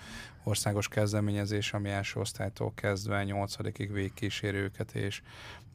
országos 0.47 0.89
kezdeményezés, 0.89 1.73
ami 1.73 1.89
első 1.89 2.21
osztálytól 2.21 2.73
kezdve 2.75 3.25
nyolcadikig 3.25 3.93
végigkíséri 3.93 4.57
őket, 4.57 4.95
és 4.95 5.23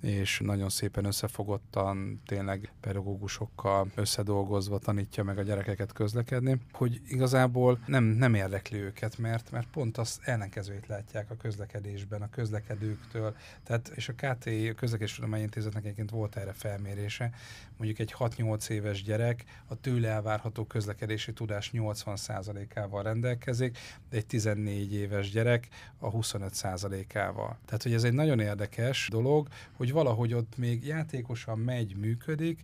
és 0.01 0.39
nagyon 0.43 0.69
szépen 0.69 1.05
összefogottan, 1.05 2.22
tényleg 2.26 2.72
pedagógusokkal 2.80 3.91
összedolgozva 3.95 4.78
tanítja 4.78 5.24
meg 5.24 5.38
a 5.38 5.41
gyerekeket 5.41 5.93
közlekedni, 5.93 6.57
hogy 6.72 7.01
igazából 7.07 7.80
nem, 7.86 8.03
nem 8.03 8.34
érdekli 8.34 8.78
őket, 8.78 9.17
mert, 9.17 9.51
mert 9.51 9.67
pont 9.67 9.97
az 9.97 10.19
ellenkezőjét 10.24 10.88
látják 10.88 11.32
a 11.32 11.36
közlekedésben, 11.36 12.22
a 12.22 12.30
közlekedőktől. 12.30 13.36
Tehát, 13.63 13.91
és 13.95 14.09
a 14.09 14.13
KT, 14.13 14.45
a 14.45 14.74
Közlekedéstudományi 14.76 15.43
Intézetnek 15.43 15.84
egyébként 15.84 16.09
volt 16.09 16.36
erre 16.36 16.53
felmérése, 16.53 17.32
mondjuk 17.78 17.99
egy 17.99 18.15
6-8 18.19 18.69
éves 18.69 19.03
gyerek 19.03 19.43
a 19.67 19.76
tőle 19.76 20.07
elvárható 20.07 20.65
közlekedési 20.65 21.34
tudás 21.34 21.72
80%-ával 21.74 23.03
rendelkezik, 23.03 23.78
de 24.09 24.17
egy 24.17 24.26
14 24.26 24.61
éves 24.68 25.30
gyerek 25.30 25.68
a 25.99 26.12
25%-ával. 26.12 27.57
Tehát, 27.66 27.84
hogy 27.84 27.93
ez 27.93 28.03
egy 28.03 28.14
nagyon 28.14 28.39
érdekes 28.39 29.07
dolog, 29.12 29.47
hogy 29.74 29.91
hogy 29.91 30.03
valahogy 30.03 30.34
ott 30.34 30.57
még 30.57 30.86
játékosan 30.86 31.59
megy, 31.59 31.95
működik, 31.95 32.62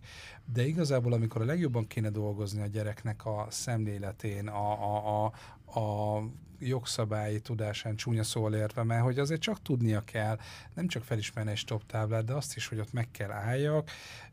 de 0.52 0.66
igazából 0.66 1.12
amikor 1.12 1.42
a 1.42 1.44
legjobban 1.44 1.86
kéne 1.86 2.10
dolgozni 2.10 2.62
a 2.62 2.66
gyereknek 2.66 3.26
a 3.26 3.46
szemléletén, 3.50 4.48
a, 4.48 4.72
a, 4.72 5.32
a, 5.64 5.80
a 5.80 6.22
jogszabályi 6.58 7.40
tudásán 7.40 7.96
csúnya 7.96 8.22
szóval 8.22 8.54
érve, 8.54 8.82
mert 8.82 9.02
hogy 9.02 9.18
azért 9.18 9.40
csak 9.40 9.62
tudnia 9.62 10.00
kell, 10.00 10.38
nem 10.74 10.88
csak 10.88 11.02
felismerni 11.02 11.50
egy 11.50 11.56
stop 11.56 11.86
táblát, 11.86 12.24
de 12.24 12.32
azt 12.32 12.56
is, 12.56 12.68
hogy 12.68 12.78
ott 12.78 12.92
meg 12.92 13.10
kell 13.10 13.30
álljak, 13.30 13.90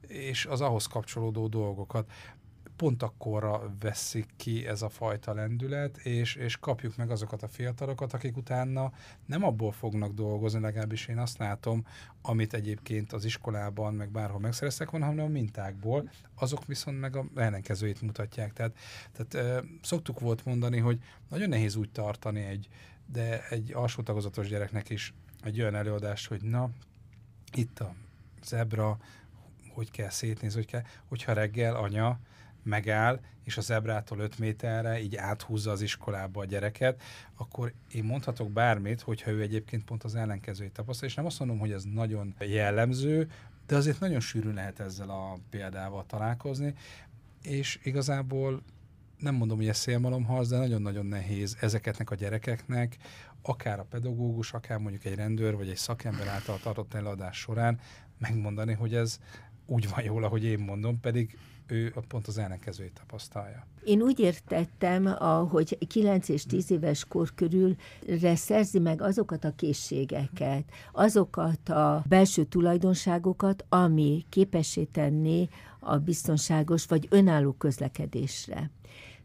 és 0.08 0.46
az 0.46 0.62
ahhoz 0.62 0.86
kapcsolódó 0.86 1.48
dolgokat 1.48 2.12
pont 2.76 3.04
akkorra 3.04 3.74
veszik 3.80 4.30
ki 4.36 4.68
ez 4.68 4.82
a 4.82 4.90
fajta 4.90 5.34
lendület, 5.34 5.98
és, 5.98 6.36
és 6.36 6.58
kapjuk 6.58 6.96
meg 6.96 7.12
azokat 7.12 7.44
a 7.44 7.48
fiatalokat, 7.48 8.14
akik 8.14 8.38
utána 8.38 8.92
nem 9.26 9.44
abból 9.44 9.72
fognak 9.72 10.14
dolgozni, 10.14 10.60
legalábbis 10.60 11.08
én 11.08 11.18
azt 11.18 11.38
látom, 11.38 11.86
amit 12.22 12.54
egyébként 12.54 13.14
az 13.14 13.26
iskolában, 13.26 13.94
meg 13.94 14.10
bárhol 14.10 14.40
megszereztek 14.40 14.90
volna, 14.90 15.06
hanem 15.06 15.26
a 15.26 15.30
mintákból, 15.30 16.10
azok 16.36 16.66
viszont 16.66 17.00
meg 17.00 17.16
a 17.16 17.26
ellenkezőjét 17.36 18.02
mutatják. 18.02 18.54
Tehát, 18.54 18.78
tehát 19.12 19.64
szoktuk 19.82 20.20
volt 20.20 20.46
mondani, 20.46 20.78
hogy 20.78 21.00
nagyon 21.30 21.50
nehéz 21.50 21.76
úgy 21.76 21.92
tartani 21.92 22.42
egy 22.42 22.70
de 23.06 23.48
egy 23.48 23.74
alsó 23.74 24.04
tagozatos 24.04 24.48
gyereknek 24.48 24.90
is 24.90 25.14
egy 25.44 25.62
olyan 25.62 25.76
előadás, 25.76 26.28
hogy 26.28 26.42
na, 26.42 26.70
itt 27.52 27.80
a 27.80 27.96
zebra, 28.44 28.98
hogy 29.74 29.92
kell 29.92 30.10
szétnézni, 30.10 30.58
hogy 30.60 30.70
kell, 30.70 30.84
hogyha 31.08 31.34
reggel 31.34 31.76
anya 31.76 32.20
megáll, 32.66 33.20
és 33.44 33.58
a 33.58 33.62
zebrától 33.62 34.20
5 34.20 34.40
méterre 34.40 35.02
így 35.02 35.16
áthúzza 35.16 35.72
az 35.72 35.82
iskolába 35.82 36.42
a 36.42 36.46
gyereket, 36.46 37.02
akkor 37.36 37.74
én 37.92 38.04
mondhatok 38.04 38.52
bármit, 38.52 39.02
hogyha 39.02 39.32
ő 39.32 39.42
egyébként 39.42 39.84
pont 39.84 40.04
az 40.04 40.16
ellenkezőjét 40.16 40.74
tapasztal, 40.74 41.08
és 41.08 41.16
nem 41.16 41.26
azt 41.26 41.40
mondom, 41.40 41.60
hogy 41.60 41.72
ez 41.72 41.84
nagyon 41.84 42.36
jellemző, 42.40 43.30
de 43.68 43.76
azért 43.76 44.00
nagyon 44.00 44.20
sűrűn 44.20 44.54
lehet 44.54 44.80
ezzel 44.80 45.10
a 45.10 45.38
példával 45.50 46.06
találkozni, 46.06 46.74
és 47.42 47.80
igazából 47.84 48.62
nem 49.18 49.36
mondom, 49.36 49.58
hogy 49.58 49.68
ez 49.68 49.78
szélmalomharc, 49.78 50.48
de 50.48 50.58
nagyon-nagyon 50.58 51.06
nehéz 51.06 51.58
ezeketnek 51.62 52.12
a 52.12 52.16
gyerekeknek, 52.16 52.98
akár 53.42 53.80
a 53.80 53.86
pedagógus, 53.90 54.54
akár 54.54 54.78
mondjuk 54.78 55.06
egy 55.06 55.16
rendőr, 55.16 55.56
vagy 55.56 55.70
egy 55.70 55.78
szakember 55.78 56.28
által 56.28 56.60
tartott 56.60 56.94
előadás 56.94 57.38
során 57.38 57.80
megmondani, 58.18 58.74
hogy 58.74 58.96
ez 58.96 59.20
úgy 59.66 59.90
van 59.90 60.04
jól, 60.04 60.24
ahogy 60.24 60.44
én 60.44 60.60
mondom, 60.60 61.00
pedig 61.00 61.38
ő 61.68 61.94
pont 62.08 62.28
az 62.28 62.38
ellenkezőjét 62.38 62.94
tapasztalja. 62.94 63.66
Én 63.84 64.02
úgy 64.02 64.20
értettem, 64.20 65.06
hogy 65.50 65.78
9 65.88 66.30
és 66.30 66.46
10 66.46 66.72
éves 66.72 67.06
kor 67.06 67.34
körülre 67.36 68.36
szerzi 68.36 68.80
meg 68.80 69.02
azokat 69.02 69.44
a 69.44 69.54
készségeket, 69.56 70.64
azokat 70.92 71.70
a 71.70 72.04
belső 72.08 72.44
tulajdonságokat, 72.44 73.66
ami 73.70 74.26
képessé 74.30 74.84
tenni 74.84 75.50
a 75.80 75.98
biztonságos 75.98 76.86
vagy 76.86 77.08
önálló 77.10 77.52
közlekedésre. 77.52 78.72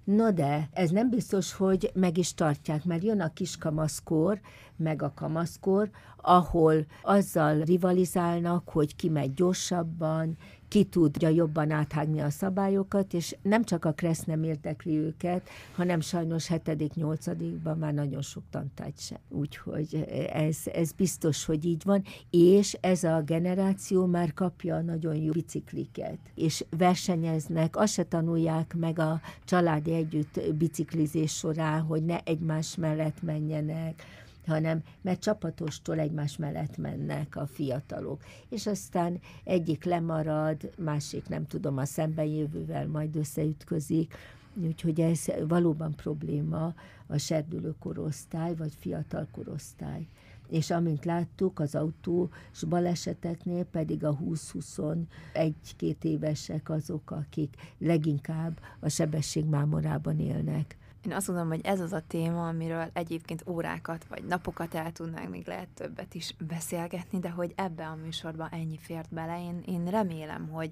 Na 0.04 0.30
de, 0.30 0.68
ez 0.72 0.90
nem 0.90 1.10
biztos, 1.10 1.52
hogy 1.52 1.90
meg 1.94 2.18
is 2.18 2.34
tartják, 2.34 2.84
mert 2.84 3.02
jön 3.02 3.20
a 3.20 3.32
kis 3.32 3.56
kamaszkor, 3.56 4.40
meg 4.76 5.02
a 5.02 5.12
kamaszkor, 5.14 5.90
ahol 6.16 6.86
azzal 7.02 7.60
rivalizálnak, 7.60 8.68
hogy 8.68 8.96
ki 8.96 9.08
megy 9.08 9.34
gyorsabban, 9.34 10.36
ki 10.70 10.84
tudja 10.84 11.28
jobban 11.28 11.70
áthágni 11.70 12.20
a 12.20 12.30
szabályokat, 12.30 13.14
és 13.14 13.36
nem 13.42 13.64
csak 13.64 13.84
a 13.84 13.92
Kressz 13.92 14.24
nem 14.24 14.42
érdekli 14.42 14.96
őket, 14.96 15.48
hanem 15.74 16.00
sajnos 16.00 16.48
7 16.48 16.94
nyolcadikban 16.94 17.78
már 17.78 17.94
nagyon 17.94 18.22
sok 18.22 18.42
tantárgy 18.50 18.98
sem. 18.98 19.18
Úgyhogy 19.28 19.94
ez, 20.32 20.58
ez 20.72 20.92
biztos, 20.92 21.44
hogy 21.44 21.64
így 21.64 21.84
van, 21.84 22.04
és 22.30 22.76
ez 22.80 23.04
a 23.04 23.22
generáció 23.22 24.06
már 24.06 24.34
kapja 24.34 24.76
a 24.76 24.80
nagyon 24.80 25.16
jó 25.16 25.32
bicikliket, 25.32 26.18
és 26.34 26.64
versenyeznek, 26.76 27.76
azt 27.76 27.92
se 27.92 28.04
tanulják 28.04 28.74
meg 28.78 28.98
a 28.98 29.20
családi 29.44 29.92
együtt 29.92 30.54
biciklizés 30.54 31.32
során, 31.32 31.80
hogy 31.80 32.04
ne 32.04 32.18
egymás 32.18 32.76
mellett 32.76 33.22
menjenek, 33.22 34.02
hanem 34.46 34.82
mert 35.00 35.20
csapatostól 35.20 35.98
egymás 35.98 36.36
mellett 36.36 36.76
mennek 36.76 37.36
a 37.36 37.46
fiatalok. 37.46 38.22
És 38.48 38.66
aztán 38.66 39.20
egyik 39.44 39.84
lemarad, 39.84 40.72
másik 40.76 41.28
nem 41.28 41.46
tudom, 41.46 41.76
a 41.76 42.22
jövővel 42.22 42.88
majd 42.88 43.16
összeütközik, 43.16 44.14
Úgyhogy 44.54 45.00
ez 45.00 45.24
valóban 45.48 45.94
probléma 45.94 46.74
a 47.06 47.18
serdülő 47.18 47.74
korosztály, 47.78 48.54
vagy 48.54 48.74
fiatal 48.78 49.26
korosztály. 49.30 50.06
És 50.48 50.70
amint 50.70 51.04
láttuk, 51.04 51.58
az 51.58 51.74
autós 51.74 52.64
baleseteknél 52.68 53.64
pedig 53.64 54.04
a 54.04 54.16
20-21-két 54.16 56.04
évesek 56.04 56.70
azok, 56.70 57.10
akik 57.10 57.56
leginkább 57.78 58.60
a 58.80 58.88
sebességmámorában 58.88 60.18
élnek. 60.18 60.78
Én 61.06 61.12
azt 61.12 61.26
gondolom, 61.26 61.50
hogy 61.50 61.60
ez 61.62 61.80
az 61.80 61.92
a 61.92 62.02
téma, 62.06 62.48
amiről 62.48 62.90
egyébként 62.92 63.44
órákat 63.46 64.06
vagy 64.08 64.24
napokat 64.24 64.74
el 64.74 64.92
tudnánk 64.92 65.30
még 65.30 65.46
lehet 65.46 65.68
többet 65.68 66.14
is 66.14 66.34
beszélgetni, 66.48 67.18
de 67.18 67.30
hogy 67.30 67.52
ebbe 67.56 67.86
a 67.86 67.98
műsorban 68.04 68.48
ennyi 68.50 68.78
fért 68.78 69.14
bele. 69.14 69.42
Én, 69.42 69.62
én 69.66 69.90
remélem, 69.90 70.48
hogy 70.48 70.70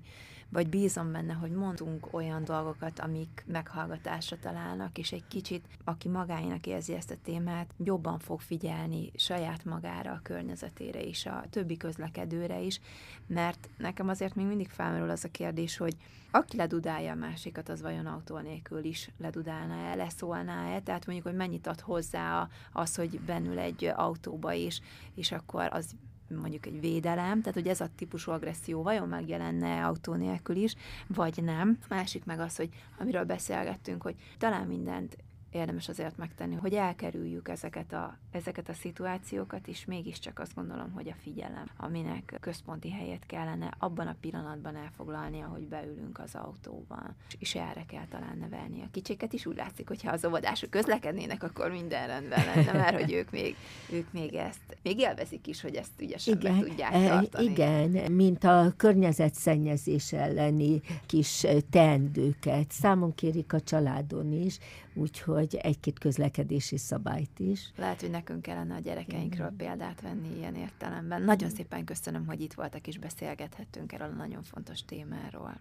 vagy 0.51 0.69
bízom 0.69 1.13
benne, 1.13 1.33
hogy 1.33 1.51
mondunk 1.51 2.09
olyan 2.11 2.45
dolgokat, 2.45 2.99
amik 3.01 3.45
meghallgatásra 3.47 4.37
találnak, 4.41 4.99
és 4.99 5.13
egy 5.13 5.27
kicsit, 5.29 5.65
aki 5.85 6.09
magáinak 6.09 6.67
érzi 6.67 6.95
ezt 6.95 7.11
a 7.11 7.17
témát, 7.23 7.75
jobban 7.85 8.19
fog 8.19 8.41
figyelni 8.41 9.11
saját 9.15 9.65
magára, 9.65 10.13
a 10.13 10.21
környezetére 10.23 11.03
is, 11.03 11.27
a 11.27 11.45
többi 11.51 11.77
közlekedőre 11.77 12.61
is, 12.61 12.81
mert 13.27 13.69
nekem 13.77 14.09
azért 14.09 14.35
még 14.35 14.47
mindig 14.47 14.69
felmerül 14.69 15.11
az 15.11 15.25
a 15.25 15.31
kérdés, 15.31 15.77
hogy 15.77 15.97
aki 16.31 16.57
ledudálja 16.57 17.13
a 17.13 17.15
másikat, 17.15 17.69
az 17.69 17.83
vajon 17.83 18.07
autó 18.07 18.39
nélkül 18.39 18.85
is 18.85 19.11
ledudálná-e, 19.19 19.95
leszólná-e, 19.95 20.81
tehát 20.81 21.07
mondjuk, 21.07 21.27
hogy 21.27 21.37
mennyit 21.37 21.67
ad 21.67 21.81
hozzá 21.81 22.49
az, 22.73 22.95
hogy 22.95 23.21
bennül 23.21 23.59
egy 23.59 23.85
autóba 23.85 24.53
is, 24.53 24.81
és 25.15 25.33
akkor 25.33 25.69
az 25.73 25.97
mondjuk 26.37 26.67
egy 26.67 26.81
védelem, 26.81 27.41
tehát 27.41 27.55
hogy 27.55 27.69
ez 27.69 27.81
a 27.81 27.89
típusú 27.97 28.31
agresszió 28.31 28.83
vajon 28.83 29.09
megjelenne 29.09 29.85
autó 29.85 30.15
nélkül 30.15 30.57
is, 30.57 30.75
vagy 31.07 31.43
nem. 31.43 31.79
Másik 31.89 32.25
meg 32.25 32.41
az, 32.41 32.57
hogy 32.57 32.69
amiről 32.99 33.25
beszélgettünk, 33.25 34.03
hogy 34.03 34.15
talán 34.39 34.67
mindent 34.67 35.17
érdemes 35.51 35.89
azért 35.89 36.17
megtenni, 36.17 36.55
hogy 36.55 36.75
elkerüljük 36.75 37.49
ezeket 37.49 37.93
a, 37.93 38.19
ezeket 38.31 38.69
a 38.69 38.73
szituációkat, 38.73 39.69
és 39.69 39.85
mégiscsak 39.85 40.39
azt 40.39 40.55
gondolom, 40.55 40.93
hogy 40.93 41.09
a 41.09 41.15
figyelem, 41.23 41.65
aminek 41.77 42.37
központi 42.41 42.91
helyet 42.91 43.27
kellene 43.27 43.75
abban 43.79 44.07
a 44.07 44.17
pillanatban 44.21 44.77
elfoglalnia, 44.77 45.47
hogy 45.47 45.63
beülünk 45.63 46.19
az 46.19 46.35
autóban. 46.35 47.17
És 47.39 47.55
erre 47.55 47.85
kell 47.89 48.07
talán 48.11 48.39
nevelni 48.39 48.83
a 48.83 48.89
kicsiket 48.91 49.33
is. 49.33 49.47
Úgy 49.47 49.57
látszik, 49.57 49.89
hogyha 49.89 50.13
az 50.13 50.25
óvodások 50.25 50.71
közlekednének, 50.71 51.43
akkor 51.43 51.71
minden 51.71 52.07
rendben 52.07 52.45
lenne, 52.45 52.73
mert 52.73 53.01
hogy 53.01 53.13
ők 53.13 53.31
még, 53.31 53.57
ők 53.93 54.13
még 54.13 54.35
ezt, 54.35 54.79
még 54.83 54.99
élvezik 54.99 55.47
is, 55.47 55.61
hogy 55.61 55.75
ezt 55.75 56.01
ügyesen 56.01 56.37
igen, 56.39 56.59
tudják 56.59 56.93
eh, 56.93 57.09
tartani. 57.09 57.45
Igen, 57.45 58.13
mint 58.13 58.45
a 58.45 58.73
környezetszennyezés 58.77 60.13
elleni 60.13 60.81
kis 61.07 61.47
teendőket. 61.71 62.71
Számon 62.71 63.15
kérik 63.15 63.53
a 63.53 63.61
családon 63.61 64.33
is, 64.33 64.59
úgyhogy 64.95 65.38
egy-két 65.39 65.99
közlekedési 65.99 66.77
szabályt 66.77 67.39
is. 67.39 67.73
Lehet, 67.77 68.01
hogy 68.01 68.11
nekünk 68.11 68.43
kellene 68.43 68.75
a 68.75 68.79
gyerekeinkről 68.79 69.53
példát 69.57 70.01
venni 70.01 70.37
ilyen 70.37 70.55
értelemben. 70.55 71.23
Nagyon 71.23 71.51
szépen 71.51 71.85
köszönöm, 71.85 72.27
hogy 72.27 72.41
itt 72.41 72.53
voltak 72.53 72.87
és 72.87 72.99
beszélgethettünk 72.99 73.93
erről 73.93 74.09
a 74.09 74.17
nagyon 74.17 74.43
fontos 74.43 74.85
témáról. 74.85 75.61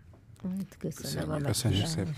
Köszönöm, 0.78 0.95
köszönöm 0.95 1.30
a 1.30 1.38
Köszönjük 1.38 1.86
szépen. 1.86 2.13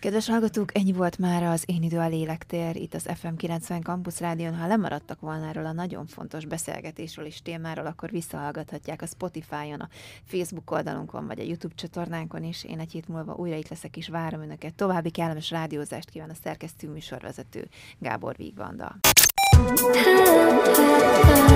Kedves 0.00 0.28
hallgatók, 0.28 0.78
ennyi 0.78 0.92
volt 0.92 1.18
már 1.18 1.42
az 1.42 1.62
Én 1.66 1.82
idő 1.82 1.98
a 1.98 2.08
lélektér 2.08 2.76
itt 2.76 2.94
az 2.94 3.08
FM 3.14 3.34
90 3.36 3.82
Campus 3.82 4.20
Rádion. 4.20 4.56
Ha 4.56 4.66
lemaradtak 4.66 5.20
volna 5.20 5.48
erről 5.48 5.66
a 5.66 5.72
nagyon 5.72 6.06
fontos 6.06 6.44
beszélgetésről 6.44 7.26
és 7.26 7.42
témáról, 7.42 7.86
akkor 7.86 8.10
visszahallgathatják 8.10 9.02
a 9.02 9.06
Spotify-on, 9.06 9.80
a 9.80 9.88
Facebook 10.24 10.70
oldalunkon 10.70 11.26
vagy 11.26 11.40
a 11.40 11.42
YouTube 11.42 11.74
csatornánkon 11.74 12.44
is. 12.44 12.64
Én 12.64 12.78
egy 12.78 12.92
hét 12.92 13.08
múlva 13.08 13.34
újra 13.34 13.56
itt 13.56 13.68
leszek 13.68 13.96
és 13.96 14.08
várom 14.08 14.42
Önöket. 14.42 14.74
További 14.74 15.10
kellemes 15.10 15.50
rádiózást 15.50 16.10
kíván 16.10 16.30
a 16.30 16.36
szerkesztő 16.42 16.88
műsorvezető 16.88 17.68
Gábor 17.98 18.36
Vígvanda. 18.36 18.96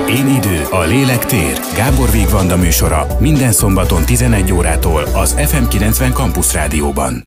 Én 0.09 0.29
idő, 0.29 0.63
a 0.71 0.83
lélektér. 0.83 1.59
Gábor 1.77 2.11
Vígvanda 2.11 2.57
műsora 2.57 3.07
minden 3.21 3.53
szombaton 3.53 4.05
11 4.05 4.53
órától 4.53 5.03
az 5.03 5.33
FM 5.33 5.69
90 5.69 6.13
Campus 6.13 6.53
Rádióban. 6.53 7.23